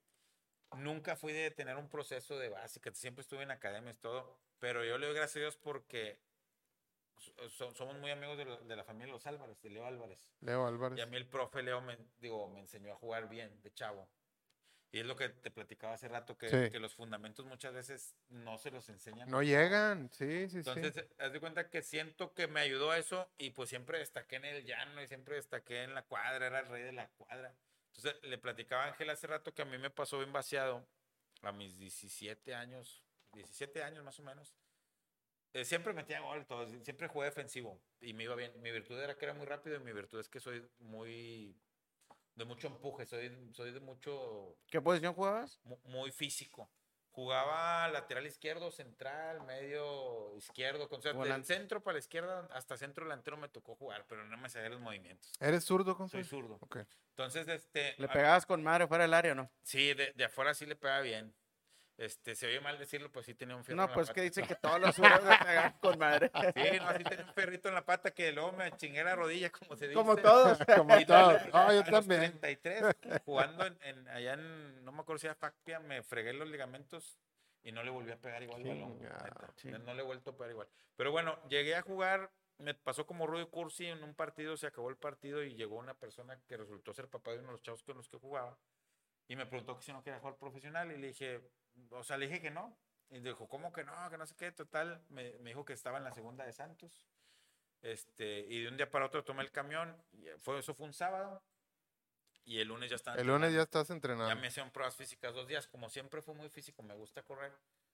Nunca 0.76 1.16
fui 1.16 1.32
de 1.32 1.50
tener 1.50 1.76
un 1.76 1.88
proceso 1.88 2.38
de 2.38 2.48
básica. 2.48 2.90
Siempre 2.94 3.22
estuve 3.22 3.42
en 3.42 3.50
academias, 3.50 3.98
todo. 3.98 4.38
Pero 4.58 4.84
yo 4.84 4.98
le 4.98 5.06
doy 5.06 5.14
gracias 5.16 5.36
a 5.36 5.40
Dios 5.40 5.56
porque 5.56 6.18
so- 7.50 7.72
somos 7.74 7.96
muy 7.98 8.10
amigos 8.10 8.36
de, 8.38 8.44
la- 8.44 8.56
de 8.60 8.76
la 8.76 8.84
familia 8.84 9.12
Los 9.12 9.26
Álvarez, 9.26 9.60
de 9.62 9.70
Leo 9.70 9.86
Álvarez. 9.86 10.18
Leo 10.40 10.66
Álvarez. 10.66 10.98
Y 10.98 11.02
a 11.02 11.06
mí 11.06 11.16
el 11.16 11.26
profe 11.26 11.62
Leo 11.62 11.80
me, 11.80 11.96
digo, 12.18 12.48
me 12.48 12.60
enseñó 12.60 12.92
a 12.92 12.96
jugar 12.96 13.28
bien, 13.28 13.60
de 13.62 13.72
chavo. 13.72 14.08
Y 14.94 15.00
es 15.00 15.06
lo 15.06 15.16
que 15.16 15.30
te 15.30 15.50
platicaba 15.50 15.94
hace 15.94 16.06
rato, 16.08 16.36
que, 16.36 16.50
Sí. 16.50 16.70
que 16.70 16.78
los 16.78 16.94
fundamentos 16.94 17.46
muchas 17.46 17.72
veces 17.72 18.14
no 18.28 18.58
se 18.58 18.70
los 18.70 18.88
enseñan. 18.90 19.30
No 19.30 19.42
llegan, 19.42 20.10
sí, 20.12 20.50
sí, 20.50 20.58
Entonces, 20.58 20.92
sí. 20.94 21.00
eh, 21.00 21.08
haz 21.18 21.32
de 21.32 21.40
cuenta 21.40 21.70
que 21.70 21.80
siento 21.82 22.34
que 22.34 22.46
me 22.46 22.60
ayudó 22.60 22.92
eso 22.92 23.30
y 23.38 23.50
pues 23.50 23.70
siempre 23.70 23.98
destaqué 23.98 24.36
en 24.36 24.44
el 24.44 24.64
llano 24.66 25.02
y 25.02 25.06
siempre 25.08 25.36
destaqué 25.36 25.84
en 25.84 25.94
la 25.94 26.02
cuadra, 26.02 26.46
era 26.46 26.60
el 26.60 26.66
rey 26.68 26.82
de 26.82 26.92
la 26.92 27.08
cuadra. 27.08 27.54
Entonces, 27.94 28.22
le 28.24 28.38
platicaba 28.38 28.84
a 28.84 28.88
Ángel 28.88 29.10
hace 29.10 29.26
rato 29.26 29.52
que 29.54 29.62
a 29.62 29.66
mí 29.66 29.76
me 29.78 29.90
pasó 29.90 30.18
bien 30.18 30.32
vaciado 30.32 30.86
a 31.42 31.52
mis 31.52 31.78
17 31.78 32.54
años, 32.54 33.04
17 33.32 33.82
años 33.82 34.04
más 34.04 34.18
o 34.18 34.22
menos. 34.22 34.54
Eh, 35.54 35.64
siempre 35.66 35.92
metía 35.92 36.20
gol, 36.20 36.46
todo, 36.46 36.66
siempre 36.82 37.08
jugué 37.08 37.26
defensivo 37.26 37.78
y 38.00 38.14
me 38.14 38.24
iba 38.24 38.34
bien. 38.34 38.52
Mi 38.62 38.70
virtud 38.70 38.98
era 38.98 39.16
que 39.18 39.26
era 39.26 39.34
muy 39.34 39.44
rápido 39.44 39.76
y 39.76 39.80
mi 39.80 39.92
virtud 39.92 40.18
es 40.20 40.28
que 40.28 40.40
soy 40.40 40.66
muy 40.78 41.54
de 42.34 42.44
mucho 42.46 42.68
empuje, 42.68 43.04
soy, 43.04 43.50
soy 43.52 43.72
de 43.72 43.80
mucho 43.80 44.56
¿Qué 44.70 44.80
posición 44.80 45.12
jugabas? 45.12 45.60
mu- 45.64 45.78
muy 45.84 46.10
físico. 46.10 46.70
Jugaba 47.12 47.88
lateral 47.88 48.26
izquierdo, 48.26 48.70
central, 48.70 49.42
medio 49.42 50.34
izquierdo, 50.36 50.88
con, 50.88 51.00
o 51.00 51.02
sea, 51.02 51.12
del 51.12 51.44
centro 51.44 51.82
para 51.82 51.94
la 51.94 51.98
izquierda 51.98 52.48
hasta 52.52 52.76
centro 52.78 53.04
delantero 53.04 53.36
me 53.36 53.48
tocó 53.50 53.76
jugar, 53.76 54.06
pero 54.08 54.24
no 54.24 54.36
me 54.38 54.48
sabía 54.48 54.70
los 54.70 54.80
movimientos. 54.80 55.30
¿Eres 55.38 55.62
zurdo, 55.64 55.94
con 55.94 56.08
Soy 56.08 56.24
zurdo. 56.24 56.56
Ok. 56.60 56.78
Entonces, 57.10 57.46
este, 57.48 57.94
¿Le 57.98 58.06
a- 58.06 58.12
pegabas 58.12 58.46
con 58.46 58.62
madre 58.62 58.86
fuera 58.86 59.04
del 59.04 59.12
área 59.12 59.32
o 59.32 59.34
no? 59.34 59.50
sí, 59.62 59.92
de, 59.92 60.12
de 60.14 60.24
afuera 60.24 60.54
sí 60.54 60.64
le 60.64 60.74
pega 60.74 61.00
bien. 61.00 61.34
Este, 62.02 62.34
se 62.34 62.46
oye 62.48 62.60
mal 62.60 62.78
decirlo, 62.78 63.12
pues 63.12 63.26
sí 63.26 63.34
tenía 63.34 63.54
un 63.54 63.62
fierro 63.64 63.74
en 63.74 63.86
No, 63.86 63.88
la 63.88 63.94
pues 63.94 64.08
pata. 64.08 64.14
que 64.14 64.22
dicen 64.22 64.46
que 64.46 64.54
todos 64.62 64.80
los 64.80 64.94
zurdos 64.96 65.22
le 65.22 65.38
pegan 65.38 65.72
con 65.80 65.98
madre. 65.98 66.30
Sí, 66.54 66.78
no, 66.78 66.88
así 66.88 67.04
tenía 67.04 67.24
un 67.24 67.32
ferrito 67.34 67.68
en 67.68 67.74
la 67.74 67.84
pata 67.84 68.10
que 68.10 68.32
luego 68.32 68.52
me 68.52 68.72
chingué 68.76 69.04
la 69.04 69.14
rodilla, 69.14 69.50
como 69.50 69.76
se 69.76 69.86
dice. 69.86 69.94
Como 69.94 70.16
todos. 70.16 70.58
Como 70.76 70.98
Y 70.98 71.04
todos. 71.06 71.40
Ah, 71.52 71.68
yo 71.72 71.80
los 71.82 71.90
también. 71.90 72.38
33, 72.40 72.96
jugando 73.24 73.66
en, 73.66 73.78
en- 73.82 74.08
allá 74.08 74.34
en, 74.34 74.84
no 74.84 74.90
me 74.92 75.00
acuerdo 75.02 75.20
si 75.20 75.26
era 75.26 75.34
Facpia, 75.36 75.78
me 75.80 76.02
fregué 76.02 76.32
los 76.32 76.48
ligamentos 76.48 77.18
y 77.62 77.70
no 77.70 77.82
le 77.84 77.90
volví 77.90 78.10
a 78.10 78.16
pegar 78.20 78.42
igual. 78.42 78.62
al 78.62 78.68
balón, 78.68 78.98
Chingado. 78.98 79.24
neta. 79.24 79.52
Sí. 79.56 79.70
No 79.70 79.94
le 79.94 80.00
he 80.02 80.04
vuelto 80.04 80.30
a 80.30 80.36
pegar 80.36 80.50
igual. 80.50 80.68
Pero 80.96 81.12
bueno, 81.12 81.38
llegué 81.48 81.76
a 81.76 81.82
jugar, 81.82 82.32
me 82.58 82.74
pasó 82.74 83.06
como 83.06 83.28
Rudy 83.28 83.46
Cursi 83.46 83.86
en 83.86 84.02
un 84.02 84.14
partido, 84.14 84.56
se 84.56 84.66
acabó 84.66 84.90
el 84.90 84.96
partido 84.96 85.42
y 85.44 85.54
llegó 85.54 85.76
una 85.76 85.94
persona 85.94 86.36
que 86.48 86.56
resultó 86.56 86.92
ser 86.92 87.06
papá 87.08 87.30
de 87.30 87.38
uno 87.38 87.46
de 87.48 87.52
los 87.52 87.62
chavos 87.62 87.84
con 87.84 87.96
los 87.96 88.08
que 88.08 88.16
jugaba 88.18 88.58
y 89.32 89.36
me 89.36 89.46
preguntó 89.46 89.76
que 89.78 89.82
si 89.82 89.92
no 89.92 90.02
quería 90.02 90.20
jugar 90.20 90.36
profesional 90.36 90.92
y 90.92 90.98
le 90.98 91.06
dije, 91.08 91.40
o 91.90 92.04
sea, 92.04 92.18
le 92.18 92.26
dije 92.26 92.42
que 92.42 92.50
no. 92.50 92.76
Y 93.08 93.20
dijo, 93.20 93.48
¿cómo 93.48 93.72
que 93.72 93.82
no? 93.82 94.10
Que 94.10 94.18
no 94.18 94.26
sé 94.26 94.34
qué. 94.36 94.52
Total, 94.52 95.02
me, 95.08 95.38
me 95.38 95.50
dijo 95.50 95.64
que 95.64 95.72
estaba 95.72 95.96
en 95.96 96.04
la 96.04 96.12
segunda 96.12 96.44
de 96.44 96.52
Santos. 96.52 97.02
Este, 97.80 98.40
y 98.40 98.62
de 98.62 98.68
un 98.68 98.76
día 98.76 98.90
para 98.90 99.06
otro 99.06 99.24
tomé 99.24 99.42
el 99.42 99.50
camión. 99.50 99.96
Y 100.12 100.26
fue, 100.38 100.58
eso 100.58 100.74
fue 100.74 100.86
un 100.86 100.92
sábado. 100.92 101.42
Y 102.44 102.58
el 102.60 102.68
lunes 102.68 102.90
ya 102.90 102.96
estaba. 102.96 103.16
El 103.16 103.26
lunes 103.26 103.52
ya 103.54 103.62
entrenando. 103.62 103.62
estás 103.62 103.88
Ya 103.88 103.94
entrenando. 103.94 104.36
me 104.36 104.48
hicieron 104.48 104.70
pruebas 104.70 104.96
físicas 104.96 105.32
dos 105.34 105.48
días. 105.48 105.66
Como 105.66 105.88
siempre 105.88 106.20
fue 106.20 106.34
muy 106.34 106.50
físico, 106.50 106.82
me 106.82 106.94
gusta 106.94 107.22
correr. 107.22 107.52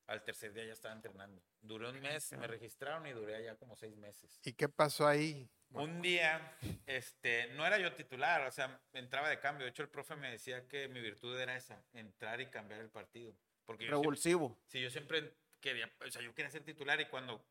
Al 0.09 0.25
tercer 0.25 0.53
día 0.53 0.65
ya 0.65 0.73
estaba 0.73 0.95
entrenando. 0.95 1.41
Duré 1.61 1.89
un 1.91 2.01
mes, 2.01 2.33
me 2.33 2.47
registraron 2.47 3.07
y 3.07 3.13
duré 3.13 3.37
allá 3.37 3.57
como 3.57 3.77
seis 3.77 3.95
meses. 3.97 4.41
¿Y 4.43 4.55
qué 4.55 4.69
pasó 4.69 5.07
ahí? 5.07 5.49
Un 5.71 6.01
día, 6.01 6.57
este, 6.89 7.49
no 7.55 7.67
era 7.67 7.79
yo 7.79 7.93
titular, 7.95 8.47
o 8.47 8.51
sea, 8.51 8.81
entraba 8.93 9.29
de 9.29 9.39
cambio. 9.39 9.65
De 9.65 9.71
hecho, 9.71 9.83
el 9.83 9.91
profe 9.91 10.17
me 10.17 10.31
decía 10.31 10.67
que 10.67 10.89
mi 10.89 11.01
virtud 11.01 11.39
era 11.39 11.55
esa, 11.55 11.83
entrar 11.93 12.41
y 12.41 12.47
cambiar 12.47 12.81
el 12.81 12.91
partido. 12.91 13.35
Porque 13.67 13.87
Revulsivo. 13.87 14.59
sí, 14.67 14.81
yo 14.81 14.91
siempre 14.91 15.35
quería, 15.61 15.93
o 16.05 16.11
sea, 16.11 16.23
yo 16.23 16.35
quería 16.35 16.51
ser 16.51 16.65
titular 16.65 16.99
y 17.01 17.07
cuando 17.07 17.45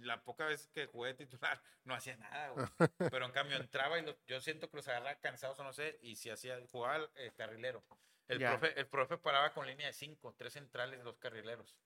la 0.00 0.22
poca 0.24 0.46
vez 0.46 0.68
que 0.74 0.86
jugué 0.86 1.14
titular 1.14 1.62
no 1.84 1.94
hacía 1.94 2.16
nada, 2.16 2.48
güey. 2.50 2.66
Pero 3.14 3.26
en 3.26 3.32
cambio 3.32 3.56
entraba 3.56 3.98
y 3.98 4.02
lo- 4.02 4.18
yo 4.26 4.40
siento 4.40 4.68
que 4.68 4.76
los 4.76 4.88
agarraba 4.88 5.14
cansados 5.20 5.58
o 5.60 5.64
no 5.64 5.72
sé, 5.72 5.98
y 6.02 6.16
si 6.16 6.30
hacía, 6.30 6.58
jugaba 6.70 7.08
eh, 7.16 7.32
carrilero. 7.36 7.84
El 8.26 8.38
profe, 8.38 8.78
el 8.78 8.86
profe 8.86 9.18
paraba 9.18 9.52
con 9.52 9.66
línea 9.66 9.88
de 9.88 9.92
cinco, 9.92 10.34
tres 10.36 10.52
centrales, 10.52 11.02
dos 11.02 11.18
carrileros. 11.18 11.76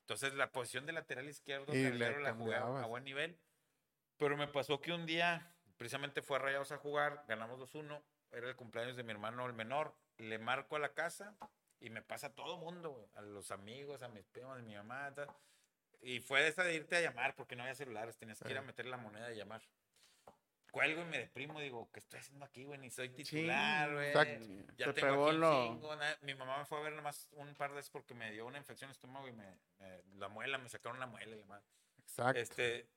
Entonces 0.00 0.32
la 0.34 0.50
posición 0.50 0.86
de 0.86 0.92
lateral 0.92 1.28
izquierdo, 1.28 1.74
Y 1.74 1.78
le 1.82 1.82
carrilero 1.90 2.20
la 2.20 2.34
jugaba 2.34 2.82
a 2.82 2.86
buen 2.86 3.04
nivel. 3.04 3.38
Pero 4.16 4.36
me 4.36 4.48
pasó 4.48 4.80
que 4.80 4.92
un 4.92 5.04
día, 5.04 5.51
precisamente 5.82 6.22
fue 6.22 6.36
a 6.36 6.40
Rayados 6.40 6.70
a 6.70 6.78
jugar, 6.78 7.24
ganamos 7.26 7.58
2-1, 7.58 8.00
era 8.30 8.48
el 8.48 8.54
cumpleaños 8.54 8.96
de 8.96 9.02
mi 9.02 9.10
hermano 9.10 9.44
el 9.46 9.52
menor, 9.52 9.92
le 10.18 10.38
marco 10.38 10.76
a 10.76 10.78
la 10.78 10.94
casa 10.94 11.34
y 11.80 11.90
me 11.90 12.02
pasa 12.02 12.28
a 12.28 12.34
todo 12.36 12.56
mundo, 12.56 13.10
a 13.16 13.20
los 13.20 13.50
amigos, 13.50 14.00
a 14.04 14.08
mis 14.08 14.24
primos, 14.28 14.56
a 14.56 14.62
mi 14.62 14.76
mamá, 14.76 15.12
tal. 15.12 15.28
y 16.00 16.20
fue 16.20 16.40
de 16.42 16.48
esa 16.48 16.62
de 16.62 16.74
irte 16.76 16.94
a 16.94 17.00
llamar 17.00 17.34
porque 17.34 17.56
no 17.56 17.64
había 17.64 17.74
celulares, 17.74 18.16
tenías 18.16 18.38
que 18.38 18.48
ir 18.52 18.58
a 18.58 18.62
meter 18.62 18.86
la 18.86 18.96
moneda 18.96 19.26
de 19.28 19.34
llamar. 19.36 19.60
Cuelgo 20.70 21.02
y 21.02 21.04
me 21.06 21.18
deprimo, 21.18 21.60
digo, 21.60 21.90
¿qué 21.92 21.98
estoy 21.98 22.20
haciendo 22.20 22.44
aquí, 22.44 22.64
güey? 22.64 22.78
Ni 22.78 22.88
soy 22.88 23.08
titular, 23.10 23.92
güey. 23.92 24.06
exacto. 24.08 24.44
Ya 24.76 24.86
Te 24.86 24.92
tengo 25.00 25.14
pegó 25.14 25.28
aquí 25.30 25.36
lo- 25.38 25.66
chingo, 25.66 25.96
Mi 26.22 26.34
mamá 26.36 26.58
me 26.58 26.64
fue 26.64 26.78
a 26.78 26.82
ver 26.82 26.92
nomás 26.92 27.28
un 27.32 27.52
par 27.56 27.70
de 27.70 27.76
veces 27.76 27.90
porque 27.90 28.14
me 28.14 28.30
dio 28.30 28.46
una 28.46 28.56
infección 28.58 28.88
de 28.88 28.92
estómago 28.92 29.26
y 29.26 29.32
me, 29.32 29.58
me- 29.80 30.02
la 30.14 30.28
muela, 30.28 30.58
me 30.58 30.68
sacaron 30.68 31.00
la 31.00 31.06
muela 31.06 31.36
y 31.36 31.42
madre. 31.44 31.66
Exacto. 31.98 32.38
Este, 32.40 32.88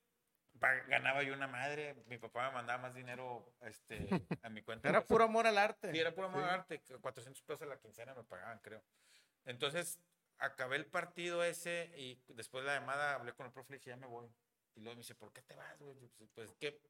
ganaba 0.87 1.23
yo 1.23 1.33
una 1.33 1.47
madre, 1.47 1.95
mi 2.07 2.17
papá 2.17 2.47
me 2.49 2.53
mandaba 2.55 2.81
más 2.81 2.93
dinero 2.95 3.53
este, 3.61 3.97
a 4.43 4.49
mi 4.49 4.61
cuenta. 4.61 4.89
Era 4.89 5.03
puro 5.05 5.25
amor 5.25 5.47
al 5.47 5.57
arte. 5.57 5.91
Sí, 5.91 5.99
era 5.99 6.13
puro 6.13 6.27
amor 6.27 6.41
Sí. 6.41 6.47
al 6.47 6.53
arte, 6.59 6.81
que 6.81 6.95
400 6.97 7.41
pesos 7.43 7.61
a 7.63 7.65
la 7.65 7.77
quincena 7.79 8.13
me 8.13 8.23
pagaban, 8.23 8.59
creo. 8.59 8.83
Entonces, 9.45 9.99
acabé 10.37 10.75
el 10.77 10.85
partido 10.85 11.43
ese 11.43 11.91
y 11.97 12.21
después 12.29 12.63
de 12.63 12.71
la 12.71 12.79
llamada 12.79 13.15
hablé 13.15 13.33
con 13.33 13.45
el 13.45 13.51
profe 13.51 13.73
y 13.75 13.77
dije, 13.77 13.89
ya 13.91 13.97
me 13.97 14.07
voy. 14.07 14.27
Y 14.75 14.81
luego 14.81 14.95
me 14.95 15.01
dice, 15.01 15.15
¿por 15.15 15.31
qué 15.31 15.41
te 15.41 15.55
vas, 15.55 15.79
güey? 15.79 15.95
Pues, 16.17 16.29
pues 16.33 16.53
que 16.55 16.81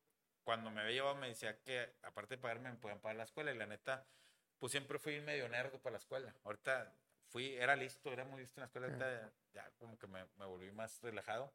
cuando 0.44 0.70
me 0.72 0.82
había 0.82 0.94
llevado 0.94 1.16
me 1.16 1.28
decía 1.28 1.60
que 1.62 1.96
aparte 2.04 2.36
de 2.36 2.42
pagarme 2.42 2.72
me 2.72 2.78
podían 2.78 3.00
pagar 3.00 3.18
la 3.18 3.24
escuela 3.24 3.52
y 3.52 3.58
la 3.58 3.66
neta, 3.66 4.06
pues 4.60 4.72
siempre 4.72 5.00
fui 5.00 5.20
medio 5.22 5.48
nerdo 5.50 5.80
para 5.80 5.94
la 5.94 5.98
escuela. 6.00 6.36
Ahorita 6.44 6.94
fui, 7.28 7.56
era 7.56 7.76
listo, 7.76 8.12
era 8.12 8.24
muy 8.26 8.42
listo 8.42 8.60
en 8.60 8.62
la 8.62 8.66
escuela, 8.68 8.88
ahorita 8.88 9.32
ya 9.54 9.72
como 9.78 9.98
que 9.98 10.08
me, 10.08 10.26
me 10.38 10.46
volví 10.46 10.72
más 10.72 11.02
relajado. 11.02 11.54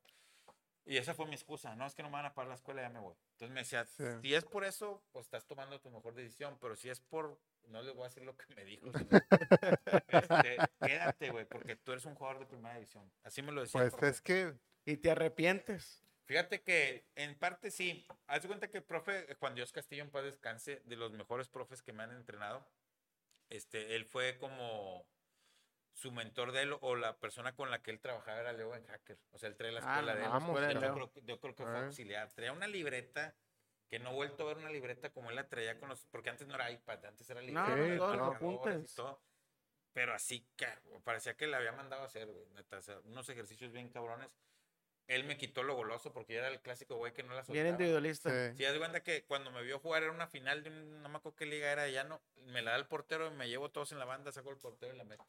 Y 0.90 0.96
esa 0.96 1.14
fue 1.14 1.26
mi 1.26 1.34
excusa, 1.34 1.76
no 1.76 1.86
es 1.86 1.94
que 1.94 2.02
no 2.02 2.08
me 2.08 2.14
van 2.14 2.24
a 2.26 2.34
pagar 2.34 2.48
la 2.48 2.56
escuela, 2.56 2.82
ya 2.82 2.88
me 2.88 2.98
voy. 2.98 3.14
Entonces 3.34 3.54
me 3.54 3.60
decía, 3.60 3.84
Sí. 3.84 4.02
si 4.22 4.34
es 4.34 4.44
por 4.44 4.64
eso, 4.64 5.00
pues 5.12 5.26
estás 5.26 5.46
tomando 5.46 5.80
tu 5.80 5.88
mejor 5.88 6.14
decisión, 6.14 6.58
pero 6.60 6.74
si 6.74 6.90
es 6.90 6.98
por, 6.98 7.40
no 7.68 7.80
les 7.80 7.94
voy 7.94 8.02
a 8.02 8.08
decir 8.08 8.24
lo 8.24 8.36
que 8.36 8.52
me 8.56 8.64
dijo. 8.64 8.90
sino, 8.92 9.08
este, 10.08 10.56
quédate, 10.80 11.30
güey, 11.30 11.44
porque 11.44 11.76
tú 11.76 11.92
eres 11.92 12.04
un 12.06 12.16
jugador 12.16 12.40
de 12.40 12.46
primera 12.46 12.74
división. 12.74 13.08
Así 13.22 13.40
me 13.40 13.52
lo 13.52 13.60
decía. 13.60 13.88
Pues 13.88 14.02
es 14.02 14.20
que 14.20 14.54
Y 14.84 14.96
te 14.96 15.12
arrepientes. 15.12 16.02
Fíjate 16.24 16.60
que 16.60 17.06
en 17.14 17.38
parte 17.38 17.70
sí. 17.70 18.04
Haz 18.26 18.42
de 18.42 18.48
cuenta 18.48 18.68
que 18.68 18.78
el 18.78 18.84
profe 18.84 19.32
Juan 19.38 19.54
Dios 19.54 19.70
Castillo, 19.70 20.02
en 20.02 20.10
paz 20.10 20.24
descanse, 20.24 20.82
de 20.86 20.96
los 20.96 21.12
mejores 21.12 21.48
profes 21.48 21.82
que 21.82 21.92
me 21.92 22.02
han 22.02 22.10
entrenado, 22.10 22.66
este, 23.48 23.94
él 23.94 24.06
fue 24.06 24.38
como 24.38 25.06
su 25.92 26.12
mentor 26.12 26.52
de 26.52 26.62
él 26.62 26.76
o 26.80 26.96
la 26.96 27.16
persona 27.18 27.54
con 27.54 27.70
la 27.70 27.82
que 27.82 27.90
él 27.90 28.00
trabajaba 28.00 28.40
era 28.40 28.52
Leo 28.52 28.74
en 28.74 28.86
Hacker. 28.86 29.18
O 29.32 29.38
sea, 29.38 29.48
él 29.48 29.56
trae 29.56 29.72
la 29.72 29.80
Ah, 29.84 29.94
escuela 29.94 30.14
de 30.14 30.22
él. 30.24 30.28
vamos, 30.30 30.48
escuela 30.50 30.66
de 30.68 30.74
Yo 30.74 30.94
creo, 30.94 31.12
que- 31.12 31.22
yo 31.24 31.40
creo 31.40 31.54
que 31.54 31.64
fue 31.64 31.76
Ah. 31.76 31.84
auxiliar. 31.86 32.30
Traía 32.32 32.52
una 32.52 32.66
libreta 32.66 33.34
que 33.88 33.98
no 33.98 34.10
he 34.10 34.14
vuelto 34.14 34.44
a 34.44 34.46
ver 34.46 34.58
una 34.58 34.70
libreta 34.70 35.10
como 35.10 35.30
él 35.30 35.36
la 35.36 35.48
traía 35.48 35.78
con 35.78 35.88
los. 35.88 36.06
Porque 36.06 36.30
antes 36.30 36.46
no 36.46 36.54
era 36.54 36.70
iPad, 36.70 37.04
antes 37.06 37.28
era 37.28 37.40
libreta. 37.42 37.76
No, 37.96 38.14
no, 38.16 38.24
apuntes. 38.26 38.94
todo. 38.94 39.20
Pero 39.92 40.14
así, 40.14 40.46
parecía 41.02 41.36
que 41.36 41.48
le 41.48 41.56
había 41.56 41.72
mandado 41.72 42.02
a 42.02 42.06
hacer, 42.06 42.26
güey, 42.28 42.46
neta, 42.54 42.78
o 42.78 42.82
sea, 42.82 43.00
unos 43.00 43.28
ejercicios 43.28 43.72
bien 43.72 43.88
cabrones. 43.90 44.30
Él 45.08 45.24
me 45.24 45.36
quitó 45.36 45.64
lo 45.64 45.74
goloso 45.74 46.12
porque 46.12 46.34
yo 46.34 46.38
era 46.38 46.46
el 46.46 46.60
clásico 46.60 46.94
güey 46.94 47.12
que 47.12 47.24
no 47.24 47.30
la 47.34 47.42
soltaba. 47.42 47.54
Bien 47.64 47.66
individualista. 47.74 48.30
sí. 48.52 48.56
Si 48.58 48.62
das 48.62 48.78
cuenta 48.78 49.02
que 49.02 49.24
cuando 49.24 49.50
me 49.50 49.60
vio 49.64 49.80
jugar 49.80 50.04
era 50.04 50.12
una 50.12 50.28
final 50.28 50.62
de 50.62 50.70
un, 50.70 51.02
no 51.02 51.08
me 51.08 51.16
acuerdo 51.16 51.34
qué 51.36 51.46
liga 51.46 51.72
era, 51.72 51.88
ya 51.88 52.04
no, 52.04 52.22
me 52.46 52.62
la 52.62 52.70
da 52.70 52.76
el 52.76 52.86
portero 52.86 53.26
y 53.26 53.30
me 53.34 53.48
llevo 53.48 53.72
todos 53.72 53.90
en 53.90 53.98
la 53.98 54.04
banda, 54.04 54.30
saco 54.30 54.50
el 54.50 54.58
portero 54.58 54.94
y 54.94 54.96
la 54.96 55.02
meto. 55.02 55.26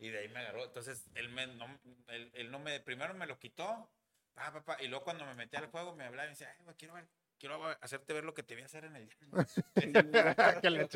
Y 0.00 0.08
de 0.08 0.18
ahí 0.18 0.28
me 0.28 0.40
agarró. 0.40 0.64
Entonces, 0.64 1.06
él, 1.14 1.28
me, 1.28 1.46
no, 1.46 1.66
él, 2.08 2.30
él 2.34 2.50
no 2.50 2.58
me, 2.58 2.80
primero 2.80 3.14
me 3.14 3.26
lo 3.26 3.38
quitó, 3.38 3.88
pa, 4.34 4.52
pa, 4.52 4.64
pa, 4.64 4.82
y 4.82 4.88
luego 4.88 5.04
cuando 5.04 5.24
me 5.26 5.34
metí 5.34 5.56
al 5.56 5.66
juego 5.66 5.94
me 5.94 6.04
hablaba 6.04 6.24
y 6.24 6.28
me 6.28 6.32
decía, 6.32 6.52
Ay, 6.58 6.64
güey, 6.64 6.76
quiero, 6.76 6.94
ver, 6.94 7.06
quiero 7.38 7.64
hacerte 7.80 8.12
ver 8.14 8.24
lo 8.24 8.34
que 8.34 8.42
te 8.42 8.54
voy 8.54 8.62
a 8.62 8.66
hacer 8.66 8.84
en 8.86 8.96
el 8.96 9.08
que. 10.60 10.70
Le 10.70 10.88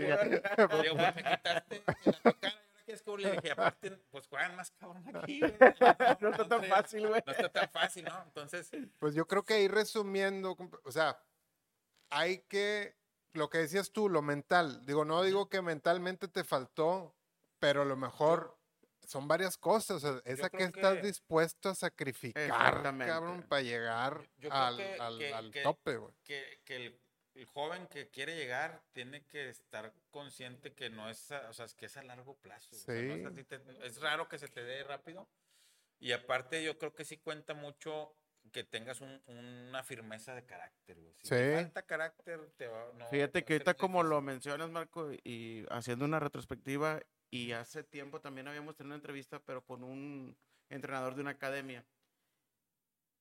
digo, 0.83 0.95
güey, 0.95 1.14
me 1.14 1.23
quitaste 1.23 1.83
la 1.87 2.33
cara, 2.33 2.61
¿y 2.75 2.85
ahora 2.85 2.85
quieres 2.85 3.02
que 3.02 3.17
le 3.17 3.31
dije, 3.33 3.52
aparte, 3.52 3.90
pues 4.11 4.27
juegan 4.27 4.57
más 4.57 4.71
cabrón 4.73 5.05
aquí. 5.17 5.40
güey. 5.40 5.52
No 6.21 6.31
está 6.31 6.48
tan 6.48 6.65
fácil, 6.65 7.09
güey. 7.09 7.23
No 7.27 7.33
está 7.33 7.48
tan 7.48 7.71
fácil, 7.71 8.05
¿no? 8.05 8.23
Entonces, 8.23 8.71
Pues 8.98 9.15
yo 9.15 9.27
creo 9.27 9.44
que 9.44 9.55
ahí 9.55 9.69
resumiendo, 9.69 10.57
o 10.85 10.92
sea, 10.92 11.19
hay 12.11 12.38
que, 12.48 12.96
lo 13.33 13.50
que 13.50 13.59
decías 13.59 13.90
tú, 13.90 14.09
lo 14.09 14.23
mental. 14.23 14.85
Digo, 14.87 15.05
no 15.05 15.23
digo 15.23 15.48
que 15.48 15.63
mentalmente 15.63 16.29
te 16.29 16.44
faltó, 16.44 17.15
pero 17.59 17.83
a 17.83 17.87
lo 17.87 17.96
mejor 17.96 18.54
son 19.07 19.29
varias 19.29 19.57
cosas. 19.57 20.02
O 20.02 20.13
sea, 20.13 20.23
esa 20.25 20.50
que 20.50 20.57
creo 20.59 20.69
estás 20.69 20.94
que- 20.96 21.02
dispuesto 21.07 21.69
a 21.71 21.75
sacrificar, 21.75 22.83
cabrón, 22.83 23.42
para 23.48 23.63
llegar 23.63 24.21
Yo 24.38 24.48
creo 24.48 24.52
al, 24.63 24.77
que- 24.77 24.96
al- 25.00 25.19
que- 25.19 25.35
al 25.35 25.50
que- 25.50 25.63
tope, 25.63 25.96
güey. 25.96 26.15
que, 26.25 26.61
que 26.65 26.77
el, 26.77 27.00
el 27.35 27.46
joven 27.46 27.87
que 27.88 28.09
quiere 28.11 28.37
llegar 28.37 28.83
tiene 28.92 29.25
que 29.27 29.48
estar 29.48 29.92
consciente 30.11 30.73
que 30.73 30.90
no 30.90 31.09
es, 31.11 31.31
a- 31.33 31.48
o 31.50 31.52
sea, 31.52 31.65
es 31.67 31.75
que 31.75 31.87
es 31.87 31.96
a 31.96 32.02
largo 32.02 32.37
plazo. 32.37 32.75
o 32.77 32.79
sea, 32.79 32.94
no 32.94 33.15
es, 33.15 33.21
Sí. 33.21 33.27
así 33.27 33.44
te- 33.44 33.87
es 33.87 34.00
raro 34.00 34.29
que 34.29 34.38
se 34.38 34.48
te 34.48 34.63
dé 34.63 34.85
rápido. 34.85 35.29
Y 35.98 36.13
aparte 36.13 36.63
yo 36.63 36.79
creo 36.79 36.92
que 36.94 37.05
sí 37.05 37.17
cuenta 37.19 37.55
mucho 37.55 38.15
que 38.52 38.63
tengas 38.63 39.00
un- 39.00 39.23
una 39.27 39.83
firmeza 39.83 40.35
de 40.35 40.44
carácter, 40.44 41.00
güey. 41.00 41.15
Si 41.15 41.23
Sí. 41.23 41.29
te 41.31 41.55
falta 41.55 41.83
carácter, 41.83 42.52
te 42.57 42.67
va, 42.69 42.92
no, 42.94 43.07
Fíjate 43.09 43.42
que 43.44 43.55
ahorita 43.55 43.75
como 43.75 43.98
difícil. 44.00 44.11
lo 44.11 44.21
mencionas, 44.21 44.71
Marco, 44.71 45.11
y 45.25 45.65
haciendo 45.71 46.05
una 46.05 46.21
retrospectiva, 46.21 47.00
y 47.35 47.50
hace 47.50 47.82
tiempo 47.82 48.20
también 48.20 48.46
habíamos 48.46 48.76
tenido 48.76 48.90
una 48.90 48.94
entrevista, 48.94 49.40
pero 49.40 49.64
con 49.64 49.82
un 49.82 50.37
entrenador 50.68 51.16
de 51.16 51.22
una 51.22 51.32
academia. 51.32 51.85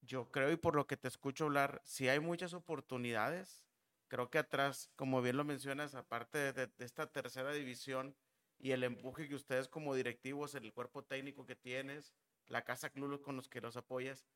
Yo 0.01 0.29
creo, 0.29 0.51
y 0.51 0.55
por 0.55 0.75
lo 0.75 0.85
que 0.85 0.97
te 0.97 1.07
escucho 1.07 1.45
hablar, 1.45 1.81
si 1.83 2.09
hay 2.09 2.19
muchas 2.19 2.53
oportunidades. 2.53 3.65
Creo 4.09 4.29
que 4.29 4.37
atrás, 4.37 4.91
como 4.95 5.23
bien 5.23 5.35
lo 5.35 5.43
mencionas, 5.43 5.95
aparte 5.95 6.53
de, 6.53 6.69
esta 6.77 7.11
tercera 7.11 7.53
división 7.53 8.15
y 8.59 8.69
el 8.69 8.83
empuje 8.83 9.27
que 9.27 9.33
ustedes 9.33 9.67
como 9.67 9.95
directivos, 9.95 10.53
el 10.53 10.71
cuerpo 10.73 11.03
técnico 11.03 11.47
que 11.47 11.55
tienes, 11.55 12.13
la 12.45 12.63
casa 12.63 12.91
club 12.91 13.19
con 13.23 13.35
los 13.35 13.49
que 13.49 13.61
los 13.61 13.77
apoyas, 13.77 14.27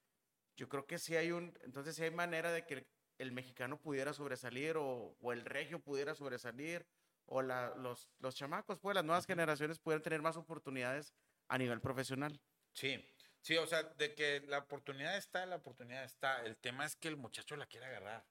yo 0.55 0.69
creo 0.69 0.87
que 0.87 0.97
sí 0.97 1.15
hay 1.15 1.31
un, 1.31 1.55
entonces 1.61 1.95
sí 1.95 2.01
hay 2.01 2.09
manera 2.09 2.51
de 2.51 2.65
que 2.65 2.87
el 3.19 3.31
mexicano 3.31 3.79
pudiera 3.79 4.11
sobresalir 4.13 4.75
o 4.77 5.15
el 5.31 5.45
regio 5.45 5.79
pudiera 5.79 6.15
sobresalir 6.15 6.87
o 7.27 7.41
la- 7.41 7.75
los, 7.75 8.09
los 8.19 8.35
chamacos, 8.35 8.79
pues 8.79 8.95
las 8.95 9.03
nuevas 9.05 9.25
generaciones 9.25 9.79
pudieran 9.79 10.01
tener 10.03 10.21
más 10.21 10.37
oportunidades 10.37 11.13
a 11.47 11.57
nivel 11.57 11.79
profesional. 11.81 12.41
Sí, 12.73 13.05
sí, 13.41 13.57
o 13.57 13.67
sea, 13.67 13.83
de 13.83 14.15
que 14.15 14.41
la 14.41 14.59
oportunidad 14.59 15.17
está, 15.17 15.45
la 15.45 15.57
oportunidad 15.57 16.03
está. 16.03 16.43
El 16.45 16.57
tema 16.57 16.85
es 16.85 16.95
que 16.95 17.07
el 17.09 17.17
muchacho 17.17 17.55
la 17.55 17.67
quiere 17.67 17.85
agarrar. 17.87 18.25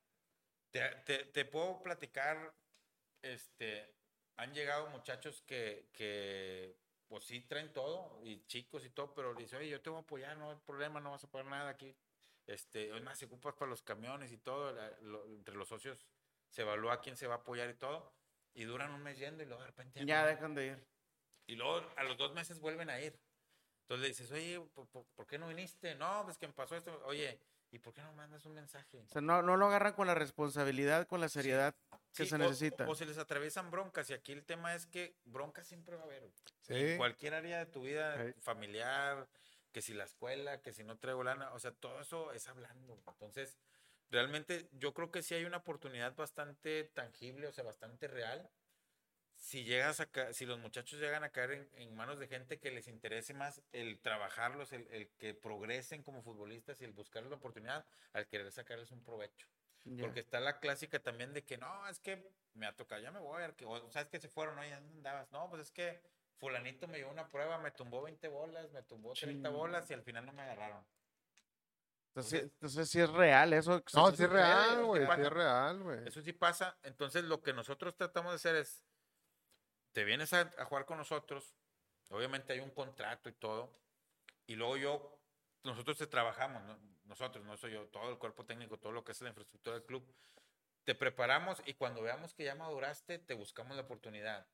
Te, 0.71 0.81
te- 1.05 1.25
te 1.27 1.45
puedo 1.45 1.83
platicar, 1.83 2.55
este, 3.23 3.95
han 4.37 4.53
llegado 4.55 4.89
muchachos 4.89 5.43
que, 5.43 5.91
que, 5.93 6.79
pues 7.09 7.25
sí 7.25 7.41
traen 7.43 7.73
todo, 7.73 8.21
y 8.25 8.45
chicos 8.47 8.85
y 8.85 8.91
todo, 8.91 9.15
pero 9.15 9.35
dice, 9.35 9.57
oye, 9.57 9.69
yo 9.69 9.81
te 9.81 9.91
voy 9.91 9.99
a 9.99 10.03
apoyar, 10.03 10.37
no 10.37 10.51
hay 10.51 10.57
problema, 10.59 11.01
no 11.01 11.13
vas 11.13 11.25
a 11.25 11.31
pagar 11.31 11.47
nada 11.47 11.71
aquí. 11.71 11.97
Este, 12.47 12.95
es 12.95 13.03
más, 13.03 13.19
se 13.19 13.27
ocupas 13.27 13.55
para 13.55 13.69
los 13.71 13.83
camiones 13.83 14.33
y 14.33 14.39
todo, 14.39 14.73
la- 14.73 14.99
lo- 15.01 15.25
entre 15.27 15.55
los 15.55 15.69
socios 15.69 16.07
se 16.49 16.63
evalúa 16.63 17.01
quién 17.01 17.17
se 17.17 17.27
va 17.27 17.35
a 17.35 17.39
apoyar 17.39 17.69
y 17.71 17.75
todo, 17.75 18.16
y 18.57 18.65
duran 18.65 18.91
un 18.93 19.03
mes 19.03 19.19
yendo 19.19 19.43
y 19.43 19.47
luego 19.47 19.61
de 19.63 19.69
repente 19.69 20.05
Ya 20.05 20.23
no. 20.23 20.29
dejan 20.29 20.55
de 20.55 20.67
ir. 20.67 20.87
Y 21.47 21.55
luego 21.55 21.87
a 21.97 22.03
los 22.05 22.17
dos 22.17 22.33
meses 22.33 22.59
vuelven 22.59 22.91
a 22.91 23.01
ir. 23.01 23.17
Entonces 23.83 24.03
le 24.03 24.09
dices, 24.09 24.33
oye, 24.33 24.61
¿por, 24.75 24.89
por- 24.89 25.07
por 25.15 25.27
qué 25.27 25.39
no 25.39 25.47
viniste? 25.49 25.95
No, 25.95 26.23
pues 26.25 26.39
que 26.39 26.49
me 26.49 26.53
pasó 26.55 26.75
esto. 26.75 27.01
Oye, 27.05 27.39
¿y 27.71 27.79
por 27.79 27.93
qué 27.95 28.03
no 28.03 28.13
mandas 28.15 28.45
un 28.47 28.55
mensaje? 28.55 28.99
O 29.03 29.09
sea, 29.09 29.21
no, 29.23 29.43
no 29.43 29.57
lo 29.57 29.67
agarran 29.67 29.93
con 29.93 30.07
la 30.09 30.15
responsabilidad, 30.15 31.07
con 31.07 31.21
la 31.21 31.29
seriedad 31.29 31.77
que 32.13 32.25
Sí, 32.25 32.31
se 32.31 32.35
o- 32.35 32.39
necesita. 32.39 32.89
O, 32.89 32.95
se 32.97 33.07
les 33.07 33.19
atraviesan 33.19 33.71
broncas. 33.71 34.11
Y 34.11 34.15
aquí 34.15 34.33
el 34.33 34.45
tema 34.45 34.75
es 34.75 34.87
que 34.87 35.15
broncas 35.25 35.67
siempre 35.69 35.95
va 35.97 36.03
a 36.03 36.07
haber. 36.07 36.29
Sí. 36.63 36.75
En 36.75 36.97
cualquier 36.97 37.35
área 37.35 37.59
de 37.59 37.67
tu 37.67 37.83
vida 37.83 38.17
Sí. 38.25 38.33
familiar, 38.41 39.29
que 39.71 39.83
si 39.83 39.93
la 39.93 40.05
escuela, 40.05 40.63
que 40.63 40.73
si 40.73 40.83
no 40.83 40.97
traigo 40.99 41.23
lana. 41.23 41.53
O 41.53 41.59
sea, 41.61 41.71
todo 41.73 42.01
eso 42.01 42.33
es 42.33 42.49
hablando. 42.49 42.99
Entonces, 43.07 43.57
realmente 44.11 44.69
yo 44.73 44.95
creo 44.95 45.11
que 45.11 45.23
sí 45.23 45.35
hay 45.35 45.45
una 45.45 45.59
oportunidad 45.59 46.15
bastante 46.15 46.85
tangible, 46.85 47.47
o 47.49 47.53
sea, 47.53 47.65
bastante 47.65 48.09
real. 48.09 48.49
Si 49.35 49.65
llegas 49.65 50.01
a 50.01 50.07
ca- 50.07 50.33
si 50.33 50.47
los 50.47 50.59
muchachos 50.59 50.99
llegan 50.99 51.23
a 51.23 51.29
caer 51.31 51.51
en, 51.53 51.71
en 51.75 51.95
manos 51.95 52.19
de 52.19 52.27
gente 52.27 52.59
que 52.59 52.71
les 52.71 52.89
interese 52.89 53.35
más 53.35 53.61
el 53.73 54.01
trabajarlos, 54.01 54.73
el, 54.73 54.89
el 54.91 55.09
que 55.19 55.35
progresen 55.35 56.03
como 56.03 56.23
futbolistas 56.23 56.81
y 56.81 56.85
el 56.85 56.93
buscarles 56.93 57.31
la 57.31 57.37
oportunidad, 57.37 57.87
al 58.13 58.27
querer 58.29 58.51
sacarles 58.51 58.91
un 58.93 59.05
provecho. 59.05 59.47
Porque 60.01 60.19
está 60.21 60.41
la 60.41 60.59
clásica 60.59 60.99
también 61.01 61.33
de 61.33 61.45
que 61.45 61.59
no, 61.59 61.87
es 61.89 62.01
que 62.01 62.29
me 62.55 62.67
ha 62.67 62.75
tocado, 62.75 63.01
ya 63.01 63.13
me 63.13 63.21
voy, 63.21 63.43
a 63.45 63.53
que- 63.55 63.67
o 63.67 63.89
sabes 63.93 64.09
que 64.09 64.19
se 64.19 64.29
fueron, 64.29 64.57
¿no? 64.57 64.65
Ya 64.65 64.79
andabas. 64.79 65.31
No, 65.31 65.49
pues 65.49 65.63
es 65.63 65.71
que 65.71 66.01
fulanito 66.39 66.89
me 66.89 66.99
llevó 66.99 67.13
una 67.13 67.29
prueba, 67.29 67.59
me 67.59 67.71
tumbó 67.71 68.03
20 68.03 68.27
bolas, 68.29 68.73
me 68.73 68.83
tumbó 68.83 69.13
30 69.13 69.49
Chin. 69.49 69.57
bolas 69.57 69.89
y 69.91 69.95
al 69.95 70.03
final 70.03 70.27
no 70.27 70.33
me 70.33 70.43
agarraron. 70.43 70.85
Entonces, 72.17 72.43
entonces 72.45 72.89
sí 72.89 72.99
es 72.99 73.11
real 73.11 73.53
eso. 73.53 73.83
No, 73.93 74.11
sí 74.11 74.23
es 74.23 74.31
real, 74.31 74.71
eso 74.73 74.87
güey. 74.87 75.05
sí 75.05 75.21
es 75.21 75.31
real, 75.31 75.83
güey. 75.83 76.09
Eso 76.09 76.23
sí 76.23 76.33
pasa. 76.33 76.79
Entonces 76.83 77.25
lo 77.25 77.43
que 77.43 77.53
nosotros 77.53 77.95
tratamos 77.95 78.33
de 78.33 78.37
hacer 78.37 78.57
es, 78.57 78.83
te 79.93 80.03
vienes 80.05 80.33
a, 80.33 80.51
a 80.57 80.65
jugar 80.65 80.87
con 80.87 80.97
nosotros, 80.97 81.55
obviamente 82.09 82.55
hay 82.55 82.61
un 82.61 82.71
contrato 82.71 83.29
y 83.29 83.33
todo, 83.35 83.71
y 84.47 84.55
luego 84.55 84.79
yo, 84.79 85.21
nosotros 85.63 85.99
te 85.99 86.07
trabajamos, 86.07 86.63
¿no? 86.63 86.79
nosotros, 87.05 87.45
no 87.45 87.55
soy 87.59 87.73
yo, 87.73 87.87
todo 87.89 88.11
el 88.11 88.19
cuerpo 88.19 88.47
técnico, 88.47 88.79
todo 88.79 88.93
lo 88.93 89.05
que 89.05 89.13
es 89.13 89.21
la 89.21 89.29
infraestructura 89.29 89.77
del 89.77 89.85
club, 89.85 90.03
te 90.85 90.95
preparamos 90.95 91.63
y 91.67 91.75
cuando 91.75 92.01
veamos 92.01 92.33
que 92.33 92.45
ya 92.45 92.55
maduraste, 92.55 93.19
te 93.19 93.35
buscamos 93.35 93.77
la 93.77 93.83
oportunidad. 93.83 94.47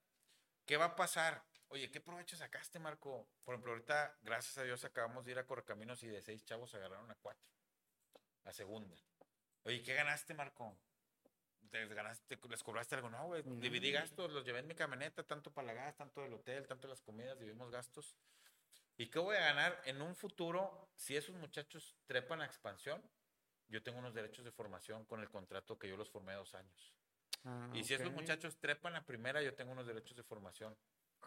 ¿Qué 0.65 0.77
va 0.77 0.87
a 0.87 0.97
pasar? 0.97 1.45
Oye, 1.73 1.91
¿qué 1.91 2.03
provecho 2.03 2.37
sacaste, 2.37 2.79
Marco? 2.79 3.27
Por 3.45 3.55
ejemplo, 3.55 3.73
ahorita, 3.73 4.19
gracias 4.21 4.59
a 4.59 4.63
Dios, 4.63 4.85
acabamos 4.85 5.25
de 5.25 5.33
ir 5.33 5.39
a 5.39 5.47
Correcaminos 5.47 6.03
y 6.03 6.07
de 6.09 6.21
seis 6.21 6.45
chavos 6.45 6.75
agarraron 6.75 7.11
a 7.11 7.15
cuatro. 7.15 7.49
A 8.45 8.53
segunda. 8.53 8.95
Oye, 9.63 9.83
¿qué 9.83 9.95
ganaste, 9.95 10.35
Marco? 10.35 10.77
¿Les, 11.71 11.89
ganaste, 11.95 12.39
¿Les 12.51 12.63
cobraste 12.63 12.97
algo? 12.97 13.09
No, 13.09 13.25
güey. 13.29 13.43
Dividí 13.43 13.91
gastos, 13.91 14.31
los 14.31 14.45
llevé 14.45 14.59
en 14.59 14.67
mi 14.67 14.75
camioneta, 14.75 15.23
tanto 15.23 15.51
para 15.51 15.69
la 15.69 15.73
gas, 15.73 15.97
tanto 15.97 16.21
del 16.21 16.35
hotel, 16.35 16.67
tanto 16.67 16.89
las 16.89 17.01
comidas, 17.01 17.39
dividimos 17.39 17.71
gastos. 17.71 18.19
¿Y 18.99 19.07
qué 19.07 19.19
voy 19.19 19.37
a 19.37 19.41
ganar 19.41 19.81
en 19.87 20.03
un 20.03 20.15
futuro 20.15 20.91
si 20.95 21.17
esos 21.17 21.35
muchachos 21.37 21.97
trepan 22.05 22.43
a 22.43 22.45
expansión? 22.45 23.03
Yo 23.69 23.83
tengo 23.83 23.99
unos 23.99 24.13
derechos 24.13 24.45
de 24.45 24.53
formación 24.53 25.07
con 25.07 25.21
el 25.21 25.31
contrato 25.31 25.79
que 25.79 25.89
yo 25.89 25.97
los 25.97 26.11
formé 26.11 26.35
dos 26.35 26.55
años. 26.55 26.93
Ah, 27.45 27.71
Y 27.73 27.83
si 27.83 27.95
esos 27.95 28.13
muchachos 28.13 28.59
trepan 28.59 28.93
la 28.93 29.07
primera, 29.07 29.41
yo 29.41 29.55
tengo 29.55 29.73
unos 29.73 29.87
derechos 29.87 30.19
de 30.19 30.23
formación 30.23 30.77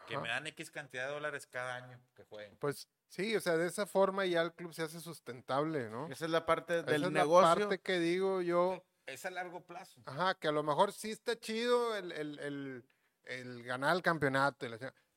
que 0.07 0.17
me 0.17 0.29
dan 0.29 0.45
X 0.47 0.71
cantidad 0.71 1.07
de 1.07 1.13
dólares 1.13 1.47
cada 1.47 1.75
año 1.75 1.99
que 2.15 2.23
jueguen. 2.23 2.55
Pues 2.57 2.87
sí, 3.07 3.35
o 3.35 3.39
sea, 3.39 3.57
de 3.57 3.67
esa 3.67 3.85
forma 3.85 4.25
ya 4.25 4.41
el 4.41 4.53
club 4.53 4.73
se 4.73 4.83
hace 4.83 4.99
sustentable, 5.01 5.89
¿no? 5.89 6.07
Esa 6.07 6.25
es 6.25 6.31
la 6.31 6.45
parte 6.45 6.79
Esa 6.79 6.91
del 6.91 7.03
es 7.05 7.11
negocio. 7.11 7.49
la 7.49 7.55
parte 7.55 7.79
que 7.81 7.99
digo 7.99 8.41
yo. 8.41 8.83
Es 9.05 9.25
a 9.25 9.29
largo 9.31 9.61
plazo. 9.65 10.01
Ajá, 10.05 10.35
que 10.35 10.47
a 10.47 10.51
lo 10.51 10.63
mejor 10.63 10.91
sí 10.91 11.11
está 11.11 11.39
chido 11.39 11.95
el, 11.95 12.11
el, 12.11 12.39
el, 12.39 12.85
el 13.25 13.63
ganar 13.63 13.95
el 13.95 14.01
campeonato, 14.01 14.65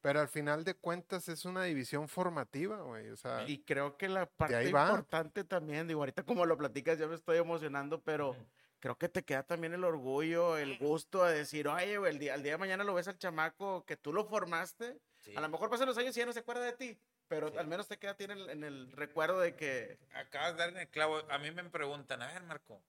pero 0.00 0.20
al 0.20 0.28
final 0.28 0.62
de 0.64 0.74
cuentas 0.74 1.28
es 1.28 1.44
una 1.44 1.64
división 1.64 2.08
formativa, 2.08 2.82
güey. 2.82 3.08
O 3.10 3.16
sea, 3.16 3.48
Y 3.48 3.62
creo 3.64 3.96
que 3.96 4.08
la 4.08 4.26
parte 4.26 4.68
importante 4.68 5.44
también, 5.44 5.88
digo, 5.88 6.00
ahorita 6.00 6.22
como 6.22 6.46
lo 6.46 6.56
platicas, 6.56 6.98
ya 6.98 7.06
me 7.06 7.14
estoy 7.14 7.38
emocionando, 7.38 8.00
pero. 8.02 8.36
Creo 8.80 8.96
que 8.96 9.08
te 9.08 9.24
queda 9.24 9.42
también 9.42 9.74
el 9.74 9.84
orgullo, 9.84 10.56
el 10.58 10.78
gusto 10.78 11.24
de 11.24 11.38
decir, 11.38 11.68
oye, 11.68 11.98
güey, 11.98 12.12
el 12.12 12.18
día, 12.18 12.34
el 12.34 12.42
día 12.42 12.52
de 12.52 12.58
mañana 12.58 12.84
lo 12.84 12.94
ves 12.94 13.08
al 13.08 13.18
chamaco 13.18 13.84
que 13.84 13.96
tú 13.96 14.12
lo 14.12 14.24
formaste. 14.24 14.98
Sí. 15.20 15.34
A 15.36 15.40
lo 15.40 15.48
mejor 15.48 15.68
pasan 15.70 15.86
los 15.88 15.98
años 15.98 16.16
y 16.16 16.20
ya 16.20 16.26
no 16.26 16.32
se 16.32 16.40
acuerda 16.40 16.62
de 16.64 16.72
ti, 16.72 16.98
pero 17.26 17.50
Sí. 17.50 17.58
al 17.58 17.66
menos 17.66 17.88
te 17.88 17.98
queda 17.98 18.16
tiene 18.16 18.34
el- 18.34 18.50
en 18.50 18.64
el 18.64 18.92
recuerdo 18.92 19.40
de 19.40 19.56
que. 19.56 19.98
Acabas 20.14 20.52
de 20.52 20.58
dar 20.58 20.68
en 20.70 20.78
el 20.78 20.88
clavo. 20.88 21.18
A 21.30 21.38
mí 21.38 21.50
me 21.50 21.64
preguntan, 21.70 22.22
a 22.22 22.28
ver, 22.32 22.42
Marco, 22.44 22.82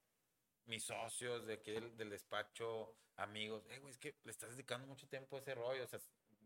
mis 0.65 0.83
socios 0.83 1.45
de 1.45 1.53
aquí 1.53 1.71
del, 1.71 1.97
del 1.97 2.09
despacho, 2.11 2.95
amigos, 3.15 3.65
eh, 3.69 3.79
güey, 3.79 3.91
es 3.91 3.97
que 3.97 4.15
le 4.23 4.31
estás 4.31 4.51
dedicando 4.51 4.87
mucho 4.87 5.07
tiempo 5.07 5.35
a 5.37 5.39
ese 5.39 5.55
rollo. 5.55 5.83
O 5.83 5.87
sea, 5.87 5.99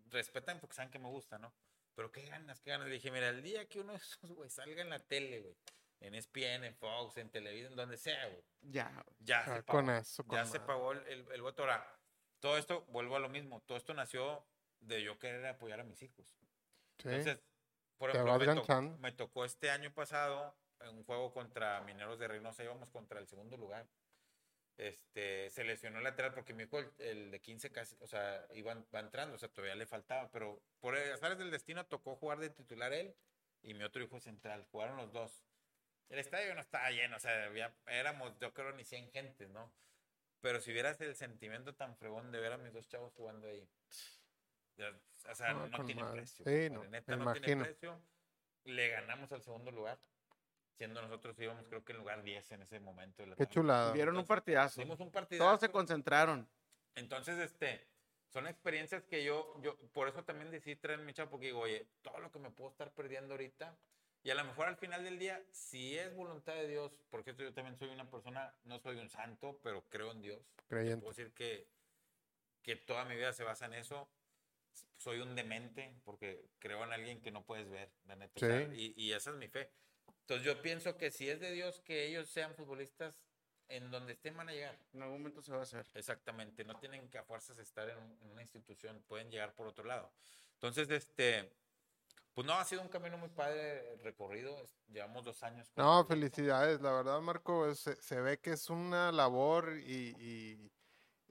respetan 0.09 0.59
porque 0.59 0.75
saben 0.75 0.91
que 0.91 0.99
me 0.99 1.09
gusta, 1.09 1.37
¿no? 1.37 1.53
Pero 1.95 2.11
qué 2.11 2.25
ganas, 2.25 2.59
qué 2.61 2.71
ganas. 2.71 2.87
Le 2.87 2.93
dije, 2.95 3.11
mira, 3.11 3.29
el 3.29 3.43
día 3.43 3.67
que 3.67 3.79
uno 3.81 3.91
de 3.91 3.97
esos, 3.99 4.31
güey, 4.31 4.49
salga 4.49 4.81
en 4.81 4.89
la 4.89 4.99
tele, 4.99 5.41
güey, 5.41 5.55
en 6.03 6.15
ESPN, 6.15 6.65
en 6.65 6.75
Fox, 6.75 7.17
en 7.17 7.29
televisión, 7.29 7.75
donde 7.75 7.97
sea, 7.97 8.27
güey, 8.27 8.43
Ya, 8.61 9.05
ya 9.19 9.39
ah, 9.39 9.55
se 9.55 9.63
pagó. 9.63 9.79
con 9.79 9.89
eso, 9.89 10.23
con 10.25 10.37
ya 10.37 10.45
se 10.45 10.59
pagó 10.59 10.91
el, 10.91 10.99
el, 11.07 11.25
el 11.31 11.41
voto. 11.41 11.63
Ahora, 11.63 11.97
todo 12.41 12.57
esto, 12.57 12.85
vuelvo 12.89 13.15
a 13.15 13.19
lo 13.19 13.29
mismo, 13.29 13.61
todo 13.61 13.77
esto 13.77 13.93
nació 13.93 14.45
de 14.81 15.01
yo 15.01 15.17
querer 15.17 15.45
apoyar 15.45 15.79
a 15.79 15.85
mis 15.85 16.01
hijos. 16.03 16.35
Sí. 16.97 17.07
Entonces, 17.07 17.39
por 17.97 18.09
ejemplo, 18.09 18.97
me, 18.99 19.13
tocó 19.13 19.45
este 19.45 19.71
año 19.71 19.93
pasado 19.93 20.53
en 20.81 20.89
un 20.89 21.05
juego 21.05 21.31
contra 21.31 21.79
Mineros 21.81 22.19
de 22.19 22.27
Reynosa, 22.27 22.63
íbamos 22.63 22.89
contra 22.89 23.19
el 23.19 23.27
segundo 23.27 23.55
lugar. 23.55 23.87
Este, 24.75 25.49
se 25.51 25.63
lesionó 25.63 25.99
el 25.99 26.03
lateral 26.03 26.33
porque 26.33 26.53
mi 26.53 26.63
hijo, 26.63 26.79
el, 26.79 26.91
el 26.97 27.31
de 27.31 27.39
15 27.39 27.71
casi, 27.71 27.95
o 28.01 28.07
sea, 28.07 28.45
iba, 28.55 28.75
va 28.93 28.99
entrando, 28.99 29.35
o 29.35 29.37
sea, 29.37 29.47
todavía 29.47 29.75
le 29.75 29.85
faltaba, 29.85 30.29
pero 30.31 30.61
por 30.81 30.97
azares 30.97 31.37
del 31.37 31.51
destino 31.51 31.85
tocó 31.85 32.17
jugar 32.17 32.39
de 32.39 32.49
titular 32.49 32.91
él 32.91 33.15
y 33.61 33.73
mi 33.73 33.83
otro 33.83 34.03
hijo 34.03 34.19
central, 34.19 34.65
jugaron 34.69 34.97
los 34.97 35.13
dos. 35.13 35.45
El 36.09 36.19
estadio 36.19 36.53
no 36.53 36.61
estaba 36.61 36.89
lleno, 36.91 37.17
o 37.17 37.19
sea, 37.19 37.45
había- 37.45 37.73
éramos, 37.87 38.37
yo 38.39 38.53
creo, 38.53 38.71
ni 38.73 38.83
100 38.83 39.09
gentes, 39.11 39.49
¿no? 39.49 39.71
Pero 40.41 40.59
si 40.61 40.71
vieras 40.73 40.99
el 41.01 41.15
sentimiento 41.15 41.73
tan 41.73 41.95
fregón 41.95 42.31
de 42.31 42.39
ver 42.39 42.53
a 42.53 42.57
mis 42.57 42.73
dos 42.73 42.87
chavos 42.87 43.13
jugando 43.13 43.47
ahí, 43.47 43.67
o 45.29 45.35
sea, 45.35 45.53
no 45.53 45.71
con 45.71 45.85
tiene 45.85 46.01
madre. 46.03 46.17
precio. 46.21 46.45
Sí, 46.45 46.69
no, 46.69 46.83
neta 46.85 47.15
no 47.15 47.31
tiene 47.31 47.47
imagino. 47.51 47.63
precio. 47.63 48.01
Le 48.65 48.89
ganamos 48.89 49.31
al 49.31 49.41
segundo 49.41 49.71
lugar, 49.71 49.97
siendo 50.77 51.01
nosotros 51.01 51.37
íbamos 51.39 51.65
creo 51.67 51.83
que 51.85 51.93
en 51.93 51.99
lugar 51.99 52.23
10 52.23 52.51
en 52.51 52.61
ese 52.61 52.79
momento. 52.79 53.23
de 53.23 53.29
la 53.29 53.35
Qué 53.35 53.47
chulada. 53.47 53.91
vieron 53.93 54.17
un 54.17 54.25
partidazo. 54.25 54.81
Dimos 54.81 54.99
un 54.99 55.11
partido. 55.11 55.45
Todos 55.45 55.59
se 55.61 55.69
concentraron. 55.69 56.47
Entonces, 56.95 57.37
este, 57.39 57.87
son 58.29 58.47
experiencias 58.47 59.03
que 59.03 59.23
yo, 59.23 59.59
yo, 59.61 59.77
por 59.93 60.07
eso 60.07 60.23
también 60.23 60.51
decidí 60.51 60.75
traer 60.75 60.99
mi 60.99 61.13
chavo, 61.13 61.31
porque 61.31 61.47
digo, 61.47 61.59
oye, 61.61 61.87
todo 62.01 62.19
lo 62.19 62.31
que 62.31 62.39
me 62.39 62.51
puedo 62.51 62.69
estar 62.71 62.91
perdiendo 62.91 63.33
ahorita, 63.33 63.75
y 64.23 64.29
a 64.31 64.35
lo 64.35 64.43
mejor 64.45 64.67
al 64.67 64.77
final 64.77 65.03
del 65.03 65.19
día, 65.19 65.43
si 65.51 65.97
es 65.97 66.13
voluntad 66.15 66.53
de 66.55 66.67
Dios, 66.67 66.91
porque 67.09 67.31
esto 67.31 67.43
yo 67.43 67.53
también 67.53 67.77
soy 67.77 67.89
una 67.89 68.09
persona, 68.09 68.55
no 68.63 68.79
soy 68.79 68.97
un 68.97 69.09
santo, 69.09 69.59
pero 69.63 69.83
creo 69.89 70.11
en 70.11 70.21
Dios. 70.21 70.41
Creyente. 70.67 71.01
Puedo 71.03 71.13
decir 71.15 71.33
que, 71.33 71.67
que 72.61 72.75
toda 72.75 73.05
mi 73.05 73.15
vida 73.15 73.33
se 73.33 73.43
basa 73.43 73.65
en 73.65 73.73
eso. 73.73 74.09
Soy 74.97 75.19
un 75.19 75.35
demente 75.35 75.93
porque 76.05 76.45
creo 76.59 76.83
en 76.83 76.93
alguien 76.93 77.21
que 77.21 77.31
no 77.31 77.43
puedes 77.45 77.69
ver, 77.69 77.91
la 78.05 78.15
neta. 78.15 78.33
o 78.35 78.39
sea, 78.39 78.65
Sí. 78.71 78.93
y, 78.97 79.03
y 79.03 79.11
esa 79.13 79.31
es 79.31 79.35
mi 79.35 79.47
fe. 79.49 79.69
Entonces 80.21 80.45
yo 80.45 80.61
pienso 80.61 80.97
que 80.97 81.11
si 81.11 81.29
es 81.29 81.39
de 81.41 81.51
Dios 81.51 81.81
que 81.81 82.05
ellos 82.07 82.29
sean 82.29 82.55
futbolistas, 82.55 83.19
en 83.67 83.91
donde 83.91 84.13
estén 84.13 84.35
van 84.37 84.49
a 84.49 84.53
llegar. 84.53 84.77
En 84.93 85.01
algún 85.01 85.17
momento 85.19 85.41
se 85.41 85.51
va 85.51 85.59
a 85.59 85.63
hacer. 85.63 85.85
Exactamente, 85.95 86.63
no 86.63 86.79
tienen 86.79 87.09
que 87.09 87.17
a 87.17 87.23
fuerzas 87.23 87.57
estar 87.57 87.89
en, 87.89 87.97
un- 87.97 88.17
en 88.21 88.31
una 88.31 88.41
institución, 88.41 89.03
pueden 89.07 89.29
llegar 89.31 89.53
por 89.55 89.67
otro 89.67 89.83
lado. 89.85 90.11
Entonces, 90.55 90.89
este, 90.89 91.51
pues 92.33 92.47
no, 92.47 92.53
ha 92.53 92.65
sido 92.65 92.81
un 92.81 92.87
camino 92.89 93.17
muy 93.17 93.29
padre 93.29 93.95
recorrido, 94.03 94.57
es- 94.63 94.75
llevamos 94.87 95.23
dos 95.23 95.41
años. 95.43 95.69
con 95.73 95.83
No, 95.83 96.05
felicidades, 96.05 96.81
la 96.81 96.91
verdad, 96.91 97.21
Marco, 97.21 97.73
se, 97.75 97.95
se 98.01 98.19
ve 98.21 98.39
que 98.39 98.51
es 98.51 98.69
una 98.69 99.11
labor 99.11 99.73
y, 99.77 100.15
y, 100.19 100.71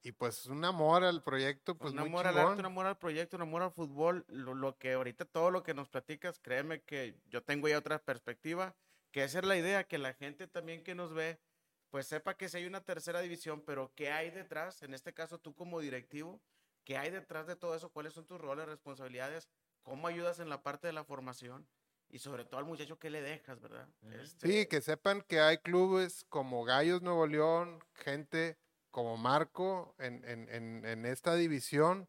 y, 0.02 0.12
pues 0.12 0.46
un 0.46 0.64
amor 0.64 1.04
al 1.04 1.22
proyecto, 1.22 1.76
pues 1.76 1.92
un 1.92 2.00
muy 2.00 2.08
amor 2.08 2.26
al 2.26 2.38
arte, 2.38 2.60
un 2.60 2.66
amor 2.66 2.86
al 2.86 2.98
proyecto, 2.98 3.36
un 3.36 3.42
amor 3.42 3.62
al 3.62 3.72
fútbol. 3.72 4.24
Lo, 4.28 4.54
lo 4.54 4.76
que 4.78 4.92
ahorita 4.92 5.24
todo 5.24 5.50
lo 5.50 5.62
que 5.62 5.74
nos 5.74 5.88
platicas, 5.88 6.38
créeme 6.38 6.82
que 6.82 7.20
yo 7.28 7.42
tengo 7.42 7.68
ya 7.68 7.78
otra 7.78 7.98
perspectiva, 7.98 8.76
que 9.10 9.24
esa 9.24 9.40
es 9.40 9.44
la 9.44 9.56
idea, 9.56 9.84
que 9.84 9.98
la 9.98 10.14
gente 10.14 10.46
también 10.46 10.82
que 10.84 10.94
nos 10.94 11.12
ve, 11.14 11.40
pues 11.90 12.06
sepa 12.06 12.36
que 12.36 12.48
si 12.48 12.56
hay 12.58 12.64
una 12.66 12.80
tercera 12.84 13.20
división, 13.20 13.62
pero 13.66 13.92
qué 13.94 14.10
hay 14.10 14.30
detrás, 14.30 14.82
en 14.82 14.94
este 14.94 15.12
caso 15.12 15.38
tú 15.38 15.54
como 15.54 15.80
directivo, 15.80 16.40
qué 16.84 16.96
hay 16.96 17.10
detrás 17.10 17.46
de 17.46 17.56
todo 17.56 17.74
eso, 17.76 17.90
cuáles 17.90 18.14
son 18.14 18.26
tus 18.26 18.40
roles, 18.40 18.66
responsabilidades, 18.66 19.48
cómo 19.82 20.06
ayudas 20.08 20.38
en 20.40 20.48
la 20.48 20.62
parte 20.62 20.86
de 20.86 20.92
la 20.92 21.04
formación 21.04 21.66
y 22.08 22.18
sobre 22.18 22.44
todo 22.44 22.58
al 22.58 22.66
muchacho 22.66 22.98
qué 22.98 23.10
le 23.10 23.22
dejas, 23.22 23.60
¿verdad? 23.60 23.88
Este, 24.20 24.46
Sí, 24.48 24.66
que 24.66 24.80
sepan 24.80 25.22
que 25.22 25.40
hay 25.40 25.58
clubes 25.58 26.24
como 26.28 26.64
Gallos 26.64 27.02
Nuevo 27.02 27.26
León, 27.26 27.82
gente 27.94 28.58
como 28.90 29.16
Marco 29.16 29.94
en, 29.98 30.22
en, 30.24 30.48
en, 30.50 30.84
en 30.84 31.06
esta 31.06 31.34
división 31.34 32.08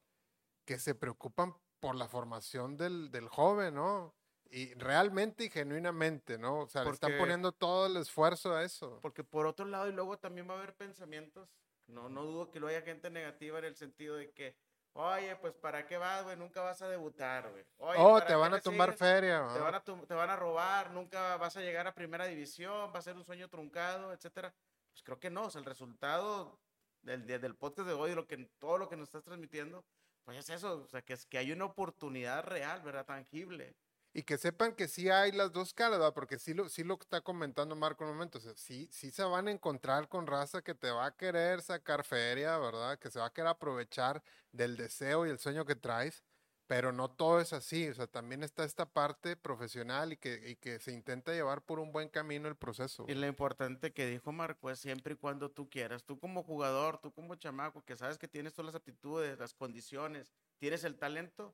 que 0.66 0.78
se 0.80 0.96
preocupan 0.96 1.56
por 1.80 1.96
la 1.96 2.08
formación 2.08 2.76
del, 2.78 3.12
del 3.12 3.28
joven, 3.30 3.76
¿no? 3.76 4.14
Y 4.50 4.74
realmente 4.76 5.46
y 5.46 5.50
genuinamente, 5.50 6.38
¿no? 6.38 6.60
O 6.60 6.68
sea, 6.68 6.84
le 6.84 6.92
están 6.92 7.12
Porque- 7.12 7.20
poniendo 7.22 7.52
todo 7.54 7.88
el 7.88 7.98
esfuerzo 7.98 8.54
a 8.56 8.64
eso. 8.64 9.00
Porque 9.02 9.24
por 9.24 9.46
otro 9.48 9.66
lado, 9.66 9.88
y 9.90 9.94
luego 9.94 10.20
también 10.20 10.48
va 10.50 10.54
a 10.54 10.58
haber 10.58 10.76
pensamientos, 10.76 11.50
no, 11.88 12.08
no 12.10 12.24
dudo 12.24 12.52
que 12.52 12.60
lo 12.60 12.68
haya 12.68 12.82
gente 12.84 13.10
negativa 13.10 13.58
en 13.60 13.66
el 13.66 13.76
sentido 13.76 14.16
de 14.16 14.32
que, 14.32 14.56
oye, 14.94 15.36
pues 15.38 15.54
¿para 15.56 15.86
qué 15.86 15.98
vas, 15.98 16.24
güey? 16.24 16.36
Nunca 16.38 16.62
vas 16.62 16.82
a 16.82 16.88
debutar, 16.90 17.50
güey. 17.52 17.66
Oye, 17.78 18.00
Oh, 18.00 18.14
¿para 18.14 18.26
te 18.28 18.36
van 18.36 18.54
a 18.54 18.62
tumbar 18.62 18.90
sigues? 18.90 19.00
feria. 19.00 19.48
Te 19.54 19.60
van, 19.60 19.76
a 19.76 19.84
te 19.84 20.14
van 20.14 20.30
a 20.30 20.36
robar, 20.36 20.92
nunca 20.92 21.38
vas 21.38 21.58
a 21.58 21.62
llegar 21.62 21.88
a 21.88 21.94
primera 21.94 22.26
división, 22.26 22.92
va 22.94 23.00
a 23.00 23.02
ser 23.02 23.16
un 23.16 23.24
sueño 23.26 23.50
truncado, 23.50 24.12
etcétera. 24.14 24.54
Pues 24.92 25.04
creo 25.04 25.20
que 25.20 25.30
no, 25.30 25.44
o 25.46 25.50
sea, 25.50 25.60
el 25.60 25.66
resultado 25.66 26.60
del, 27.02 27.26
de- 27.26 27.40
del 27.40 27.56
podcast 27.56 27.88
de 27.88 27.94
hoy, 27.94 28.14
lo 28.14 28.28
que, 28.28 28.38
todo 28.60 28.78
lo 28.78 28.88
que 28.90 28.96
nos 28.96 29.08
estás 29.10 29.24
transmitiendo, 29.24 29.84
pues 30.24 30.38
es 30.38 30.50
eso, 30.50 30.84
o 30.84 30.88
sea, 30.88 31.02
que, 31.02 31.14
es, 31.14 31.26
que 31.26 31.38
hay 31.38 31.52
una 31.52 31.66
oportunidad 31.66 32.44
real, 32.46 32.82
¿verdad? 32.82 33.06
Tangible. 33.06 33.76
Y 34.16 34.24
que 34.24 34.38
sepan 34.38 34.76
que 34.76 34.88
sí 34.88 35.10
hay 35.10 35.32
las 35.32 35.52
dos 35.52 35.74
caras, 35.74 35.98
¿verdad? 35.98 36.14
Porque 36.14 36.38
sí 36.38 36.54
lo, 36.54 36.70
sí 36.70 36.84
lo 36.84 37.00
está 37.00 37.22
comentando 37.22 37.76
Marco 37.76 38.04
en 38.04 38.12
un 38.12 38.18
momento. 38.18 38.40
Sí, 38.56 38.88
sí 38.92 39.10
se 39.10 39.24
van 39.24 39.48
a 39.48 39.52
encontrar 39.52 40.08
con 40.08 40.28
raza 40.28 40.62
que 40.62 40.76
te 40.76 40.92
va 40.92 41.08
a 41.08 41.16
querer 41.16 41.64
sacar 41.64 42.04
feria, 42.04 42.58
¿verdad? 42.60 43.00
Que 43.00 43.10
se 43.10 43.20
va 43.20 43.26
a 43.26 43.34
querer 43.34 43.50
aprovechar 43.50 44.22
del 44.52 44.78
deseo 44.78 45.26
y 45.26 45.32
el 45.32 45.40
sueño 45.40 45.66
que 45.66 45.76
traes. 45.76 46.24
Pero 46.68 46.92
no 46.92 47.10
todo 47.10 47.42
es 47.42 47.54
así. 47.54 47.90
O 47.90 47.94
sea, 47.96 48.06
también 48.06 48.44
está 48.44 48.64
esta 48.64 48.86
parte 48.86 49.36
profesional 49.36 50.14
y 50.14 50.18
que, 50.18 50.52
y 50.52 50.56
que 50.58 50.80
se 50.80 50.92
intenta 50.92 51.34
llevar 51.34 51.64
por 51.64 51.80
un 51.80 51.92
buen 51.92 52.08
camino 52.08 52.48
el 52.48 52.56
proceso. 52.56 53.06
Y 53.08 53.16
lo 53.16 53.26
importante 53.26 53.94
que 53.94 54.06
dijo 54.06 54.32
Marco 54.32 54.70
es 54.70 54.80
siempre 54.80 55.16
y 55.16 55.18
cuando 55.18 55.50
tú 55.50 55.70
quieras. 55.70 56.04
Tú 56.04 56.20
como 56.20 56.44
jugador, 56.44 57.00
tú 57.00 57.12
como 57.12 57.34
chamaco, 57.36 57.84
que 57.84 57.98
sabes 57.98 58.20
que 58.20 58.28
tienes 58.28 58.54
todas 58.54 58.68
las 58.68 58.76
aptitudes, 58.76 59.40
las 59.40 59.56
condiciones, 59.56 60.32
tienes 60.60 60.84
el 60.84 60.98
talento, 60.98 61.54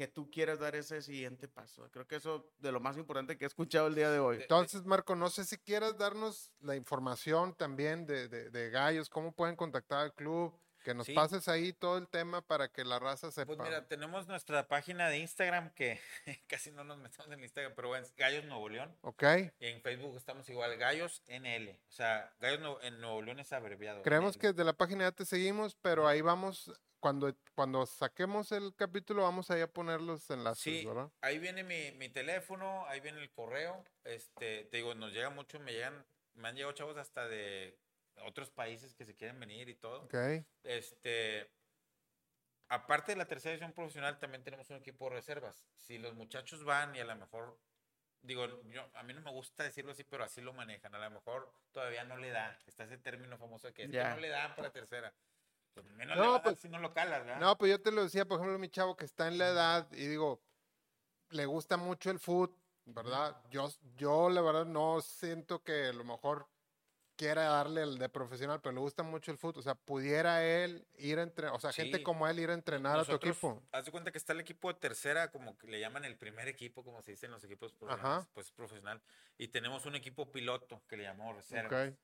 que 0.00 0.08
tú 0.08 0.30
quieras 0.30 0.58
dar 0.58 0.74
ese 0.76 1.02
siguiente 1.02 1.46
paso. 1.46 1.86
Creo 1.92 2.06
que 2.06 2.16
eso 2.16 2.50
de 2.58 2.72
lo 2.72 2.80
más 2.80 2.96
importante 2.96 3.36
que 3.36 3.44
he 3.44 3.46
escuchado 3.46 3.86
el 3.86 3.94
día 3.94 4.10
de 4.10 4.18
hoy. 4.18 4.38
Entonces, 4.40 4.86
Marco, 4.86 5.14
no 5.14 5.28
sé 5.28 5.44
si 5.44 5.58
quieras 5.58 5.98
darnos 5.98 6.50
la 6.62 6.74
información 6.74 7.54
también 7.54 8.06
de, 8.06 8.26
de, 8.28 8.48
de 8.48 8.70
Gallos, 8.70 9.10
cómo 9.10 9.32
pueden 9.32 9.56
contactar 9.56 9.98
al 9.98 10.14
club, 10.14 10.58
que 10.84 10.94
nos 10.94 11.04
Sí. 11.04 11.12
pases 11.12 11.48
ahí 11.48 11.74
todo 11.74 11.98
el 11.98 12.08
tema 12.08 12.40
para 12.40 12.68
que 12.72 12.82
la 12.82 12.98
raza 12.98 13.30
sepa. 13.30 13.54
Pues 13.54 13.58
mira, 13.68 13.86
tenemos 13.88 14.26
nuestra 14.26 14.66
página 14.68 15.10
de 15.10 15.18
Instagram 15.18 15.68
que 15.74 16.00
casi 16.48 16.70
no 16.70 16.82
nos 16.82 16.96
metemos 16.96 17.30
en 17.30 17.40
Instagram, 17.42 17.74
pero 17.76 17.88
bueno, 17.88 18.06
es 18.06 18.16
Gallos 18.16 18.46
Nuevo 18.46 18.70
León. 18.70 18.96
¿Ok? 19.02 19.22
Y 19.58 19.66
en 19.66 19.82
Facebook 19.82 20.16
estamos 20.16 20.48
igual, 20.48 20.78
Gallos 20.78 21.22
NL. 21.28 21.78
O 21.90 21.92
sea, 21.92 22.32
Gallos 22.40 22.60
Nuevo- 22.60 22.80
en 22.80 22.98
Nuevo 23.02 23.20
León 23.20 23.38
es 23.40 23.52
abreviado. 23.52 24.00
Creemos 24.00 24.36
NL. 24.36 24.40
que 24.40 24.46
desde 24.46 24.64
la 24.64 24.72
página 24.72 25.04
ya 25.04 25.12
te 25.12 25.26
seguimos, 25.26 25.74
pero 25.82 26.08
ahí 26.08 26.22
vamos, 26.22 26.72
cuando, 27.00 27.34
cuando 27.54 27.84
saquemos 27.86 28.52
el 28.52 28.74
capítulo, 28.76 29.22
vamos 29.22 29.50
ahí 29.50 29.62
a 29.62 29.72
poner 29.72 30.00
los 30.00 30.28
enlaces, 30.30 30.62
Sí, 30.62 30.86
¿verdad? 30.86 31.10
ahí 31.22 31.38
viene 31.38 31.64
mi, 31.64 31.92
mi 31.92 32.08
teléfono, 32.08 32.86
ahí 32.86 33.00
viene 33.00 33.20
el 33.20 33.30
correo. 33.30 33.84
Este, 34.04 34.64
te 34.66 34.76
digo, 34.76 34.94
nos 34.94 35.12
llega 35.12 35.30
mucho, 35.30 35.58
me 35.58 35.72
llegan, 35.72 36.06
me 36.34 36.48
han 36.48 36.54
llegado 36.54 36.72
chavos 36.72 36.96
hasta 36.96 37.26
de 37.26 37.78
otros 38.24 38.50
países 38.50 38.94
que 38.94 39.04
se 39.04 39.16
quieren 39.16 39.40
venir 39.40 39.68
y 39.68 39.74
todo. 39.74 40.02
Ok. 40.02 40.14
Este, 40.62 41.50
aparte 42.68 43.12
de 43.12 43.16
la 43.16 43.26
tercera 43.26 43.52
división 43.52 43.72
profesional, 43.72 44.18
también 44.18 44.44
tenemos 44.44 44.68
un 44.70 44.76
equipo 44.76 45.08
de 45.08 45.16
reservas. 45.16 45.64
Si 45.76 45.98
los 45.98 46.14
muchachos 46.14 46.64
van 46.64 46.94
y 46.94 47.00
a 47.00 47.04
lo 47.04 47.16
mejor, 47.16 47.58
digo, 48.22 48.46
yo, 48.68 48.88
a 48.94 49.02
mí 49.02 49.14
no 49.14 49.22
me 49.22 49.30
gusta 49.30 49.64
decirlo 49.64 49.92
así, 49.92 50.04
pero 50.04 50.24
así 50.24 50.40
lo 50.40 50.52
manejan. 50.52 50.94
A 50.94 50.98
lo 50.98 51.10
mejor 51.10 51.52
todavía 51.72 52.04
no 52.04 52.16
le 52.16 52.30
da. 52.30 52.58
Está 52.66 52.84
ese 52.84 52.98
término 52.98 53.38
famoso 53.38 53.72
que, 53.72 53.84
es 53.84 53.90
que 53.90 54.04
no 54.04 54.18
le 54.18 54.28
dan 54.28 54.54
para 54.54 54.70
tercera. 54.70 55.12
Pues 55.74 55.86
menos 55.92 56.16
No, 56.16 56.34
le 56.34 56.40
pues- 56.40 56.58
si 56.60 56.68
no 56.68 56.78
lo 56.78 56.92
calas, 56.92 57.24
¿verdad? 57.24 57.40
No, 57.40 57.56
pues 57.56 57.70
yo 57.70 57.80
te 57.80 57.92
lo 57.92 58.02
decía, 58.04 58.24
por 58.26 58.38
ejemplo, 58.38 58.58
mi 58.58 58.68
chavo 58.68 58.96
que 58.96 59.04
está 59.04 59.28
en 59.28 59.38
la 59.38 59.48
edad 59.48 59.92
y 59.92 60.06
digo, 60.06 60.42
le 61.30 61.46
gusta 61.46 61.76
mucho 61.76 62.10
el 62.10 62.18
fútbol, 62.18 62.56
¿verdad? 62.86 63.36
Yo, 63.50 63.68
yo 63.96 64.30
la 64.30 64.40
verdad 64.40 64.64
no 64.66 65.00
siento 65.00 65.62
que 65.62 65.86
a 65.86 65.92
lo 65.92 66.04
mejor 66.04 66.48
quiera 67.16 67.42
darle 67.44 67.82
el 67.82 67.98
de 67.98 68.08
profesional, 68.08 68.60
pero 68.62 68.72
le 68.72 68.80
gusta 68.80 69.02
mucho 69.02 69.30
el 69.30 69.36
fútbol. 69.36 69.60
O 69.60 69.62
sea, 69.62 69.74
pudiera 69.74 70.42
él 70.42 70.88
ir 70.96 71.18
a 71.18 71.22
entrenar, 71.22 71.54
o 71.54 71.60
sea, 71.60 71.70
gente 71.70 71.98
Sí. 71.98 72.02
como 72.02 72.26
él 72.26 72.38
ir 72.40 72.48
a 72.50 72.54
entrenar 72.54 72.92
a 72.98 73.04
tu 73.04 73.12
Nosotros, 73.12 73.30
equipo. 73.36 73.62
Haz 73.72 73.84
de 73.84 73.90
cuenta 73.92 74.10
que 74.10 74.16
está 74.18 74.32
el 74.32 74.40
equipo 74.40 74.72
de 74.72 74.80
tercera, 74.80 75.30
como 75.30 75.56
que 75.58 75.66
le 75.66 75.78
llaman 75.78 76.04
el 76.06 76.16
primer 76.16 76.48
equipo, 76.48 76.82
como 76.82 77.02
se 77.02 77.10
dice 77.12 77.26
en 77.26 77.32
los 77.32 77.44
equipos 77.44 77.72
profesionales, 77.74 78.26
pues 78.32 78.46
es 78.46 78.52
profesional. 78.52 79.02
Y 79.36 79.48
tenemos 79.48 79.84
un 79.84 79.96
equipo 79.96 80.32
piloto 80.32 80.82
que 80.88 80.96
le 80.96 81.02
llamamos 81.04 81.36
reservas. 81.36 81.90
Ok. 81.90 81.98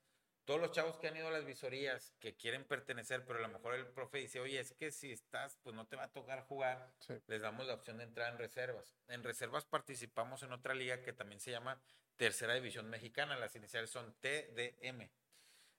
Todos 0.47 0.61
los 0.61 0.71
chavos 0.71 0.95
que 0.97 1.09
han 1.09 1.17
ido 1.17 1.27
a 1.27 1.31
las 1.31 1.43
visorías, 1.43 2.13
que 2.21 2.37
quieren 2.37 2.63
pertenecer, 2.63 3.25
pero 3.25 3.39
a 3.39 3.41
lo 3.41 3.49
mejor 3.49 3.73
el 3.75 3.85
profe 3.85 4.19
dice, 4.19 4.39
oye, 4.39 4.61
es 4.61 4.71
que 4.71 4.93
si 4.93 5.11
estás, 5.11 5.57
pues 5.61 5.75
no 5.75 5.85
te 5.87 5.97
va 5.97 6.03
a 6.05 6.13
tocar 6.13 6.41
jugar, 6.45 6.89
Sí. 6.99 7.15
les 7.27 7.41
damos 7.41 7.67
la 7.67 7.73
opción 7.73 7.97
de 7.97 8.05
entrar 8.05 8.31
en 8.31 8.39
reservas. 8.39 8.95
En 9.09 9.25
reservas 9.25 9.65
participamos 9.65 10.43
en 10.43 10.53
otra 10.53 10.73
liga 10.73 11.01
que 11.01 11.11
también 11.11 11.41
se 11.41 11.51
llama 11.51 11.81
Tercera 12.15 12.53
División 12.53 12.89
Mexicana, 12.89 13.35
las 13.35 13.57
iniciales 13.57 13.89
son 13.89 14.13
TDM. 14.21 15.11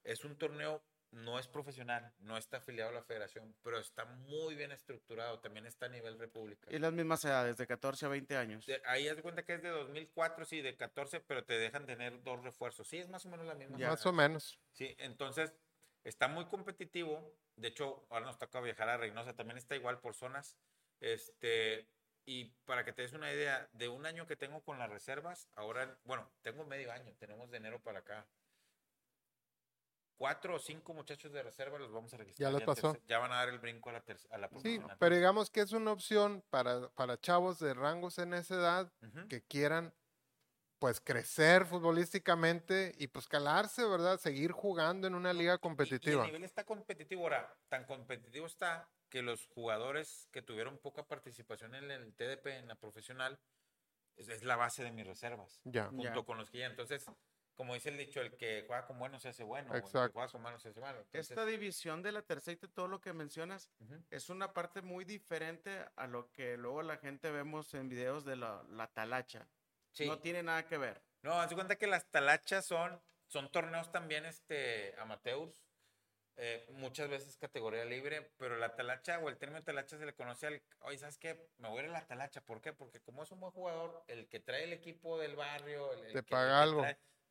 Es 0.05 0.27
un 0.27 0.37
torneo, 0.37 0.83
no 1.11 1.39
es 1.39 1.49
profesional, 1.49 2.13
no 2.19 2.37
está 2.37 2.59
afiliado 2.59 2.91
a 2.91 2.93
la 2.95 3.03
federación, 3.03 3.57
pero 3.63 3.79
está 3.79 4.05
muy 4.05 4.55
bien 4.55 4.73
estructurado, 4.73 5.41
también 5.41 5.65
está 5.67 5.87
a 5.87 5.89
nivel 5.89 6.19
república. 6.19 6.69
Y 6.71 6.79
las 6.79 6.93
mismas 6.93 7.25
edades, 7.25 7.57
de 7.57 7.67
14 7.67 8.07
a 8.07 8.09
20 8.11 8.37
años. 8.37 8.67
De- 8.67 8.83
ahí 8.85 9.09
haz 9.09 9.17
de 9.17 9.23
cuenta 9.23 9.45
que 9.45 9.55
es 9.55 9.63
de 9.63 9.71
2004, 9.71 10.45
sí, 10.45 10.61
de 10.61 10.77
14, 10.77 11.21
pero 11.21 11.45
te 11.45 11.59
dejan 11.59 11.87
tener 11.87 12.23
dos 12.23 12.43
refuerzos. 12.45 12.87
Sí, 12.89 12.99
es 12.99 13.09
más 13.09 13.25
o 13.25 13.29
menos 13.31 13.47
la 13.47 13.55
misma. 13.55 13.79
Más 13.79 14.05
o 14.07 14.13
menos. 14.13 14.61
Sí, 14.73 14.95
entonces 14.99 15.53
está 16.05 16.29
muy 16.29 16.45
competitivo. 16.47 17.35
De 17.57 17.69
hecho, 17.69 18.07
ahora 18.11 18.27
nos 18.27 18.39
toca 18.39 18.61
viajar 18.61 18.89
a 18.89 18.97
Reynosa, 18.99 19.35
también 19.35 19.57
está 19.59 19.75
igual 19.77 19.99
por 20.01 20.15
zonas. 20.15 20.57
Este, 21.01 21.89
y 22.27 22.45
para 22.67 22.85
que 22.85 22.93
te 22.93 23.03
des 23.03 23.13
una 23.15 23.33
idea, 23.33 23.69
de 23.73 23.89
un 23.89 24.05
año 24.05 24.27
que 24.27 24.37
tengo 24.37 24.63
con 24.63 24.79
las 24.79 24.91
reservas, 24.91 25.49
ahora, 25.55 25.99
bueno, 26.05 26.31
tengo 26.43 26.65
medio 26.67 26.93
año, 26.93 27.15
tenemos 27.19 27.51
de 27.51 27.57
enero 27.57 27.81
para 27.83 28.01
acá. 28.01 28.29
Cuatro 30.19 30.57
o 30.57 30.59
cinco 30.59 30.93
muchachos 30.95 31.33
de 31.33 31.43
reserva 31.45 31.79
los 31.79 31.93
vamos 31.93 32.12
a 32.12 32.16
registrar. 32.16 32.53
les 32.53 32.61
en 32.62 32.66
pasó. 32.66 32.97
ya 33.07 33.19
van 33.21 33.31
a 33.33 33.37
dar 33.37 33.49
el 33.49 33.61
brinco 33.61 33.89
a 33.91 33.93
la, 33.93 34.05
a 34.31 34.39
la 34.39 34.51
Sí, 34.61 34.81
pero 34.99 35.14
digamos 35.14 35.49
que 35.49 35.61
es 35.61 35.71
una 35.73 35.93
opción 35.93 36.43
para, 36.51 36.89
para 36.91 37.19
chavos 37.21 37.61
de 37.61 37.73
rangos 37.73 38.19
en 38.19 38.35
esa 38.35 38.57
edad 38.57 38.93
Ujú. 39.01 39.29
que 39.29 39.43
quieran 39.43 39.95
pues 40.81 41.01
crecer 41.01 41.66
futbolísticamente 41.66 42.95
y 42.99 43.09
pues 43.09 43.27
calarse, 43.29 43.85
¿verdad? 43.85 44.19
Seguir 44.19 44.53
jugando 44.53 45.07
en 45.07 45.14
una 45.14 45.33
liga 45.33 45.53
Y- 45.53 45.57
Y, 45.57 45.59
competitiva. 45.61 46.23
el 46.23 46.27
nivel 46.29 46.45
está 46.45 46.64
competitivo 46.64 47.23
ahora. 47.23 47.57
Tan 47.69 47.85
competitivo 47.85 48.47
está 48.47 48.89
que 49.09 49.23
los 49.23 49.47
jugadores 49.47 50.29
que 50.33 50.43
tuvieron 50.43 50.79
poca 50.79 51.05
participación 51.07 51.75
en 51.75 51.91
el 51.91 52.14
TDP, 52.14 52.59
en 52.59 52.69
la 52.69 52.75
profesional, 52.77 53.39
es, 54.16 54.29
es 54.29 54.43
la 54.45 54.57
base 54.57 54.83
de 54.85 54.91
mis 54.93 55.07
reservas. 55.07 55.61
Ya. 55.64 55.87
Junto 55.89 56.03
Ya. 56.21 56.25
con 56.25 56.39
los 56.39 56.51
que 56.51 56.59
ya. 56.59 56.66
Entonces, 56.66 57.07
como 57.59 57.75
dice 57.75 57.89
el 57.89 57.99
dicho, 57.99 58.21
el 58.21 58.37
que 58.37 58.63
juega 58.69 58.87
con 58.87 59.01
buenos 59.01 59.21
se 59.21 59.31
hace 59.31 59.43
bueno. 59.43 59.73
o 59.73 59.75
El 59.75 59.81
que 59.83 59.87
Exacto. 59.89 60.13
juega 60.13 60.29
con 60.31 60.41
malos 60.43 60.63
se 60.63 60.69
hace 60.69 60.81
malo. 60.81 61.01
Entonces, 61.01 61.31
Esta 61.33 61.45
división 61.45 62.03
de 62.05 62.13
la 62.13 62.23
tercera 62.23 62.53
y 62.53 62.67
de 62.67 62.69
todo 62.73 62.87
lo 62.87 63.01
que 63.01 63.13
mencionas 63.13 63.69
ujú. 63.81 63.97
es 64.11 64.31
una 64.31 64.55
parte 64.55 64.81
muy 64.81 65.05
diferente 65.05 65.85
a 65.97 66.07
lo 66.07 66.31
que 66.31 66.57
luego 66.57 66.83
la 66.83 66.99
gente 66.99 67.33
vemos 67.33 67.75
en 67.75 67.89
videos 67.89 68.25
de 68.25 68.37
la, 68.37 68.63
la 68.71 68.87
talacha. 68.87 69.49
Sí. 69.91 70.07
No 70.07 70.21
tiene 70.21 70.45
nada 70.45 70.67
que 70.67 70.79
ver. 70.79 71.03
No, 71.23 71.33
haz 71.41 71.53
cuenta 71.53 71.75
que 71.77 71.89
las 71.89 72.07
talachas 72.09 72.65
son, 72.65 73.03
son 73.27 73.51
torneos 73.51 73.91
también 73.91 74.25
este, 74.25 74.95
amateurs. 75.01 75.61
eh, 76.37 76.65
muchas 76.71 77.09
veces 77.09 77.37
categoría 77.37 77.85
libre, 77.85 78.31
pero 78.37 78.57
la 78.57 78.77
talacha 78.77 79.19
o 79.19 79.29
el 79.29 79.37
término 79.37 79.65
talacha 79.65 79.99
se 79.99 80.07
le 80.07 80.15
conoce 80.15 80.47
al, 80.47 80.63
oye, 80.83 80.97
¿sabes 80.97 81.19
qué? 81.19 81.51
Me 81.57 81.69
voy 81.69 81.81
a 81.81 81.83
ir 81.87 81.91
a 81.91 81.93
la 81.95 82.07
talacha, 82.07 82.41
¿por 82.45 82.61
qué? 82.61 82.73
Porque 82.73 83.01
como 83.01 83.25
es 83.25 83.33
un 83.33 83.41
buen 83.41 83.51
jugador, 83.53 84.05
el 84.07 84.29
que 84.29 84.39
trae 84.39 84.63
el 84.63 84.73
equipo 84.73 85.19
del 85.19 85.35
barrio, 85.35 85.93
el, 85.95 86.05
el 86.05 86.13
Te 86.13 86.23
que- 86.23 86.31
paga 86.31 86.63
el 86.63 86.71
que 86.71 86.71
algo. 86.71 86.87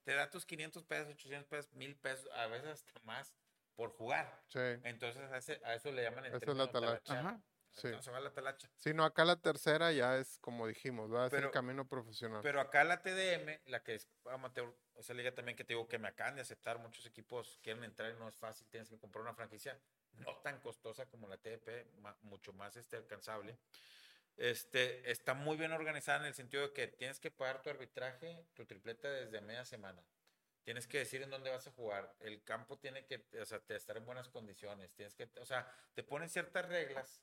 Te 0.08 0.14
da 0.16 0.30
tus 0.30 0.46
500 0.46 0.86
pesos, 0.86 1.10
800 1.10 1.50
pesos, 1.50 1.74
1000 1.74 1.94
pesos, 1.98 2.30
a 2.32 2.48
veces 2.48 2.70
hasta 2.70 2.98
más 3.04 3.36
por 3.76 3.90
jugar. 3.92 4.42
Sí, 4.48 4.60
Entonces 4.86 5.22
a, 5.30 5.38
ese- 5.38 5.60
a 5.66 5.74
eso 5.74 5.92
le 5.92 6.02
llaman 6.02 6.24
el 6.24 6.34
Esa 6.34 6.50
es 6.50 6.58
la 6.58 6.72
talacha. 6.72 7.20
Ajá. 7.20 7.42
sí. 7.72 7.88
Entonces 7.88 8.14
va 8.14 8.22
la 8.22 8.32
talacha. 8.34 8.72
Sí, 8.78 8.94
no, 8.94 9.04
acá 9.04 9.26
la 9.26 9.36
tercera 9.36 9.92
ya 9.92 10.16
es 10.18 10.40
como 10.40 10.66
dijimos, 10.66 11.14
va 11.14 11.26
a 11.26 11.30
ser 11.30 11.52
camino 11.52 11.86
profesional. 11.90 12.40
Pero 12.42 12.62
acá 12.62 12.86
la 12.86 13.02
TDM, 13.04 13.60
la 13.66 13.84
que 13.84 13.96
es 13.96 14.08
amateur, 14.32 14.74
esa 14.96 15.14
liga 15.14 15.36
también 15.36 15.58
que 15.58 15.66
te 15.66 15.74
digo 15.74 15.90
que 15.90 16.00
me 16.00 16.08
acaban 16.08 16.36
de 16.36 16.42
aceptar, 16.42 16.80
muchos 16.80 17.06
equipos 17.06 17.60
quieren 17.62 17.84
entrar 17.84 18.10
y 18.10 18.18
no 18.18 18.30
es 18.30 18.38
fácil, 18.38 18.66
tienes 18.70 18.88
que 18.90 18.98
comprar 18.98 19.24
una 19.24 19.34
franquicia 19.34 19.78
no 20.14 20.38
tan 20.38 20.62
costosa 20.62 21.06
como 21.10 21.28
la 21.28 21.36
TDP, 21.38 21.86
ma- 21.98 22.18
mucho 22.22 22.54
más 22.54 22.78
este, 22.78 22.96
alcanzable. 22.96 23.60
Este, 24.38 25.10
está 25.12 25.34
muy 25.34 25.58
bien 25.58 25.72
organizada 25.72 26.20
en 26.20 26.26
el 26.28 26.34
sentido 26.34 26.64
de 26.64 26.74
que 26.74 26.88
tienes 26.88 27.20
que 27.20 27.32
pagar 27.32 27.62
tu 27.64 27.70
arbitraje, 27.70 28.46
tu 28.54 28.66
tripleta 28.66 29.10
desde 29.10 29.42
media 29.42 29.66
semana. 29.66 30.02
Tienes 30.64 30.86
que 30.86 31.00
decir 31.00 31.22
en 31.22 31.30
dónde 31.30 31.50
vas 31.50 31.66
a 31.68 31.72
jugar. 31.72 32.14
El 32.20 32.44
campo 32.44 32.78
tiene 32.78 33.06
que 33.06 33.26
o 33.42 33.46
sea, 33.46 33.60
te- 33.60 33.76
estar 33.76 33.98
en 33.98 34.06
buenas 34.06 34.30
condiciones. 34.30 34.94
Tienes 34.94 35.16
que, 35.16 35.30
o 35.40 35.46
sea, 35.46 35.72
te 35.96 36.04
ponen 36.04 36.30
ciertas 36.30 36.68
reglas 36.68 37.22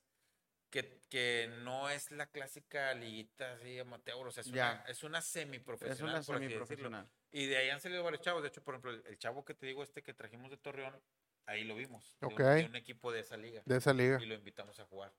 que, 0.70 0.98
que 1.08 1.48
no 1.62 1.88
es 1.88 2.10
la 2.10 2.26
clásica 2.26 2.92
liguita 2.94 3.52
así 3.52 3.78
amateur, 3.78 4.26
o 4.26 4.32
sea, 4.32 4.40
es 4.40 4.48
Ya. 4.50 4.72
una, 4.72 4.82
es 4.90 5.04
una 5.04 5.18
Es 5.18 5.24
semiprofesional. 5.26 6.02
una 6.14 6.18
así 6.18 6.32
decirlo. 6.32 6.48
semiprofesional. 6.48 7.08
Y 7.30 7.46
de 7.46 7.56
ahí 7.58 7.68
han 7.70 7.80
salido 7.80 8.02
varios 8.02 8.22
chavos. 8.22 8.42
De 8.42 8.48
hecho, 8.48 8.62
por 8.64 8.74
ejemplo, 8.74 8.90
el, 8.92 9.18
chavo 9.18 9.44
que 9.44 9.54
te 9.54 9.66
digo, 9.66 9.82
este 9.84 10.02
que 10.02 10.14
trajimos 10.14 10.50
de 10.50 10.56
Torreón, 10.56 10.98
ahí 11.46 11.62
lo 11.64 11.76
vimos. 11.76 12.16
de 12.20 12.26
un- 12.26 12.32
Ok. 12.32 12.40
de 12.40 12.64
un 12.66 12.76
equipo 12.76 13.12
de 13.12 13.20
esa 13.20 13.36
liga 13.36 13.62
de 13.66 13.76
esa 13.76 13.92
liga. 13.92 14.18
y 14.20 14.26
lo 14.26 14.34
invitamos 14.34 14.80
a 14.80 14.84
jugar. 14.86 15.12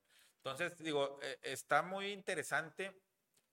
Entonces, 0.46 0.78
digo, 0.78 1.18
eh, 1.24 1.40
está 1.42 1.82
muy 1.82 2.12
interesante. 2.12 3.02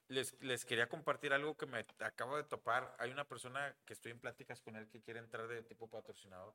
Les, 0.08 0.38
les 0.42 0.66
quería 0.66 0.90
compartir 0.90 1.32
algo 1.32 1.56
que 1.56 1.64
me 1.64 1.86
acabo 2.00 2.36
de 2.36 2.44
topar. 2.44 2.94
Hay 2.98 3.10
una 3.10 3.26
persona 3.26 3.74
que 3.86 3.94
estoy 3.94 4.12
en 4.12 4.20
pláticas 4.20 4.60
con 4.60 4.76
él 4.76 4.90
que 4.90 5.00
quiere 5.00 5.18
entrar 5.20 5.48
de 5.48 5.62
tipo 5.62 5.88
patrocinador. 5.88 6.54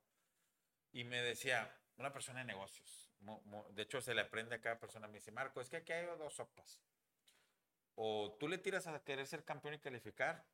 Y 0.92 1.06
me 1.06 1.24
decía, 1.24 1.76
una 1.98 2.14
persona 2.14 2.42
de 2.42 2.46
negocios. 2.46 3.12
mo- 3.20 3.42
mo- 3.46 3.68
de 3.72 3.82
hecho, 3.82 4.00
se 4.00 4.14
le 4.14 4.22
aprende 4.22 4.54
a 4.56 4.62
cada 4.62 4.80
persona. 4.80 5.08
Me 5.08 5.16
dice, 5.16 5.32
Marco, 5.32 5.60
es 5.60 5.72
que 5.72 5.78
aquí 5.78 5.92
hay 5.92 6.06
dos 6.06 6.36
sopas. 6.36 6.84
O 7.96 8.38
tú 8.40 8.48
le 8.48 8.60
tiras 8.60 8.86
a 8.86 9.04
querer 9.04 9.26
ser 9.26 9.44
campeón 9.44 9.74
y 9.74 9.80
calificar, 9.80 10.46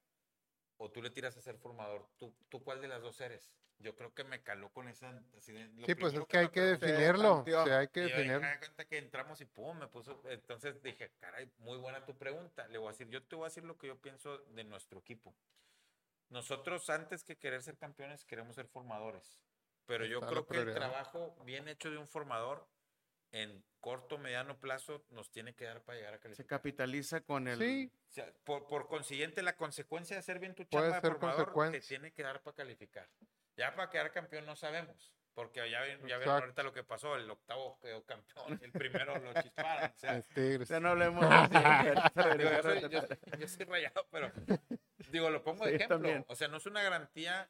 o 0.78 0.90
tú 0.92 1.02
le 1.02 1.10
tiras 1.10 1.36
a 1.38 1.42
ser 1.42 1.58
formador. 1.58 2.08
¿Tú, 2.18 2.34
tú 2.50 2.64
cuál 2.64 2.82
de 2.82 2.88
las 2.88 3.02
dos 3.02 3.20
eres? 3.22 3.52
Yo 3.80 3.96
creo 3.96 4.14
que 4.14 4.24
me 4.24 4.42
caló 4.44 4.70
con 4.72 4.88
esa... 4.88 5.10
así 5.38 5.52
de- 5.52 5.68
lo 5.68 5.86
Sí, 5.86 5.96
pues 5.96 6.14
es 6.14 6.26
que 6.26 6.38
hay 6.38 6.50
que 6.50 6.62
definirlo. 6.62 7.44
hay 7.48 7.88
que 7.90 8.02
definirlo. 8.02 8.40
"Me 8.42 8.60
cuenta 8.60 8.86
que 8.86 8.98
entramos 8.98 9.42
y 9.42 9.46
pum, 9.46 9.78
me 9.78 9.88
puso. 9.88 10.22
Entonces 10.30 10.82
dije, 10.82 11.12
caray, 11.20 11.52
muy 11.58 11.78
buena 11.78 12.06
tu 12.06 12.16
pregunta. 12.18 12.68
Le 12.68 12.78
voy 12.78 12.88
a 12.90 12.92
decir, 12.92 13.10
yo 13.10 13.24
te 13.24 13.36
voy 13.36 13.46
a 13.46 13.48
decir 13.50 13.64
lo 13.66 13.78
que 13.78 13.88
yo 13.88 13.98
pienso 14.00 14.38
de 14.38 14.64
nuestro 14.64 15.00
equipo. 15.00 15.36
Nosotros, 16.30 16.90
antes 16.90 17.24
que 17.24 17.38
querer 17.38 17.62
ser 17.62 17.78
campeones, 17.78 18.24
queremos 18.26 18.56
ser 18.56 18.68
formadores. 18.68 19.40
Pero 19.86 20.06
yo 20.06 20.20
Está 20.20 20.30
creo 20.30 20.48
que 20.48 20.58
el 20.60 20.74
trabajo 20.74 21.36
bien 21.44 21.68
hecho 21.68 21.92
de 21.92 21.98
un 21.98 22.08
formador 22.08 22.66
en 23.34 23.64
corto, 23.82 24.18
mediano 24.18 24.58
plazo 24.60 25.04
nos 25.10 25.30
tiene 25.32 25.54
que 25.56 25.66
dar 25.66 25.82
para 25.82 25.98
llegar 25.98 26.14
a 26.14 26.18
Se 26.18 26.22
calificar. 26.24 26.48
capitaliza 26.60 27.22
con 27.22 27.48
el. 27.50 27.58
Sí, 27.60 27.92
O 28.08 28.12
sea, 28.12 28.32
por, 28.46 28.68
por 28.68 28.88
consiguiente, 28.88 29.42
la 29.42 29.58
consecuencia 29.58 30.16
de 30.16 30.20
hacer 30.22 30.40
bien 30.40 30.56
tu 30.56 30.66
Puede 30.68 30.84
chamba 30.92 30.96
de 30.96 31.02
ser 31.02 31.12
formador 31.20 31.72
te 31.72 31.82
tiene 31.82 32.12
que 32.14 32.24
dar 32.24 32.42
para 32.42 32.56
calificar. 32.56 33.10
Ya 33.58 33.76
para 33.76 33.90
quedar 33.90 34.12
campeón 34.14 34.46
no 34.46 34.56
sabemos. 34.56 35.12
Porque 35.34 35.68
ya, 35.70 35.82
ven- 35.82 36.00
ya 36.08 36.18
vieron 36.20 36.42
ahorita 36.42 36.62
lo 36.62 36.74
que 36.74 36.84
pasó. 36.84 37.16
El 37.16 37.28
octavo 37.30 37.80
quedó 37.82 38.06
campeón. 38.06 38.60
El 38.62 38.72
primero 38.72 39.18
lo 39.18 39.34
chisparon. 39.42 39.92
O 40.62 40.66
sea, 40.66 40.80
no 40.80 40.90
hablemos 40.90 41.26
Digo, 42.38 42.52
yo, 42.52 42.62
soy, 42.62 42.82
yo 42.82 42.90
yo 43.40 43.48
soy 43.48 43.66
rayado, 43.66 44.08
pero 44.12 44.32
digo, 45.10 45.32
lo 45.32 45.44
pongo 45.44 45.66
de 45.66 45.72
Sí, 45.72 45.76
ejemplo. 45.78 45.98
también. 45.98 46.24
O 46.28 46.36
sea, 46.36 46.48
no 46.50 46.58
es 46.58 46.66
una 46.68 46.84
garantía 46.84 47.50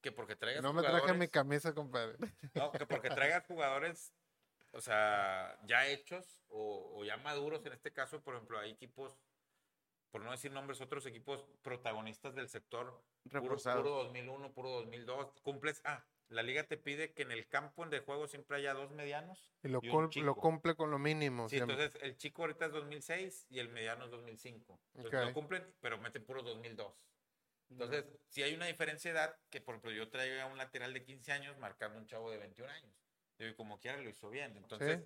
que 0.00 0.12
porque 0.12 0.36
traigas 0.36 0.62
No 0.62 0.72
me 0.72 0.82
traje 0.82 1.14
mi 1.14 1.26
camisa, 1.26 1.74
compadre. 1.74 2.16
no, 2.54 2.70
que 2.70 2.86
porque 2.86 3.10
traigas 3.10 3.44
jugadores, 3.46 4.12
o 4.72 4.80
sea, 4.80 5.58
ya 5.64 5.86
hechos 5.88 6.44
o, 6.48 6.92
o 6.98 7.04
ya 7.04 7.16
maduros, 7.18 7.64
en 7.66 7.72
este 7.72 7.92
caso, 7.92 8.22
por 8.22 8.34
ejemplo, 8.34 8.58
hay 8.58 8.70
equipos, 8.70 9.18
por 10.10 10.22
no 10.22 10.30
decir 10.30 10.50
nombres, 10.52 10.80
otros 10.80 11.06
equipos 11.06 11.44
protagonistas 11.62 12.34
del 12.34 12.48
sector, 12.48 13.02
puro, 13.24 13.40
Reforzado. 13.40 13.82
puro 13.82 13.90
2001, 14.04 14.52
puro 14.52 14.70
2002, 14.70 15.40
cumples, 15.42 15.80
ah, 15.84 16.04
la 16.28 16.42
liga 16.42 16.64
te 16.64 16.76
pide 16.76 17.12
que 17.12 17.22
en 17.22 17.30
el 17.32 17.46
campo 17.46 17.86
de 17.86 18.00
juego 18.00 18.26
siempre 18.26 18.56
haya 18.56 18.74
dos 18.74 18.90
medianos. 18.90 19.54
Y 19.62 19.68
lo, 19.68 19.78
Y 19.82 19.88
un 19.88 19.94
cul- 19.94 20.02
lo 20.02 20.08
chico. 20.10 20.34
cumple 20.36 20.74
con 20.74 20.90
lo 20.90 20.98
mínimo. 20.98 21.48
Sí, 21.48 21.56
siempre. 21.56 21.76
entonces 21.76 22.02
el 22.02 22.16
chico 22.16 22.42
ahorita 22.42 22.66
es 22.66 22.72
2006 22.72 23.46
y 23.48 23.60
el 23.60 23.68
mediano 23.68 24.04
es 24.06 24.10
2005. 24.10 24.80
Entonces 24.94 25.20
Ok. 25.20 25.26
no 25.28 25.32
cumplen, 25.34 25.74
pero 25.80 25.98
meten 25.98 26.24
puro 26.24 26.42
2002. 26.42 26.92
Entonces, 27.70 28.04
si 28.28 28.42
hay 28.42 28.54
una 28.54 28.66
diferencia 28.66 29.12
de 29.12 29.18
edad, 29.18 29.36
que 29.50 29.60
por 29.60 29.74
ejemplo 29.74 29.90
yo 29.92 30.08
traigo 30.08 30.46
un 30.48 30.56
lateral 30.58 30.92
de 30.94 31.02
15 31.04 31.32
años 31.32 31.56
marcando 31.58 31.98
un 31.98 32.06
chavo 32.06 32.30
de 32.30 32.38
21 32.38 32.70
años. 32.72 32.94
Y 33.38 33.54
como 33.54 33.78
quiera 33.78 33.98
lo 33.98 34.08
hizo 34.08 34.30
bien. 34.30 34.56
Entonces, 34.56 35.00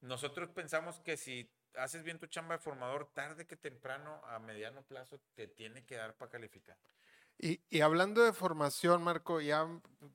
nosotros 0.00 0.50
pensamos 0.50 1.00
que 1.00 1.16
si 1.16 1.50
haces 1.74 2.02
bien 2.02 2.18
tu 2.18 2.26
chamba 2.26 2.56
de 2.56 2.62
formador, 2.62 3.10
tarde 3.12 3.46
que 3.46 3.56
temprano, 3.56 4.22
a 4.26 4.38
mediano 4.38 4.82
plazo, 4.82 5.20
te 5.34 5.46
tiene 5.46 5.84
que 5.84 5.96
dar 5.96 6.14
para 6.16 6.30
calificar. 6.30 6.78
Y, 7.38 7.60
y 7.68 7.82
hablando 7.82 8.22
de 8.24 8.32
formación, 8.32 9.02
Marco, 9.02 9.42
ya 9.42 9.68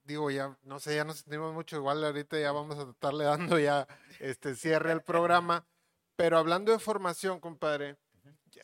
digo, 0.04 0.32
ya 0.32 0.58
no 0.64 0.80
sé, 0.80 0.96
ya 0.96 1.04
nos 1.04 1.20
sentimos 1.20 1.54
mucho 1.54 1.76
igual, 1.76 2.04
ahorita 2.04 2.40
ya 2.40 2.52
vamos 2.52 2.80
a 2.80 2.90
estarle 2.90 3.26
dando 3.26 3.60
ya 3.60 3.88
este 4.20 4.56
cierre 4.56 4.92
al 4.92 5.04
programa, 5.04 5.68
pero 6.16 6.40
hablando 6.40 6.72
de 6.72 6.80
formación, 6.80 7.40
compadre, 7.40 7.98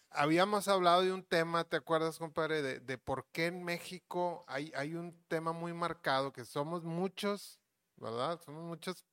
habíamos 0.09 0.67
hablado 0.67 1.03
de 1.03 1.13
un 1.13 1.23
tema, 1.23 1.65
¿te 1.65 1.77
acuerdas, 1.77 2.17
compadre, 2.17 2.63
de, 2.63 2.79
de 2.79 2.97
por 2.97 3.27
qué 3.31 3.45
en 3.45 3.63
México 3.63 4.43
hay, 4.47 4.71
hay 4.75 4.95
un 4.95 5.23
tema 5.27 5.51
muy 5.51 5.73
marcado, 5.73 6.33
que 6.33 6.43
somos 6.43 6.83
muchos, 6.83 7.59
¿verdad? 7.97 8.39
Somos 8.43 8.63
muchos 8.63 9.05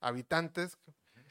habitantes 0.00 0.78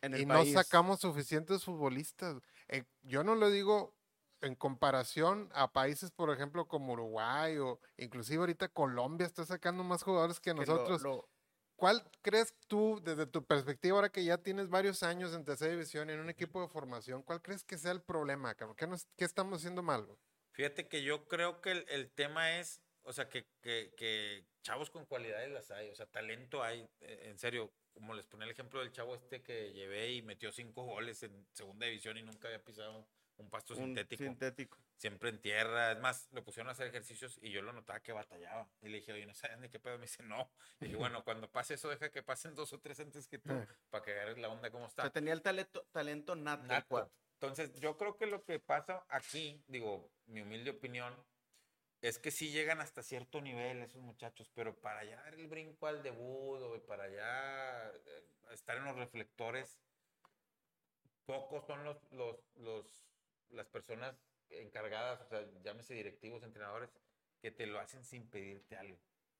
En 0.01 0.14
el 0.14 0.22
y 0.22 0.26
país. 0.26 0.53
no 0.53 0.62
sacamos 0.62 0.99
suficientes 0.99 1.64
futbolistas. 1.64 2.36
Eh, 2.68 2.84
yo 3.01 3.24
no 3.24 3.36
lo 3.36 3.49
digo 3.49 3.95
en 4.41 4.55
comparación 4.55 5.49
a 5.53 5.72
países, 5.74 6.12
por 6.12 6.30
ejemplo, 6.32 6.68
como 6.68 6.93
Uruguay 6.93 7.58
o 7.58 7.80
inclusive 7.97 8.39
ahorita 8.41 8.68
Colombia 8.70 9.26
está 9.26 9.45
sacando 9.45 9.84
más 9.84 10.03
jugadores 10.03 10.39
que 10.39 10.51
que 10.53 10.53
lo- 10.53 10.66
nosotros. 10.66 11.01
lo- 11.01 11.30
¿Cuál 11.76 12.03
crees 12.24 12.55
tú, 12.68 12.99
desde 13.03 13.28
tu 13.28 13.45
perspectiva, 13.45 13.97
ahora 13.97 14.10
que 14.10 14.24
ya 14.24 14.39
tienes 14.39 14.68
varios 14.68 15.03
años 15.03 15.34
en 15.36 15.45
tercera 15.45 15.72
división 15.72 16.10
en 16.10 16.20
un 16.20 16.30
equipo 16.30 16.60
de 16.62 16.68
formación, 16.70 17.22
cuál 17.22 17.39
crees 17.41 17.64
que 17.64 17.78
sea 17.78 17.91
el 17.91 18.01
problema, 18.01 18.55
cabrón? 18.55 18.76
¿Qué, 18.76 18.88
nos- 18.88 19.08
qué 19.16 19.26
estamos 19.26 19.60
haciendo 19.60 19.84
mal? 19.84 20.08
Fíjate 20.53 20.88
que 20.88 21.03
yo 21.03 21.28
creo 21.28 21.62
que 21.62 21.72
el, 21.72 21.86
el 21.89 22.12
tema 22.12 22.58
es, 22.58 22.82
o 23.08 23.14
sea, 23.14 23.30
que, 23.30 23.47
que, 23.62 23.93
que 23.95 24.45
chavos 24.64 24.89
con 24.89 25.05
cualidades 25.05 25.49
las 25.49 25.72
hay, 25.72 25.89
o 25.89 25.95
sea, 25.95 26.05
talento 26.08 26.62
hay, 26.62 26.82
eh, 26.99 27.30
en 27.30 27.39
serio, 27.39 27.72
como 27.93 28.14
les 28.14 28.28
ponía 28.28 28.45
el 28.45 28.51
ejemplo 28.51 28.82
del 28.82 28.91
chavo 28.91 29.16
este 29.16 29.41
que 29.41 29.72
llevé 29.72 30.12
y 30.12 30.22
metió 30.22 30.51
cinco 30.51 30.84
goles 30.84 31.24
en 31.24 31.47
segunda 31.53 31.86
división 31.86 32.18
y 32.18 32.24
nunca 32.24 32.49
había 32.49 32.64
pisado 32.64 33.08
un 33.38 33.49
pasto 33.49 33.76
un 33.76 33.80
sintético, 33.80 34.24
sintético. 34.24 34.78
siempre 34.97 35.30
en 35.30 35.39
tierra, 35.39 35.93
es 35.93 35.99
más, 35.99 36.28
lo 36.32 36.43
pusieron 36.43 36.68
a 36.68 36.74
hacer 36.74 36.88
ejercicios 36.88 37.39
y 37.41 37.49
yo 37.51 37.62
lo 37.62 37.72
notaba 37.72 38.01
que 38.01 38.12
batallaba, 38.12 38.70
y 38.82 38.89
le 38.89 38.97
dije, 38.97 39.14
oye, 39.14 39.26
¿no 39.26 39.34
sabes 39.34 39.58
ni 39.60 39.70
qué 39.70 39.80
pedo? 39.80 39.97
Me 39.97 40.03
dice, 40.05 40.24
no, 40.24 40.51
y 40.82 40.86
dije, 40.86 40.97
bueno, 40.97 41.24
cuando 41.24 41.49
pase 41.49 41.76
eso, 41.76 41.88
deja 41.88 42.12
que 42.12 42.24
pasen 42.24 42.55
dos 42.55 42.74
o 42.74 42.80
tres 42.82 42.99
antes 42.99 43.28
que 43.28 43.39
tú, 43.39 43.49
para 43.89 44.03
que 44.03 44.12
agarres 44.12 44.38
la 44.38 44.49
onda 44.49 44.70
como 44.70 44.84
O 44.84 44.88
está. 44.88 45.03
sea, 45.03 45.12
tenía 45.12 45.34
el 45.34 45.41
talento, 45.41 45.88
talento 45.93 46.36
nato. 46.36 47.10
Entonces, 47.39 47.74
yo 47.80 47.95
creo 47.97 48.18
que 48.18 48.26
lo 48.26 48.43
que 48.43 48.60
pasa 48.60 49.05
aquí, 49.08 49.64
digo, 49.68 50.12
mi 50.26 50.41
humilde 50.41 50.72
opinión, 50.72 51.16
es 52.02 52.20
que 52.20 52.32
sí 52.32 52.52
llegan 52.52 52.80
hasta 52.80 53.04
cierto 53.04 53.41
nivel 53.41 53.82
esos 53.82 54.02
muchachos, 54.02 54.50
pero 54.54 54.76
para 54.80 55.04
ya 55.04 55.22
dar 55.22 55.34
el 55.34 55.48
brinco 55.48 55.88
al 55.88 56.04
debut 56.04 56.62
o 56.62 56.86
para 56.86 57.10
ya 57.10 57.91
eh, 58.06 58.24
estar 58.52 58.78
en 58.78 58.86
los 58.86 58.95
reflectores, 58.95 59.80
pocos 61.26 61.66
son 61.66 61.84
los, 61.84 61.98
los, 62.12 62.38
los, 62.56 62.86
las 63.50 63.68
personas 63.68 64.16
encargadas, 64.50 65.22
o 65.22 65.28
sea, 65.28 65.45
llámese 65.64 65.93
directivos, 65.93 66.43
entrenadores, 66.43 66.89
que 67.41 67.52
te 67.52 67.66
lo 67.68 67.80
hacen 67.80 68.04
sin 68.06 68.30
pedirte 68.30 68.76
algo. 68.76 68.98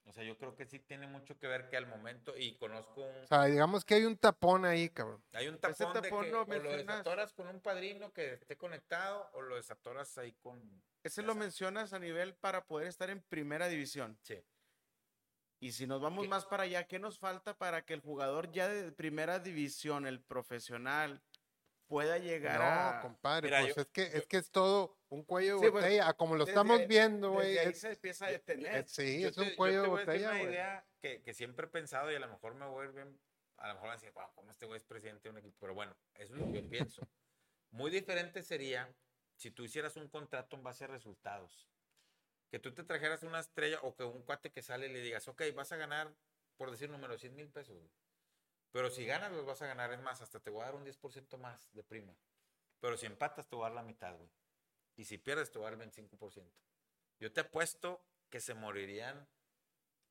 O 0.08 0.14
sea, 0.14 0.24
yo 0.24 0.38
creo 0.38 0.56
que 0.56 0.66
sí 0.66 0.80
tiene 0.80 1.06
mucho 1.06 1.38
que 1.38 1.48
ver 1.48 1.70
que 1.70 1.76
al 1.78 1.86
momento, 1.86 2.34
y 2.38 2.56
conozco 2.56 3.02
un, 3.02 3.24
O 3.24 3.28
sea, 3.28 3.44
digamos 3.44 3.84
que 3.84 3.96
hay 3.96 4.06
un 4.06 4.18
tapón 4.18 4.64
ahí, 4.66 4.90
cabrón. 4.90 5.22
hay 5.34 5.48
un 5.50 5.56
Ese 5.56 5.62
tapón, 5.84 5.94
de 5.94 6.02
tapón 6.02 6.26
que 6.26 6.32
lo 6.32 6.38
o 6.42 6.46
lo 6.46 6.48
mencionas- 6.48 6.88
desatoras 6.88 7.34
con 7.34 7.48
un 7.50 7.60
padrino 7.62 8.14
que 8.14 8.34
esté 8.34 8.56
conectado 8.58 9.30
o 9.34 9.42
lo 9.42 9.56
desatoras 9.58 10.18
ahí 10.18 10.32
con... 10.42 10.82
Ese 11.04 11.22
lo 11.22 11.34
sabes. 11.34 11.40
mencionas 11.44 11.92
a 11.94 12.00
nivel 12.00 12.36
para 12.36 12.66
poder 12.66 12.88
estar 12.88 13.10
en 13.10 13.22
primera 13.22 13.68
división. 13.68 14.18
Sí. 14.24 14.42
Y 15.60 15.72
si 15.74 15.88
nos 15.88 16.02
vamos 16.02 16.24
¿Qué? 16.24 16.30
más 16.30 16.46
para 16.46 16.64
allá, 16.64 16.86
¿qué 16.88 17.00
nos 17.00 17.20
falta 17.20 17.58
para 17.58 17.84
que 17.84 17.94
el 17.94 18.02
jugador 18.02 18.52
ya 18.52 18.68
de 18.70 18.92
primera 18.92 19.40
división, 19.40 20.06
el 20.08 20.22
profesional, 20.22 21.22
pueda 21.88 22.18
llegar 22.18 22.60
No, 22.60 22.98
a... 22.98 23.02
compadre, 23.02 23.48
Mira, 23.48 23.62
pues 23.62 23.76
yo- 23.76 23.82
es 23.82 23.88
que 23.90 24.02
es 24.18 24.28
que 24.28 24.38
es 24.38 24.52
todo 24.52 24.98
un 25.10 25.24
cuello 25.24 25.60
de 25.60 25.66
Sí, 25.68 25.72
pues, 25.72 25.84
botella, 25.86 26.10
a 26.10 26.14
como 26.14 26.36
lo 26.36 26.46
desde- 26.46 26.52
estamos 26.52 26.88
viendo, 26.88 27.32
güey. 27.32 27.58
Ahí 27.58 27.68
es- 27.70 27.80
se 27.80 27.92
empieza 27.92 28.26
a 28.28 28.32
detener. 28.32 28.76
es- 28.84 28.92
sí, 28.92 29.22
Yo 29.22 29.30
es 29.30 29.36
te- 29.36 29.42
un 29.42 29.50
yo 29.50 29.56
cuello 29.56 29.82
de 29.84 29.88
botella, 29.88 30.30
una 30.30 30.38
güey. 30.40 30.50
idea 30.52 30.86
que, 31.02 31.22
que 31.24 31.34
siempre 31.34 31.66
he 31.66 31.70
pensado 31.70 32.12
y 32.12 32.16
a 32.16 32.20
lo 32.20 32.28
mejor 32.28 32.56
me 32.56 32.66
voy 32.66 32.86
a 32.86 32.90
ir 32.90 32.94
bien, 32.96 33.20
a 33.58 33.68
lo 33.70 33.74
mejor 33.76 33.88
van 33.90 33.98
a 33.98 34.02
decir, 34.02 34.12
wow, 34.14 34.28
¿cómo 34.36 34.52
este 34.52 34.66
güey 34.66 34.78
es 34.78 34.84
presidente 34.84 35.24
de 35.24 35.30
un 35.32 35.38
equipo? 35.38 35.56
Pero 35.60 35.74
bueno, 35.74 35.96
eso 36.16 36.34
es 36.36 36.40
lo 36.40 36.52
que 36.52 36.62
yo 36.62 36.70
pienso. 36.70 37.08
Muy 37.72 37.90
diferente 37.92 38.44
sería 38.44 38.94
si 39.36 39.52
tú 39.52 39.64
hicieras 39.64 39.96
un 39.96 40.08
contrato 40.10 40.56
en 40.56 40.64
base 40.64 40.84
a 40.84 40.88
resultados. 40.88 41.68
Que 42.50 42.60
tú 42.60 42.74
te 42.74 42.84
trajeras 42.84 43.24
una 43.24 43.40
estrella 43.40 43.80
o 43.82 43.96
que 43.96 44.04
un 44.04 44.24
cuate 44.24 44.52
que 44.52 44.62
sale 44.62 44.88
y 44.88 44.94
le 44.94 45.02
digas, 45.02 45.28
ok, 45.28 45.42
vas 45.54 45.72
a 45.72 45.76
ganar, 45.78 46.14
por 46.56 46.72
decir 46.72 46.90
número, 46.90 47.18
100 47.18 47.36
mil 47.36 47.50
pesos. 47.50 47.78
güey. 47.78 47.90
Pero 48.72 48.90
si 48.90 49.06
ganas, 49.06 49.32
los 49.32 49.46
vas 49.46 49.62
a 49.62 49.68
ganar. 49.68 49.92
Es 49.94 50.02
más, 50.02 50.22
hasta 50.22 50.40
te 50.40 50.50
voy 50.50 50.62
a 50.62 50.66
dar 50.66 50.76
un 50.76 50.86
10% 50.86 51.38
más 51.38 51.72
de 51.74 51.84
prima. 51.84 52.16
Pero 52.80 52.98
si 52.98 53.06
empatas, 53.06 53.48
te 53.48 53.56
voy 53.56 53.66
a 53.66 53.70
dar 53.70 53.76
la 53.76 53.84
mitad, 53.84 54.16
güey. 54.16 54.30
Y 54.96 55.06
si 55.06 55.18
pierdes, 55.18 55.52
te 55.52 55.58
voy 55.60 55.68
a 55.68 55.72
dar 55.72 55.82
el 55.82 55.92
25%. 55.92 56.52
Yo 57.20 57.32
te 57.32 57.42
apuesto 57.42 58.04
que 58.30 58.40
se 58.40 58.54
morirían 58.54 59.28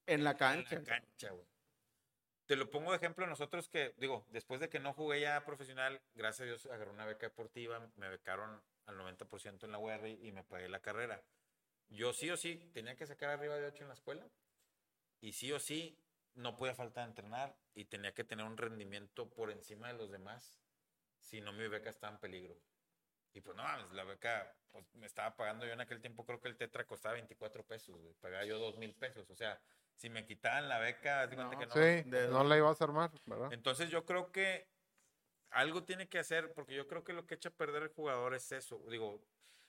En 0.06 0.24
la 0.24 0.32
en 0.32 0.36
cancha. 0.36 0.76
la 0.76 0.84
cancha, 0.84 1.30
güey. 1.30 1.46
Te 2.46 2.54
lo 2.56 2.70
pongo 2.70 2.92
de 2.92 2.96
ejemplo, 2.98 3.26
nosotros 3.26 3.68
que, 3.68 3.92
digo, 3.98 4.24
después 4.30 4.60
de 4.60 4.68
que 4.68 4.78
no 4.78 4.92
jugué 4.92 5.20
ya 5.20 5.44
profesional, 5.44 6.00
gracias 6.14 6.42
a 6.42 6.44
Dios 6.44 6.66
agarré 6.66 6.90
una 6.92 7.04
beca 7.04 7.26
deportiva, 7.26 7.90
me 7.96 8.08
becaron 8.08 8.62
al 8.86 8.96
90% 8.96 9.64
en 9.64 9.72
la 9.72 9.78
UR 9.78 10.06
y 10.06 10.30
me 10.30 10.44
pagué 10.44 10.68
la 10.68 10.80
carrera. 10.80 11.24
Yo 11.88 12.12
sí 12.12 12.30
o 12.30 12.36
sí 12.36 12.56
tenía 12.72 12.96
que 12.96 13.06
sacar 13.06 13.30
arriba 13.30 13.56
de 13.56 13.66
8 13.66 13.82
en 13.82 13.88
la 13.88 13.94
escuela 13.94 14.28
y 15.20 15.32
sí 15.32 15.52
o 15.52 15.58
sí 15.58 15.98
no 16.36 16.56
podía 16.56 16.74
faltar 16.74 17.08
entrenar 17.08 17.56
y 17.74 17.86
tenía 17.86 18.12
que 18.14 18.24
tener 18.24 18.46
un 18.46 18.56
rendimiento 18.56 19.28
por 19.30 19.50
encima 19.50 19.88
de 19.88 19.94
los 19.94 20.10
demás, 20.10 20.60
si 21.18 21.40
no 21.40 21.52
mi 21.52 21.66
beca 21.66 21.90
estaba 21.90 22.12
en 22.14 22.20
peligro. 22.20 22.56
Y 23.32 23.40
pues 23.40 23.56
no, 23.56 23.62
mames, 23.62 23.90
la 23.92 24.04
beca 24.04 24.54
pues, 24.70 24.84
me 24.94 25.06
estaba 25.06 25.36
pagando 25.36 25.66
yo 25.66 25.72
en 25.72 25.80
aquel 25.80 26.00
tiempo, 26.00 26.24
creo 26.24 26.40
que 26.40 26.48
el 26.48 26.56
tetra 26.56 26.86
costaba 26.86 27.14
24 27.14 27.64
pesos, 27.64 28.00
güey, 28.00 28.14
pagaba 28.14 28.44
yo 28.44 28.58
2 28.58 28.76
mil 28.78 28.94
pesos, 28.94 29.28
o 29.28 29.34
sea, 29.34 29.60
si 29.94 30.08
me 30.10 30.26
quitaban 30.26 30.68
la 30.68 30.78
beca, 30.78 31.26
No, 31.26 31.50
que 31.50 31.66
no. 31.66 31.72
Sí, 31.72 32.10
de- 32.10 32.28
no 32.28 32.44
la 32.44 32.56
ibas 32.56 32.80
a 32.80 32.84
armar, 32.84 33.10
¿verdad? 33.24 33.52
Entonces 33.52 33.90
yo 33.90 34.04
creo 34.04 34.30
que 34.30 34.68
algo 35.50 35.84
tiene 35.84 36.08
que 36.08 36.18
hacer, 36.18 36.52
porque 36.52 36.74
yo 36.74 36.86
creo 36.86 37.02
que 37.04 37.12
lo 37.14 37.26
que 37.26 37.34
echa 37.34 37.48
a 37.48 37.52
perder 37.52 37.84
el 37.84 37.88
jugador 37.88 38.34
es 38.34 38.52
eso. 38.52 38.78
Digo, 38.90 39.22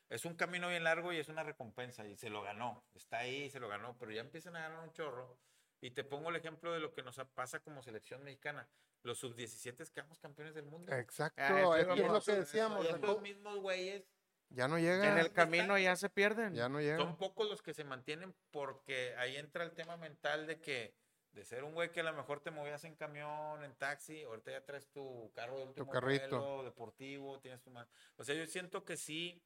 es 0.09 0.25
un 0.25 0.35
camino 0.35 0.67
bien 0.69 0.83
largo 0.83 1.11
y 1.13 1.17
es 1.17 1.29
una 1.29 1.43
recompensa 1.43 2.05
y 2.07 2.15
se 2.17 2.29
lo 2.29 2.41
ganó. 2.41 2.85
Está 2.93 3.19
ahí, 3.19 3.49
se 3.49 3.59
lo 3.59 3.67
ganó, 3.67 3.97
pero 3.97 4.11
ya 4.11 4.21
empiezan 4.21 4.55
a 4.55 4.61
ganar 4.61 4.83
un 4.83 4.93
chorro. 4.93 5.37
Y 5.81 5.91
te 5.91 6.03
pongo 6.03 6.29
el 6.29 6.35
ejemplo 6.35 6.73
de 6.73 6.79
lo 6.79 6.93
que 6.93 7.03
nos 7.03 7.17
pasa 7.35 7.59
como 7.59 7.81
selección 7.83 8.23
mexicana. 8.23 8.67
Los 9.03 9.19
sub-17 9.19 9.89
quedamos 9.91 10.19
campeones 10.19 10.53
del 10.55 10.65
mundo. 10.65 10.91
Exacto, 10.93 11.41
Ah, 11.43 11.79
es, 11.79 11.87
lo 11.87 12.21
que 12.21 12.31
decíamos. 12.33 12.85
Estos 12.85 13.21
mismos 13.21 13.59
güeyes 13.59 14.03
Ya 14.49 14.67
no 14.67 14.79
llega. 14.79 15.11
En 15.11 15.17
el 15.19 15.31
camino 15.31 15.77
ya 15.77 15.95
se 15.95 16.09
pierden. 16.09 16.53
Ya 16.55 16.67
no 16.67 16.79
llega. 16.79 16.97
son 16.97 17.17
pocos 17.17 17.47
los 17.49 17.61
que 17.61 17.73
se 17.73 17.83
mantienen 17.83 18.33
porque 18.51 19.15
ahí 19.17 19.37
entra 19.37 19.63
el 19.63 19.71
tema 19.73 19.97
mental 19.97 20.47
de 20.47 20.59
que 20.59 20.95
de 21.31 21.45
ser 21.45 21.63
un 21.63 21.75
güey 21.75 21.91
que 21.91 21.99
a 21.99 22.03
lo 22.03 22.13
mejor 22.13 22.39
te 22.39 22.49
movías 22.49 22.83
en 22.83 22.95
camión, 22.95 23.63
en 23.63 23.75
taxi, 23.75 24.23
ahorita 24.23 24.49
ya 24.51 24.65
traes 24.65 24.87
tu 24.89 25.31
carro 25.35 25.57
de 25.59 25.63
último 25.65 25.91
carrito. 25.91 26.39
modelo, 26.39 26.63
deportivo, 26.63 27.39
tienes 27.39 27.61
tu 27.61 27.69
ma- 27.69 27.87
O 28.15 28.23
sea, 28.23 28.33
yo 28.33 28.47
siento 28.47 28.83
que 28.83 28.97
sí, 28.97 29.43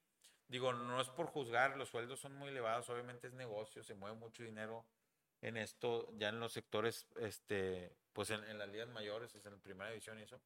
digo, 0.48 0.72
no 0.72 1.02
es 1.02 1.10
por 1.10 1.26
juzgar, 1.26 1.76
los 1.76 1.90
sueldos 1.90 2.22
son 2.22 2.34
muy 2.36 2.48
elevados, 2.48 2.90
obviamente 2.90 3.28
es 3.28 3.34
negocio, 3.34 3.84
se 3.84 3.94
mueve 3.94 4.16
mucho 4.16 4.42
dinero 4.42 4.86
en 5.42 5.58
esto, 5.58 6.08
ya 6.18 6.30
en 6.30 6.40
los 6.40 6.54
sectores, 6.54 7.08
este, 7.20 7.92
pues 8.14 8.30
en, 8.30 8.44
en 8.46 8.58
las 8.58 8.70
ligas 8.70 8.90
mayores, 8.90 9.34
en 9.36 9.52
la 9.52 9.58
primera 9.58 9.90
división 9.90 10.20
y 10.20 10.24
eso. 10.24 10.40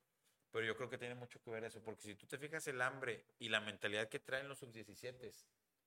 Pero 0.52 0.66
yo 0.66 0.76
creo 0.78 0.90
que 0.90 0.98
tiene 0.98 1.16
mucho 1.16 1.42
que 1.42 1.52
ver 1.52 1.66
eso, 1.66 1.82
porque 1.84 2.04
si 2.04 2.16
tú 2.16 2.28
te 2.28 2.38
fijas 2.38 2.66
el 2.68 2.82
hambre 2.82 3.26
y 3.40 3.50
la 3.50 3.60
mentalidad 3.60 4.08
que 4.08 4.20
traen 4.20 4.48
los 4.48 4.60
sub-17, 4.60 5.34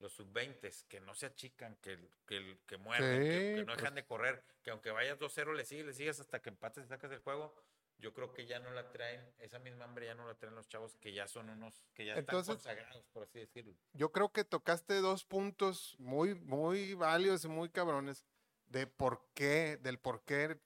los 0.01 0.13
sub-20, 0.13 0.87
que 0.89 1.01
no 1.01 1.15
se 1.15 1.27
achican, 1.27 1.77
que, 1.77 1.99
que, 2.27 2.59
que 2.67 2.77
muerden, 2.77 3.23
que, 3.23 3.29
que 3.29 3.57
Sí, 3.61 3.65
no 3.67 3.75
dejan 3.77 3.95
de 3.95 4.05
correr, 4.05 4.45
que 4.63 4.71
aunque 4.71 4.91
vayas 4.91 5.19
2-0 5.19 5.55
le 5.57 5.65
sigues, 5.65 5.87
le 5.87 5.95
sigues 5.95 6.21
hasta 6.21 6.41
que 6.43 6.51
empates 6.51 6.85
y 6.85 6.89
sacas 6.89 7.11
el 7.13 7.21
juego, 7.21 7.55
yo 7.97 8.13
creo 8.13 8.33
que 8.33 8.47
ya 8.47 8.59
no 8.61 8.71
la 8.71 8.91
traen, 8.93 9.21
esa 9.39 9.59
misma 9.59 9.87
hambre 9.87 10.07
ya 10.07 10.15
no 10.15 10.27
la 10.27 10.35
traen 10.35 10.55
los 10.55 10.69
chavos 10.69 10.97
que 10.99 11.13
ya 11.13 11.27
son 11.27 11.49
unos, 11.49 11.83
que 11.95 12.05
ya 12.05 12.15
Entonces- 12.17 12.57
están 12.57 12.75
consagrados, 12.77 13.07
por 13.09 13.23
así 13.25 13.41
decirlo. 13.41 13.75
Yo 13.95 14.13
creo 14.13 14.29
que 14.31 14.45
tocaste 14.45 15.01
dos 15.01 15.25
puntos 15.25 15.97
muy, 15.99 16.35
muy 16.35 16.93
válidos 16.95 17.45
y 17.45 17.49
muy 17.49 17.71
cabrones 17.71 18.25
de 18.69 18.87
por 18.87 19.23
qué, 19.35 19.79
del 19.83 19.99
por 19.99 20.23
qué 20.25 20.61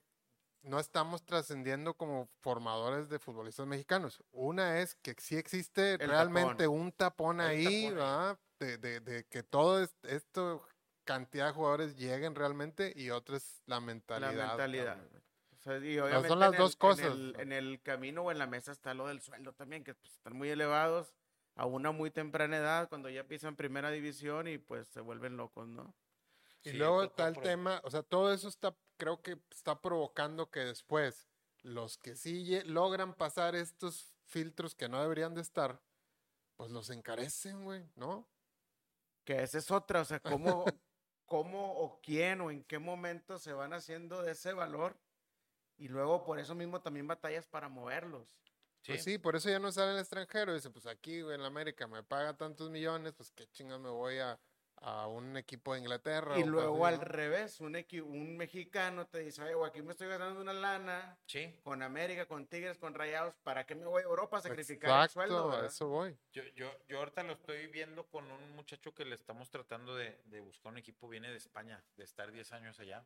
no 0.63 0.79
estamos 0.79 1.25
trascendiendo 1.25 1.95
como 1.95 2.29
formadores 2.41 3.09
de 3.09 3.19
futbolistas 3.19 3.67
mexicanos. 3.67 4.23
Una 4.31 4.81
es 4.81 4.95
que 4.97 5.15
sí 5.19 5.37
existe 5.37 5.95
El 5.95 6.09
realmente 6.09 6.69
un 6.69 6.93
tapón 6.93 7.37
un 7.37 7.41
ahí, 7.41 7.65
tapón 7.65 7.75
ahí. 7.77 7.91
¿verdad? 7.91 8.39
De, 8.61 8.79
de, 8.79 9.01
de 9.01 9.25
que 9.25 9.43
todo 9.43 9.83
es- 9.83 9.97
esto 10.05 10.65
cantidad 11.05 11.47
de 11.49 11.53
jugadores 11.53 11.97
lleguen 11.97 12.37
realmente 12.37 12.93
y 12.95 13.11
otra 13.11 13.37
es 13.37 13.61
la 13.67 13.77
la 13.77 13.81
mentalidad. 13.81 14.49
mentalidad. 14.49 14.85
cabrón. 14.99 15.09
güey. 15.11 15.23
O 15.53 15.63
sea, 15.63 15.77
y 15.79 15.95
son 15.97 16.05
obviamente 16.07 16.37
las 16.37 16.53
en 16.53 16.59
dos 16.59 16.73
el- 16.73 16.79
cosas, 16.79 17.07
En 17.07 17.13
el, 17.13 17.37
en 17.41 17.53
el 17.53 17.83
camino 17.83 18.23
o 18.23 18.31
en 18.31 18.39
la 18.39 18.47
mesa 18.47 18.71
está 18.73 18.95
lo 18.95 19.09
del 19.09 19.21
sueldo 19.21 19.53
también, 19.53 19.83
que 19.85 19.95
pues, 19.95 20.13
están 20.13 20.37
muy 20.37 20.49
elevados 20.49 21.13
a 21.57 21.67
una 21.67 21.91
muy 21.91 22.11
temprana 22.11 22.57
edad, 22.57 22.89
cuando 22.89 23.09
ya 23.11 23.25
pisan 23.25 23.57
primera 23.57 23.91
división 23.91 24.47
y 24.49 24.59
pues 24.59 24.87
se 24.89 25.01
vuelven 25.01 25.37
locos, 25.37 25.67
¿no? 25.69 25.93
Y 26.65 26.71
Sí, 26.71 26.77
luego 26.77 27.03
está 27.03 27.29
el 27.29 27.41
tema, 27.41 27.81
o 27.85 27.91
sea, 27.91 28.03
todo 28.03 28.33
eso 28.33 28.49
está, 28.49 28.77
creo 28.97 29.21
que 29.21 29.39
está 29.51 29.81
provocando 29.81 30.51
que 30.51 30.61
después 30.61 31.29
los 31.63 31.99
que 31.99 32.15
sí 32.15 32.61
logran 32.65 33.15
pasar 33.15 33.55
estos 33.55 34.15
filtros 34.27 34.75
que 34.75 34.89
no 34.89 35.01
deberían 35.01 35.35
de 35.35 35.41
estar, 35.41 35.83
pues 36.57 36.71
los 36.71 36.91
encarecen, 36.91 37.65
güey, 37.65 37.85
¿no? 37.97 38.29
Que 39.25 39.43
esa 39.43 39.59
es 39.59 39.71
otra, 39.71 40.01
o 40.01 40.05
sea, 40.05 40.21
cómo, 40.21 40.65
cómo 41.27 41.73
o 41.73 42.01
quién 42.01 42.41
o 42.41 42.51
en 42.51 42.65
qué 42.65 42.79
momento 42.79 43.39
se 43.39 43.53
van 43.53 43.73
haciendo 43.73 44.23
de 44.23 44.33
ese 44.33 44.53
valor 44.53 44.97
y 45.79 45.89
luego 45.89 46.23
por 46.25 46.39
eso 46.39 46.55
mismo 46.55 46.81
también 46.81 47.09
batallas 47.09 47.47
para 47.47 47.69
moverlos. 47.69 48.29
Pues 48.87 49.05
sí, 49.05 49.19
por 49.19 49.37
eso 49.37 49.49
ya 49.49 49.61
no 49.61 49.71
sale 49.71 49.93
el 49.93 50.01
extranjero. 50.01 50.55
Dice, 50.55 50.71
pues 50.71 50.87
aquí, 50.87 51.23
güey, 51.23 51.37
en 51.37 51.45
América 51.45 51.87
me 51.87 52.03
paga 52.03 52.37
tantos 52.37 52.71
millones, 52.71 53.13
pues 53.17 53.31
qué 53.31 53.47
chingas 53.49 53.79
me 53.79 53.91
voy 53.91 54.19
a, 54.19 54.41
a 54.83 55.07
un 55.07 55.37
equipo 55.37 55.75
de 55.75 55.81
Inglaterra. 55.81 56.39
Y 56.39 56.45
luego 56.45 56.87
al 56.87 56.95
así, 56.95 57.05
¿no? 57.05 57.13
revés, 57.13 57.61
un, 57.61 57.75
equi- 57.75 58.03
un 58.03 58.37
mexicano 58.37 59.07
te 59.07 59.21
dice, 59.21 59.43
oye, 59.43 59.67
aquí 59.69 59.83
me 59.83 59.93
estoy 59.93 60.09
ganando 60.09 60.41
una 60.41 60.53
lana 60.53 61.17
Sí, 61.27 61.55
con 61.63 61.83
América, 61.83 62.27
con 62.27 62.47
Tigres, 62.47 62.79
con 62.79 62.95
Rayados, 62.95 63.35
¿para 63.45 63.65
qué 63.65 63.75
me 63.75 63.85
voy 63.87 64.03
a 64.03 64.07
Europa 64.07 64.39
a 64.39 64.41
sacrificar 64.43 64.91
el 64.91 64.97
Exacto, 64.97 65.13
sueldo? 65.13 65.51
a 65.51 65.55
verdad? 65.57 65.67
eso 65.67 65.89
voy. 65.89 66.17
Yo, 66.33 66.43
yo, 66.57 66.71
yo 66.89 66.99
ahorita 66.99 67.23
lo 67.23 67.35
estoy 67.35 67.67
viendo 67.69 68.07
con 68.09 68.31
un 68.31 68.57
muchacho 68.57 68.95
que 68.95 69.05
le 69.05 69.15
estamos 69.15 69.51
tratando 69.51 69.95
de, 69.95 70.21
de 70.25 70.41
buscar 70.41 70.73
un 70.73 70.79
equipo, 70.79 71.09
viene 71.09 71.31
de 71.31 71.37
España, 71.37 71.83
de 71.97 72.05
estar 72.05 72.33
10 72.33 72.53
años 72.53 72.81
allá. 72.81 73.05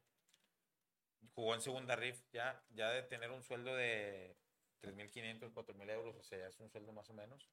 Jugó 1.35 1.55
en 1.55 1.61
segunda 1.61 1.97
RIF, 1.97 2.22
ya, 2.33 2.62
ya 2.70 2.91
de 2.91 3.03
tener 3.03 3.31
un 3.31 3.43
sueldo 3.43 3.74
de 3.74 4.37
3.500, 4.81 5.51
4.000 5.53 5.91
euros, 5.91 6.14
o 6.16 6.22
sea, 6.22 6.39
ya 6.39 6.47
es 6.47 6.59
un 6.61 6.70
sueldo 6.70 6.93
más 6.93 7.11
o 7.11 7.14
menos. 7.14 7.51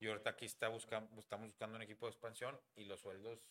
Y 0.00 0.08
ahorita 0.08 0.30
aquí 0.30 0.46
está 0.46 0.68
buscando, 0.68 1.20
estamos 1.20 1.46
buscando 1.48 1.76
un 1.76 1.82
equipo 1.82 2.06
de 2.06 2.12
expansión 2.12 2.58
y 2.74 2.84
los 2.84 3.00
sueldos 3.00 3.46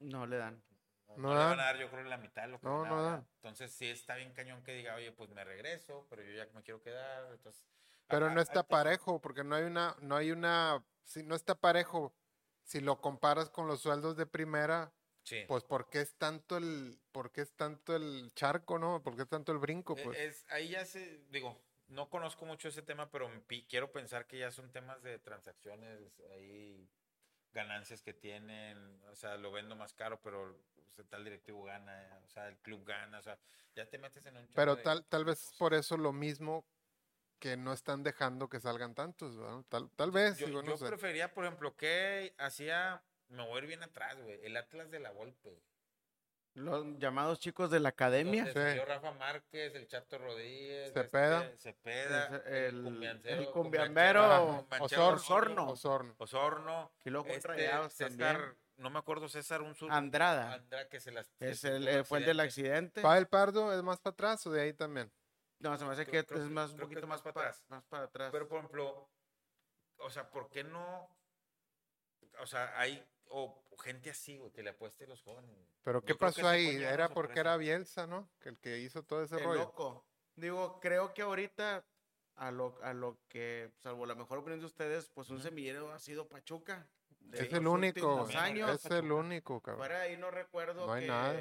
No 0.00 0.26
le 0.26 0.36
dan. 0.36 0.62
no, 1.08 1.16
No 1.16 1.28
no 1.28 1.34
le 1.34 1.38
van 1.40 1.60
a 1.60 1.64
dar, 1.64 1.78
yo 1.78 1.90
creo, 1.90 2.04
la 2.04 2.18
mitad 2.18 2.42
de 2.42 2.48
lo 2.48 2.60
que 2.60 2.66
No, 2.66 2.84
no 2.84 3.02
dan. 3.02 3.26
Entonces 3.36 3.72
sí 3.72 3.86
está 3.88 4.14
bien 4.16 4.32
cañón 4.34 4.62
que 4.62 4.74
diga, 4.74 4.94
oye, 4.94 5.10
pues 5.12 5.30
me 5.30 5.42
regreso, 5.44 6.06
pero 6.10 6.22
yo 6.22 6.32
ya 6.32 6.46
me 6.52 6.62
quiero 6.62 6.82
quedar. 6.82 7.32
Entonces, 7.32 7.64
Pero 8.06 8.26
acá- 8.26 8.34
no 8.34 8.40
está 8.42 8.62
parejo, 8.62 9.20
porque 9.20 9.44
no 9.44 9.54
hay 9.54 9.64
una, 9.64 9.96
no 10.00 10.14
hay 10.16 10.30
una, 10.30 10.84
si 11.04 11.22
no 11.22 11.34
está 11.34 11.54
parejo, 11.54 12.14
si 12.62 12.80
lo 12.80 13.00
comparas 13.00 13.48
con 13.48 13.66
los 13.66 13.80
sueldos 13.80 14.16
de 14.18 14.26
primera, 14.26 14.92
Sí. 15.22 15.44
pues 15.48 15.64
¿por 15.64 15.88
qué 15.88 16.02
es 16.02 16.14
tanto 16.16 16.58
el, 16.58 17.00
por 17.12 17.32
qué 17.32 17.40
es 17.42 17.52
tanto 17.54 17.96
el 17.96 18.30
charco, 18.34 18.78
no? 18.78 19.02
¿Por 19.02 19.16
qué 19.16 19.22
es 19.22 19.28
tanto 19.28 19.52
el 19.52 19.58
brinco? 19.58 19.94
Eh, 19.96 20.02
Pues 20.04 20.18
Es, 20.18 20.46
ahí 20.50 20.68
ya 20.68 20.84
se, 20.84 21.18
digo, 21.30 21.58
no 21.88 22.08
conozco 22.08 22.44
mucho 22.44 22.68
ese 22.68 22.82
tema, 22.82 23.10
pero 23.10 23.30
quiero 23.68 23.90
pensar 23.92 24.26
que 24.26 24.38
ya 24.38 24.50
son 24.50 24.70
temas 24.70 25.02
de 25.02 25.18
transacciones, 25.18 26.00
ahí 26.32 26.88
ganancias 27.52 28.02
que 28.02 28.12
tienen, 28.12 29.00
o 29.10 29.16
sea, 29.16 29.36
lo 29.36 29.50
vendo 29.50 29.74
más 29.74 29.92
caro, 29.94 30.20
pero 30.22 30.42
o 30.86 30.92
sea, 30.92 31.04
tal 31.06 31.24
directivo 31.24 31.64
gana, 31.64 32.20
o 32.24 32.28
sea, 32.28 32.48
el 32.48 32.56
club 32.58 32.84
gana, 32.84 33.18
o 33.18 33.22
sea, 33.22 33.38
ya 33.74 33.86
te 33.86 33.98
metes 33.98 34.26
en 34.26 34.36
un 34.36 34.46
pero 34.54 34.76
de- 34.76 34.82
tal, 34.82 35.04
tal 35.06 35.24
vez 35.24 35.52
por 35.58 35.74
eso 35.74 35.96
lo 35.96 36.12
mismo 36.12 36.64
que 37.40 37.56
no 37.56 37.72
están 37.72 38.02
dejando 38.02 38.48
que 38.48 38.60
salgan 38.60 38.94
tantos, 38.94 39.36
¿verdad? 39.36 39.62
Tal, 39.68 39.90
tal 39.90 40.10
vez, 40.10 40.38
Yo, 40.38 40.46
digo, 40.46 40.62
no 40.62 40.72
yo 40.72 40.76
sé. 40.76 40.86
prefería, 40.86 41.32
por 41.32 41.44
ejemplo, 41.44 41.76
que 41.76 42.34
hacía, 42.38 43.02
me 43.28 43.46
voy 43.46 43.56
a 43.56 43.62
ir 43.62 43.68
bien 43.68 43.82
atrás, 43.82 44.20
güey, 44.20 44.40
el 44.44 44.56
Atlas 44.56 44.90
de 44.90 45.00
la 45.00 45.12
Volpe. 45.12 45.56
Los 46.54 46.98
llamados 46.98 47.38
chicos 47.38 47.70
de 47.70 47.78
la 47.78 47.90
academia. 47.90 48.44
Sí. 48.52 48.78
Rafa 48.80 49.12
Márquez, 49.12 49.74
el 49.76 49.86
Chato 49.86 50.18
Rodríguez, 50.18 50.92
Cepeda. 50.92 51.44
este, 51.44 51.58
Cepeda, 51.72 52.42
El- 52.46 53.02
el- 53.04 53.20
el 53.26 53.50
cumbiambero 53.50 54.66
Osorno. 54.80 55.14
Osorno. 55.14 55.68
Osorno. 55.70 56.14
Osorno. 56.18 56.92
Y 57.04 57.10
luego 57.10 57.26
con 57.28 57.36
Este, 57.36 57.54
César, 57.90 58.08
también. 58.08 58.58
no 58.76 58.90
me 58.90 58.98
acuerdo, 58.98 59.28
César, 59.28 59.62
un 59.62 59.74
sur. 59.76 59.92
Andrada. 59.92 60.54
Andrada 60.54 60.88
que 60.88 60.98
se 60.98 61.12
las. 61.12 61.30
Es 61.38 61.62
el, 61.62 61.84
tuvo 61.84 61.90
eh, 61.90 62.04
fue 62.04 62.18
el 62.18 62.24
del 62.24 62.40
accidente. 62.40 62.76
accidente. 62.78 63.02
¿Pavel 63.02 63.28
Pardo 63.28 63.72
es 63.72 63.82
más 63.84 64.00
para 64.00 64.12
atrás 64.14 64.44
o 64.46 64.50
de 64.50 64.62
ahí 64.62 64.72
también? 64.72 65.12
No, 65.60 65.76
se 65.78 65.84
me 65.84 65.92
hace 65.92 66.06
Creo- 66.06 66.22
que 66.22 66.26
creo 66.34 66.44
es 66.44 66.50
más, 66.50 66.72
un 66.72 66.78
poquito 66.78 67.02
más 67.02 67.08
más 67.08 67.22
para 67.22 67.34
para 67.34 67.48
atrás. 67.50 67.64
Más 67.68 67.84
para 67.84 68.04
atrás. 68.04 68.30
Pero, 68.32 68.48
por 68.48 68.58
ejemplo, 68.58 69.08
o 69.98 70.10
sea, 70.10 70.28
¿por 70.30 70.48
qué 70.48 70.64
no? 70.64 71.08
O 72.40 72.46
sea, 72.46 72.78
hay 72.78 73.04
o 73.30 73.64
gente 73.82 74.10
así, 74.10 74.36
güey, 74.38 74.50
que 74.52 74.62
le 74.62 74.70
apueste 74.70 75.04
a 75.04 75.08
los 75.08 75.22
jóvenes. 75.22 75.50
Pero 75.82 76.02
¿qué 76.02 76.14
pasó 76.14 76.46
ahí? 76.48 76.76
Era 76.82 77.08
porque 77.08 77.40
era 77.40 77.56
Bielsa, 77.56 78.06
¿no? 78.06 78.28
Que 78.40 78.48
el 78.50 78.58
que 78.58 78.78
hizo 78.78 79.02
todo 79.02 79.22
ese 79.22 79.36
El 79.36 79.44
rollo. 79.44 79.60
loco. 79.60 80.04
Digo, 80.36 80.78
creo 80.80 81.14
que 81.14 81.22
ahorita, 81.22 81.84
a 82.36 82.50
lo, 82.50 82.78
a 82.82 82.92
lo 82.94 83.18
que, 83.28 83.70
salvo 83.78 84.06
la 84.06 84.14
mejor 84.14 84.38
opinión 84.38 84.60
de 84.60 84.66
ustedes, 84.66 85.08
pues 85.10 85.30
un 85.30 85.40
semillero 85.42 85.90
ha 85.92 85.98
sido 85.98 86.28
Pachuca. 86.28 86.88
de 87.20 87.44
Es 87.46 87.52
el 87.52 87.66
único, 87.66 88.26
años. 88.36 88.84
es 88.84 88.90
el 88.90 89.10
único, 89.12 89.60
cabrón. 89.60 89.80
Fuera 89.86 90.02
ahí 90.02 90.16
no 90.16 90.30
recuerdo 90.30 90.86
No 90.86 90.92
hay 90.92 91.02
que, 91.02 91.08
nada. 91.08 91.40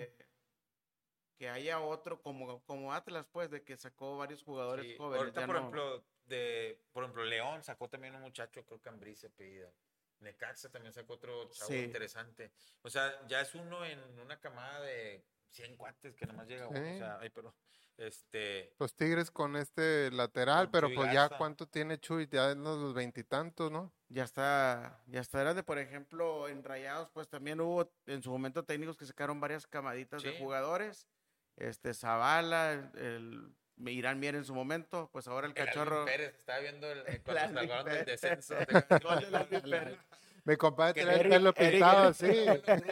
que 1.38 1.50
haya 1.50 1.80
otro 1.80 2.22
como, 2.22 2.64
como 2.64 2.94
Atlas, 2.94 3.28
pues, 3.32 3.50
de 3.52 3.64
que 3.64 3.78
sacó 3.78 4.18
varios 4.18 4.44
jugadores 4.44 4.86
Sí, 4.88 4.98
jóvenes. 4.98 5.20
Ahorita, 5.20 5.42
ya 5.42 5.46
por 5.48 5.56
no. 5.56 5.60
ejemplo, 5.62 6.04
de, 6.26 6.82
por 6.92 7.04
ejemplo, 7.04 7.24
León 7.26 7.64
sacó 7.64 7.88
también 7.90 8.16
un 8.16 8.22
muchacho, 8.22 8.66
creo 8.66 8.82
que 8.82 8.90
Ambrí 8.90 9.16
se 9.16 9.28
apellida. 9.28 9.72
Necaxa 10.20 10.70
también 10.70 10.93
sacó 10.93 11.13
otro 11.13 11.49
chavo 11.51 11.70
Sí. 11.72 11.80
interesante. 11.80 12.51
O 12.82 12.89
sea, 12.89 13.26
ya 13.28 13.41
es 13.41 13.53
uno 13.55 13.86
en 13.86 13.99
una 14.20 14.39
camada 14.39 14.82
de 14.82 15.26
100 15.49 15.76
cuates 15.78 16.15
que 16.15 16.26
nomás 16.26 16.47
llega 16.47 16.68
uno. 16.68 16.80
O 16.80 16.84
Sí. 16.84 16.97
sea, 16.97 17.20
ay, 17.20 17.30
pero, 17.30 17.55
este, 17.97 18.76
Los 18.80 18.95
Tigres 18.95 19.32
con 19.32 19.55
este 19.55 20.11
lateral, 20.11 20.65
Con 20.65 20.72
pero 20.72 20.88
Chuy 20.88 20.95
pues 20.95 21.11
ya 21.13 21.30
cuánto 21.30 21.68
tiene 21.68 21.99
Chuy, 21.99 22.28
ya 22.28 22.51
en 22.51 22.63
los 22.63 22.93
veintitantos, 22.93 23.72
¿no? 23.72 23.91
Ya 24.09 24.24
está, 24.24 25.03
ya 25.07 25.20
está 25.22 25.39
grande. 25.39 25.63
Por 25.63 25.80
ejemplo, 25.80 26.47
en 26.47 26.63
Rayados, 26.63 27.09
pues 27.11 27.28
también 27.28 27.59
hubo 27.59 27.91
en 28.05 28.22
su 28.22 28.30
momento 28.30 28.63
técnicos 28.65 28.97
que 28.97 29.05
sacaron 29.05 29.39
varias 29.39 29.65
camaditas 29.68 30.22
de 30.24 30.32
Sí. 30.32 30.38
jugadores. 30.39 31.07
Este, 31.55 31.93
Zavala, 31.95 32.74
el, 32.74 32.97
el 32.99 33.55
Irán 33.86 34.19
Mier 34.19 34.36
en 34.36 34.43
su 34.45 34.53
momento, 34.55 35.09
pues 35.13 35.28
ahora 35.28 35.47
el 35.47 35.53
el 35.53 35.59
Alvin 35.59 35.73
cachorro. 35.73 36.05
Pérez, 36.05 36.34
estaba 36.36 36.59
viendo 36.59 36.91
el, 36.91 36.99
el- 36.99 37.07
El 37.07 37.21
cuando 37.21 37.41
Alvin 37.41 37.55
salvaron 37.69 37.86
del 37.93 38.05
descenso. 38.05 38.55
Alvin 39.34 39.61
Pérez. 39.61 39.97
Mi 40.45 40.55
compadre 40.55 40.93
Que 40.93 41.01
tenía 41.01 41.21
el 41.21 41.30
pelo 41.30 41.53
pintado 41.53 42.07
así. 42.07 42.25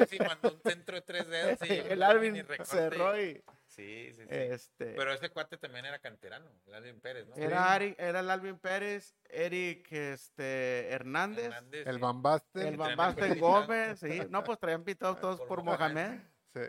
Sí, 0.10 0.18
mandó 0.20 0.52
un 0.52 0.60
centro 0.62 0.96
de 0.96 1.02
tres 1.02 1.28
dedos. 1.30 1.58
y 1.64 1.72
el 1.94 2.04
Alvin 2.04 2.46
cerró 2.64 3.20
y 3.22 3.42
Sí, 3.68 4.12
sí, 4.14 4.22
sí. 4.22 4.28
este 4.30 4.94
Pero 4.94 5.12
ese 5.14 5.30
cuate 5.30 5.58
también 5.58 5.86
era 5.86 6.00
canterano, 6.00 6.50
el 6.68 6.74
Alvin 6.76 7.00
Pérez, 7.02 7.28
¿no? 7.28 7.36
era, 7.36 7.76
Ari- 7.78 7.96
era 7.98 8.22
el 8.22 8.30
Alvin 8.30 8.58
Pérez, 8.58 9.16
Eric 9.30 9.92
este, 9.92 10.90
Hernández, 10.92 11.46
Hernández, 11.46 11.86
El 11.88 11.96
sí. 11.96 12.02
Bambaste. 12.02 12.62
el 12.62 13.32
el 13.34 13.40
Gómez, 13.40 14.00
sí. 14.00 14.22
No, 14.30 14.44
pues 14.46 14.60
traían 14.60 14.84
pitados 14.86 15.20
todos 15.20 15.40
Por 15.40 15.48
por 15.50 15.64
Mohamed. 15.64 16.08
Mohamed. 16.08 16.22
Sí. 16.54 16.62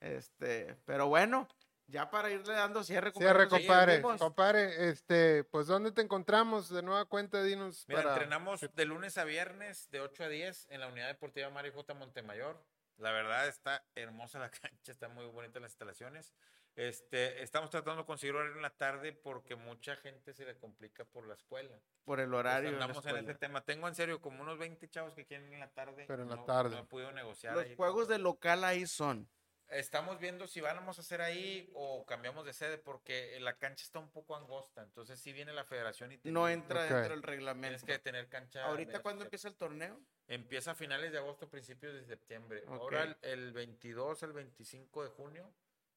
Este, 0.00 0.76
pero 0.84 1.08
bueno, 1.08 1.48
ya 1.92 2.10
para 2.10 2.30
irle 2.30 2.54
dando 2.54 2.82
cierre. 2.82 3.12
Cierre, 3.12 3.48
compañeros, 3.48 4.00
compadre. 4.00 4.18
Compadre, 4.18 4.88
este, 4.88 5.44
pues 5.44 5.66
¿dónde 5.66 5.92
te 5.92 6.00
encontramos? 6.00 6.68
De 6.70 6.82
nueva 6.82 7.04
cuenta, 7.04 7.42
dinos. 7.42 7.84
Mira, 7.86 8.02
para... 8.02 8.14
entrenamos 8.14 8.60
de 8.74 8.84
lunes 8.84 9.18
a 9.18 9.24
viernes 9.24 9.88
de 9.90 10.00
8 10.00 10.24
a 10.24 10.28
10 10.28 10.66
en 10.70 10.80
la 10.80 10.88
Unidad 10.88 11.08
Deportiva 11.08 11.50
Mario 11.50 11.72
J. 11.74 11.94
Montemayor. 11.94 12.60
La 12.96 13.12
verdad 13.12 13.46
está 13.46 13.84
hermosa 13.94 14.38
la 14.38 14.50
cancha, 14.50 14.90
está 14.92 15.08
muy 15.08 15.26
bonita 15.26 15.60
las 15.60 15.72
instalaciones. 15.72 16.32
Este, 16.74 17.42
estamos 17.42 17.68
tratando 17.68 18.00
de 18.02 18.06
conseguir 18.06 18.34
horario 18.34 18.56
en 18.56 18.62
la 18.62 18.70
tarde 18.70 19.12
porque 19.12 19.56
mucha 19.56 19.94
gente 19.96 20.32
se 20.32 20.46
le 20.46 20.56
complica 20.56 21.04
por 21.04 21.26
la 21.26 21.34
escuela. 21.34 21.78
por 22.04 22.18
el 22.18 22.30
Pues 22.30 22.38
horario. 22.40 22.70
la 22.70 22.76
andamos 22.76 23.04
en 23.04 23.10
escuela. 23.10 23.18
este 23.20 23.34
tema. 23.34 23.62
Tengo 23.62 23.88
en 23.88 23.94
serio 23.94 24.22
como 24.22 24.40
unos 24.42 24.58
20 24.58 24.88
chavos 24.88 25.14
que 25.14 25.26
quieren 25.26 25.52
en 25.52 25.60
la 25.60 25.68
tarde. 25.68 26.06
Pero 26.08 26.22
en 26.22 26.30
la 26.30 26.36
no- 26.36 26.44
tarde. 26.44 26.70
No 26.76 26.82
he 26.82 26.86
podido 26.86 27.12
negociar. 27.12 27.54
Los 27.54 27.64
ahí. 27.66 27.76
juegos 27.76 28.08
de 28.08 28.18
local 28.18 28.64
ahí 28.64 28.86
son. 28.86 29.28
Estamos 29.72 30.18
viendo 30.18 30.46
si 30.46 30.60
vamos 30.60 30.98
a 30.98 31.00
hacer 31.00 31.22
ahí 31.22 31.70
o 31.74 32.04
cambiamos 32.04 32.44
de 32.44 32.52
sede 32.52 32.78
porque 32.78 33.38
la 33.40 33.56
cancha 33.58 33.84
está 33.84 33.98
un 33.98 34.10
poco 34.10 34.36
angosta. 34.36 34.82
Entonces, 34.82 35.18
si 35.18 35.32
viene 35.32 35.52
la 35.52 35.64
federación 35.64 36.12
y 36.12 36.18
te 36.18 36.30
No 36.30 36.48
entra 36.48 36.82
dentro 36.82 36.98
del 36.98 37.06
tienes 37.08 37.24
reglamento. 37.24 37.86
que 37.86 37.98
tener 37.98 38.28
cancha. 38.28 38.64
¿Ahorita 38.66 39.00
cuándo 39.00 39.24
empieza 39.24 39.48
el 39.48 39.56
torneo? 39.56 39.98
Empieza 40.28 40.72
a 40.72 40.74
finales 40.74 41.12
de 41.12 41.18
agosto, 41.18 41.48
principios 41.48 41.94
de 41.94 42.04
septiembre. 42.04 42.64
Ahora 42.68 43.02
el, 43.02 43.16
el 43.22 43.52
22 43.52 44.22
al 44.22 44.32
25 44.32 45.04
de 45.04 45.10
junio 45.10 45.52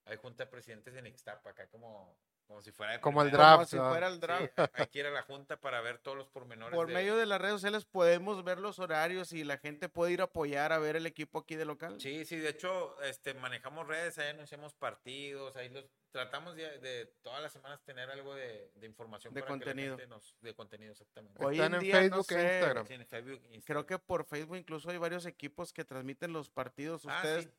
hay 0.06 0.18
junta 0.18 0.46
de 0.46 0.52
presidentes 0.52 0.96
en 0.96 1.08
Ixtapa, 1.08 1.50
acá 1.50 1.68
como, 1.68 2.16
como 2.48 2.62
si 2.62 2.72
fuera 2.72 3.00
Como 3.02 3.22
el 3.22 3.32
draft. 3.32 3.56
Como 3.56 3.66
si 3.66 3.78
fuera 3.90 4.08
el 4.08 4.14
Sí, 4.16 4.20
draft. 4.20 4.60
hay 4.74 4.88
que 4.88 5.00
ir 5.00 5.06
a 5.08 5.12
la 5.12 5.24
junta 5.24 5.58
para 5.58 5.82
ver 5.82 5.98
todos 6.00 6.18
los 6.18 6.28
pormenores. 6.28 6.76
Por 6.76 6.88
de- 6.88 6.94
medio 6.94 7.16
de 7.18 7.26
las 7.26 7.40
redes 7.42 7.56
sociales 7.56 7.86
podemos 7.86 8.44
ver 8.44 8.60
los 8.60 8.80
horarios 8.80 9.34
y 9.34 9.44
la 9.44 9.58
gente 9.58 9.90
puede 9.90 10.14
ir 10.14 10.22
a 10.22 10.26
apoyar 10.26 10.72
a 10.72 10.80
ver 10.80 10.96
el 10.96 11.06
equipo 11.06 11.40
aquí 11.40 11.56
de 11.56 11.66
local. 11.66 12.00
Sí, 12.00 12.26
sí, 12.26 12.38
de 12.38 12.50
hecho, 12.50 13.02
este, 13.04 13.34
manejamos 13.34 13.88
redes, 13.88 14.18
ahí 14.18 14.30
anunciamos 14.30 14.74
partidos, 14.74 15.56
ahí 15.56 15.70
los 15.70 15.86
tratamos 16.12 16.56
de, 16.56 16.80
de 16.80 17.08
todas 17.24 17.42
las 17.42 17.52
semanas 17.52 17.84
tener 17.84 18.10
algo 18.10 18.34
de, 18.36 18.72
de 18.76 18.86
información 18.88 19.34
De 19.34 19.42
para 19.42 19.54
que 19.54 19.60
la 19.60 19.66
contenido. 19.66 19.98
gente 19.98 20.08
nos- 20.08 20.38
de 20.40 20.54
contenido, 20.56 20.92
exactamente. 20.94 21.44
Hoy 21.44 21.56
Están 21.56 21.74
en 21.74 21.76
en 21.76 21.80
día, 21.82 21.94
no 21.96 22.00
Facebook 22.00 22.26
e 22.30 22.34
sé, 22.36 22.54
Instagram. 22.56 22.88
Sí, 22.88 22.94
en 22.94 23.06
Facebook, 23.06 23.40
Creo 23.42 23.54
Instagram. 23.56 23.86
que 23.86 24.00
por 24.00 24.24
Facebook 24.26 24.56
incluso 24.58 24.90
hay 24.90 24.98
varios 24.98 25.26
equipos 25.26 25.74
que 25.74 25.84
transmiten 25.84 26.32
los 26.32 26.50
partidos. 26.50 27.06
Ah, 27.06 27.16
Ustedes 27.18 27.44
sí. 27.46 27.52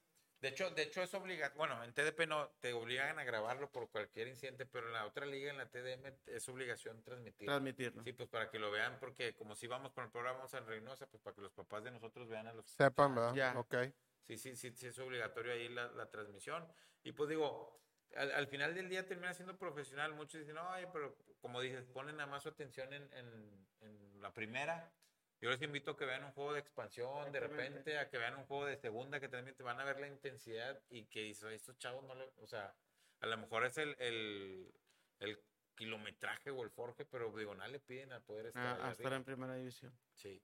De 0.47 0.51
hecho, 0.53 0.71
de 0.71 0.83
hecho 0.85 1.03
es 1.03 1.13
obligatorio. 1.13 1.59
Bueno, 1.59 1.83
en 1.83 1.93
TDP 1.93 2.29
no 2.29 2.49
te 2.61 2.73
obligan 2.73 3.19
a 3.19 3.25
grabarlo 3.25 3.69
por 3.73 3.91
cualquier 3.91 4.29
incidente, 4.29 4.65
pero 4.65 4.87
en 4.87 4.93
la 4.93 5.05
otra 5.05 5.27
liga, 5.27 5.51
en 5.51 5.57
la 5.59 5.69
TDM, 5.69 6.07
es 6.27 6.49
obligación 6.49 7.03
transmitir. 7.03 7.47
transmitirlo. 7.49 8.05
Sí, 8.05 8.13
pues 8.13 8.29
para 8.29 8.49
que 8.49 8.61
lo 8.61 8.71
vean, 8.71 8.97
porque 9.01 9.35
como 9.35 9.57
si 9.57 9.67
vamos 9.67 9.93
con 9.93 10.05
el 10.05 10.11
programa 10.11 10.39
vamos 10.39 10.55
en 10.55 10.65
Reynosa, 10.65 11.09
pues 11.09 11.21
para 11.21 11.35
que 11.35 11.43
los 11.43 11.53
papás 11.53 11.83
de 11.83 11.91
nosotros 11.91 12.29
vean 12.29 12.47
a 12.47 12.53
los 12.53 12.65
Sepan, 12.71 13.17
¿verdad? 13.17 13.35
Ya. 13.35 13.59
Ok. 13.59 13.75
Sí, 14.23 14.37
sí, 14.39 14.55
sí, 14.55 14.71
sí 14.71 14.87
es 14.87 14.99
obligatorio 15.01 15.53
ahí 15.53 15.69
la, 15.69 15.89
la 15.89 16.09
transmisión. 16.11 16.65
Y 17.03 17.11
pues 17.11 17.29
digo, 17.29 17.83
al, 18.15 18.31
al 18.31 18.47
final 18.47 18.73
del 18.73 18.89
día 18.89 19.05
termina 19.05 19.35
siendo 19.35 19.59
profesional. 19.59 20.13
Muchos 20.15 20.41
dicen, 20.43 20.59
oye, 20.59 20.87
pero 20.93 21.19
como 21.41 21.61
dices, 21.61 21.87
ponen 21.87 22.19
nada 22.19 22.31
más 22.31 22.45
su 22.45 22.51
atención 22.51 22.93
en, 22.93 23.13
en- 23.15 23.67
en 23.81 24.23
la 24.23 24.33
primera. 24.33 24.93
Yo 25.41 25.51
les 25.51 25.61
invito 25.63 25.91
a 25.93 25.97
que 25.97 26.07
vean 26.07 26.25
un 26.25 26.33
juego 26.33 26.55
de 26.55 26.61
expansión, 26.61 27.31
de 27.31 27.41
repente, 27.41 27.99
a 27.99 28.09
que 28.09 28.17
vean 28.19 28.37
un 28.37 28.47
juego 28.47 28.65
de 28.67 28.77
segunda, 28.79 29.21
que 29.21 29.29
también 29.29 29.55
te 29.57 29.63
van 29.63 29.79
a 29.81 29.85
ver 29.85 30.01
la 30.01 30.09
intensidad 30.09 30.81
y 30.89 31.05
que 31.05 31.21
dices, 31.21 31.53
estos 31.53 31.77
chavos 31.79 32.05
no 32.05 32.15
le, 32.15 32.31
o 32.39 32.47
sea, 32.47 32.75
a 33.21 33.27
lo 33.27 33.37
mejor 33.37 33.67
es 33.67 33.77
el, 33.77 33.95
el, 33.99 34.73
el 35.21 35.39
kilometraje 35.75 36.51
o 36.51 36.63
el 36.63 36.71
forje, 36.71 37.05
pero 37.05 37.31
digo, 37.37 37.55
nada 37.55 37.69
le 37.69 37.81
piden 37.81 38.13
a 38.13 38.21
poder 38.21 38.47
estar 38.47 38.81
a 38.81 39.17
en 39.17 39.25
primera 39.25 39.55
división. 39.55 39.93
Sí. 40.15 40.43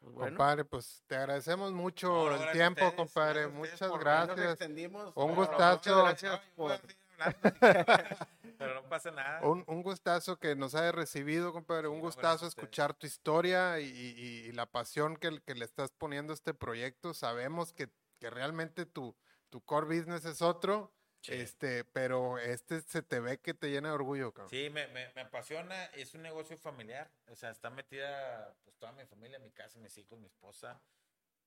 Pues 0.00 0.14
bueno, 0.14 0.30
Compadre, 0.36 0.64
pues 0.64 1.04
te 1.06 1.14
agradecemos 1.14 1.72
mucho 1.72 2.08
No, 2.08 2.34
el 2.44 2.50
tiempo, 2.50 2.80
ustedes, 2.86 2.94
compadre. 2.96 3.46
Muchas 3.46 3.92
gracias. 4.00 4.50
extendimos. 4.50 5.12
Un 5.14 5.36
gustazo. 5.36 6.04
Muchas 6.04 6.22
gracias 6.22 6.40
por- 6.56 6.72
hablando, 6.72 7.58
pero 8.62 8.82
no 8.82 8.88
pasa 8.88 9.10
nada. 9.10 9.40
Un, 9.46 9.64
un 9.66 9.82
gustazo 9.82 10.38
que 10.38 10.54
nos 10.56 10.74
haya 10.74 10.92
recibido, 10.92 11.52
compadre. 11.52 11.88
Un 11.88 11.96
Sí, 11.96 12.00
gracias 12.02 12.16
gustazo 12.16 12.46
escuchar 12.46 12.94
tu 12.94 13.06
historia 13.06 13.80
y, 13.80 13.86
y- 13.86 14.46
y 14.48 14.52
la 14.52 14.66
pasión 14.66 15.16
que, 15.16 15.40
que 15.42 15.54
le 15.54 15.64
estás 15.64 15.90
poniendo 15.92 16.32
a 16.32 16.34
este 16.34 16.54
proyecto. 16.54 17.14
Sabemos 17.14 17.72
que, 17.72 17.88
que 18.18 18.30
realmente 18.30 18.86
tu, 18.86 19.16
tu 19.50 19.60
core 19.64 19.86
business 19.98 20.24
es 20.24 20.42
otro, 20.42 20.92
Sí. 21.24 21.34
este, 21.34 21.84
pero 21.84 22.38
este 22.38 22.80
se 22.80 23.00
te 23.02 23.20
ve 23.20 23.38
que 23.38 23.54
te 23.54 23.70
llena 23.70 23.90
de 23.90 23.94
orgullo, 23.94 24.32
cabrón. 24.32 24.50
Sí, 24.50 24.70
me, 24.70 24.88
me, 24.88 25.12
me 25.14 25.20
apasiona, 25.20 25.84
es 25.94 26.14
un 26.14 26.22
negocio 26.22 26.58
familiar, 26.58 27.12
o 27.28 27.36
sea, 27.36 27.50
está 27.50 27.70
metida 27.70 28.56
pues 28.64 28.74
toda 28.76 28.90
mi 28.90 29.06
familia, 29.06 29.38
mi 29.38 29.52
casa, 29.52 29.78
mis 29.78 29.96
hijos, 29.98 30.18
mi 30.18 30.26
esposa, 30.26 30.82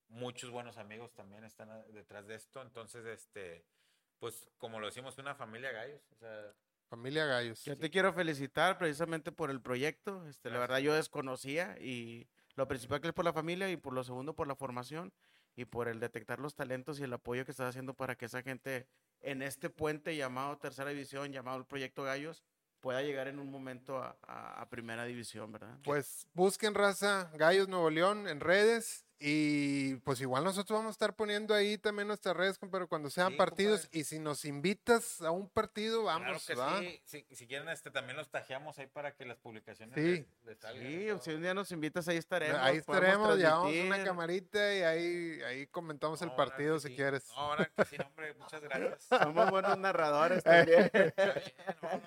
muchos 0.08 0.50
buenos 0.50 0.78
amigos 0.78 1.12
también 1.12 1.44
están 1.44 1.70
a- 1.70 1.82
detrás 1.88 2.26
de 2.26 2.36
esto, 2.36 2.62
entonces, 2.62 3.04
este, 3.04 3.66
pues 4.18 4.48
como 4.56 4.80
lo 4.80 4.86
decimos, 4.86 5.18
una 5.18 5.34
familia 5.34 5.72
gallos, 5.72 6.00
o 6.10 6.14
sea, 6.14 6.54
Familia 6.88 7.26
Gallos. 7.26 7.64
Yo 7.64 7.76
te 7.76 7.90
quiero 7.90 8.12
felicitar 8.12 8.78
precisamente 8.78 9.32
por 9.32 9.50
el 9.50 9.60
proyecto. 9.60 10.26
Este, 10.28 10.50
la 10.50 10.58
verdad 10.58 10.78
yo 10.78 10.94
desconocía 10.94 11.76
y 11.80 12.28
lo 12.54 12.68
principal 12.68 13.00
que 13.00 13.08
es 13.08 13.14
por 13.14 13.24
la 13.24 13.32
familia 13.32 13.68
y 13.70 13.76
por 13.76 13.92
lo 13.92 14.04
segundo 14.04 14.34
por 14.34 14.46
la 14.46 14.54
formación 14.56 15.12
y 15.56 15.64
por 15.64 15.88
el 15.88 16.00
detectar 16.00 16.38
los 16.38 16.54
talentos 16.54 17.00
y 17.00 17.04
el 17.04 17.12
apoyo 17.12 17.44
que 17.44 17.50
estás 17.50 17.70
haciendo 17.70 17.94
para 17.94 18.14
que 18.16 18.26
esa 18.26 18.42
gente 18.42 18.86
en 19.20 19.42
este 19.42 19.70
puente 19.70 20.14
llamado 20.16 20.58
Tercera 20.58 20.90
División, 20.90 21.32
llamado 21.32 21.58
el 21.58 21.64
Proyecto 21.64 22.02
Gallos, 22.02 22.44
pueda 22.80 23.02
llegar 23.02 23.26
en 23.26 23.38
un 23.38 23.50
momento 23.50 23.96
a, 23.98 24.16
a- 24.22 24.60
a 24.60 24.68
Primera 24.68 25.04
División, 25.06 25.50
¿verdad? 25.50 25.78
Pues 25.82 26.28
busquen 26.34 26.74
raza 26.74 27.30
Gallos 27.34 27.68
Nuevo 27.68 27.88
León 27.90 28.28
en 28.28 28.38
redes 28.40 29.05
y 29.18 29.94
pues 29.96 30.20
igual 30.20 30.44
nosotros 30.44 30.78
vamos 30.78 30.90
a 30.90 30.92
estar 30.92 31.14
poniendo 31.16 31.54
ahí 31.54 31.78
también 31.78 32.06
nuestras 32.08 32.36
redes, 32.36 32.58
compadre, 32.58 32.86
cuando 32.86 33.08
sean 33.08 33.30
Sí, 33.32 33.36
partidos 33.36 33.80
compadre. 33.80 33.98
y 34.00 34.04
si 34.04 34.18
nos 34.18 34.44
invitas 34.44 35.22
a 35.22 35.30
un 35.30 35.48
partido, 35.48 36.02
claro 36.02 36.20
vamos, 36.24 36.46
que 36.46 36.54
¿va? 36.54 36.78
sí, 36.80 37.00
si, 37.04 37.26
si 37.34 37.46
quieren, 37.46 37.68
este, 37.70 37.90
también 37.90 38.16
los 38.18 38.28
tajeamos 38.28 38.78
ahí 38.78 38.86
para 38.88 39.14
que 39.14 39.24
las 39.24 39.38
publicaciones 39.38 39.94
Sí. 39.94 40.02
les, 40.02 40.26
les 40.44 40.58
salgan. 40.58 40.86
Sí, 40.86 41.08
si 41.22 41.30
un 41.34 41.42
día 41.42 41.54
nos 41.54 41.72
invitas 41.72 42.06
ahí 42.08 42.18
estaremos. 42.18 42.60
Ahí 42.60 42.76
estaremos, 42.76 43.36
llevamos 43.38 43.72
una 43.74 44.04
camarita 44.04 44.74
y 44.74 44.82
ahí, 44.82 45.40
ahí 45.46 45.66
comentamos 45.68 46.20
el 46.22 46.28
No, 46.28 46.36
partido 46.36 46.78
si 46.78 46.88
sí. 46.88 46.96
quieres. 46.96 47.26
No, 47.30 47.36
ahora 47.36 47.70
que 47.74 47.84
sí, 47.86 47.96
hombre, 48.04 48.34
muchas 48.34 48.60
gracias. 48.60 49.02
Somos 49.08 49.50
buenos 49.50 49.78
narradores 49.78 50.44
también. 50.44 50.90
No, 51.82 51.90
no. 51.92 52.02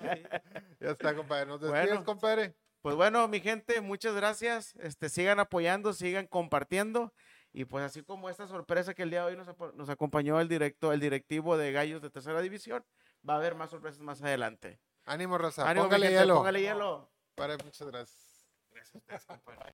Ya 0.80 0.90
está, 0.90 1.14
compadre. 1.14 1.46
Nos 1.46 1.60
Bueno. 1.60 1.74
despides, 1.74 2.02
compadre. 2.04 2.54
Pues 2.82 2.96
bueno, 2.96 3.28
mi 3.28 3.40
gente, 3.40 3.80
muchas 3.80 4.14
gracias. 4.14 4.74
Este, 4.76 5.08
sigan 5.08 5.38
apoyando, 5.38 5.92
sigan 5.92 6.26
compartiendo. 6.26 7.12
Y 7.52 7.64
pues 7.64 7.84
así 7.84 8.02
como 8.02 8.30
esta 8.30 8.46
sorpresa 8.46 8.94
que 8.94 9.02
el 9.02 9.10
día 9.10 9.26
de 9.26 9.34
hoy 9.34 9.44
nos, 9.74 9.88
acompañó 9.90 10.40
el 10.40 10.48
directo, 10.48 10.92
el 10.92 11.00
directivo 11.00 11.56
de 11.56 11.72
Gallos 11.72 12.00
de 12.00 12.10
Tercera 12.10 12.40
División, 12.40 12.84
va 13.28 13.34
a 13.34 13.36
haber 13.36 13.54
más 13.54 13.70
sorpresas 13.70 14.00
más 14.00 14.22
adelante. 14.22 14.80
Ánimo, 15.04 15.36
raza. 15.36 15.68
Ánimo, 15.68 15.86
Póngale 15.86 16.06
gente, 16.06 16.20
hielo. 16.20 16.34
Póngale 16.36 16.60
hielo. 16.60 17.10
Compadre, 17.34 17.64
muchas 17.64 17.88
gracias. 17.88 18.46
Gracias 18.70 18.94
a 18.94 18.98
ustedes, 18.98 19.26
compadre. 19.26 19.72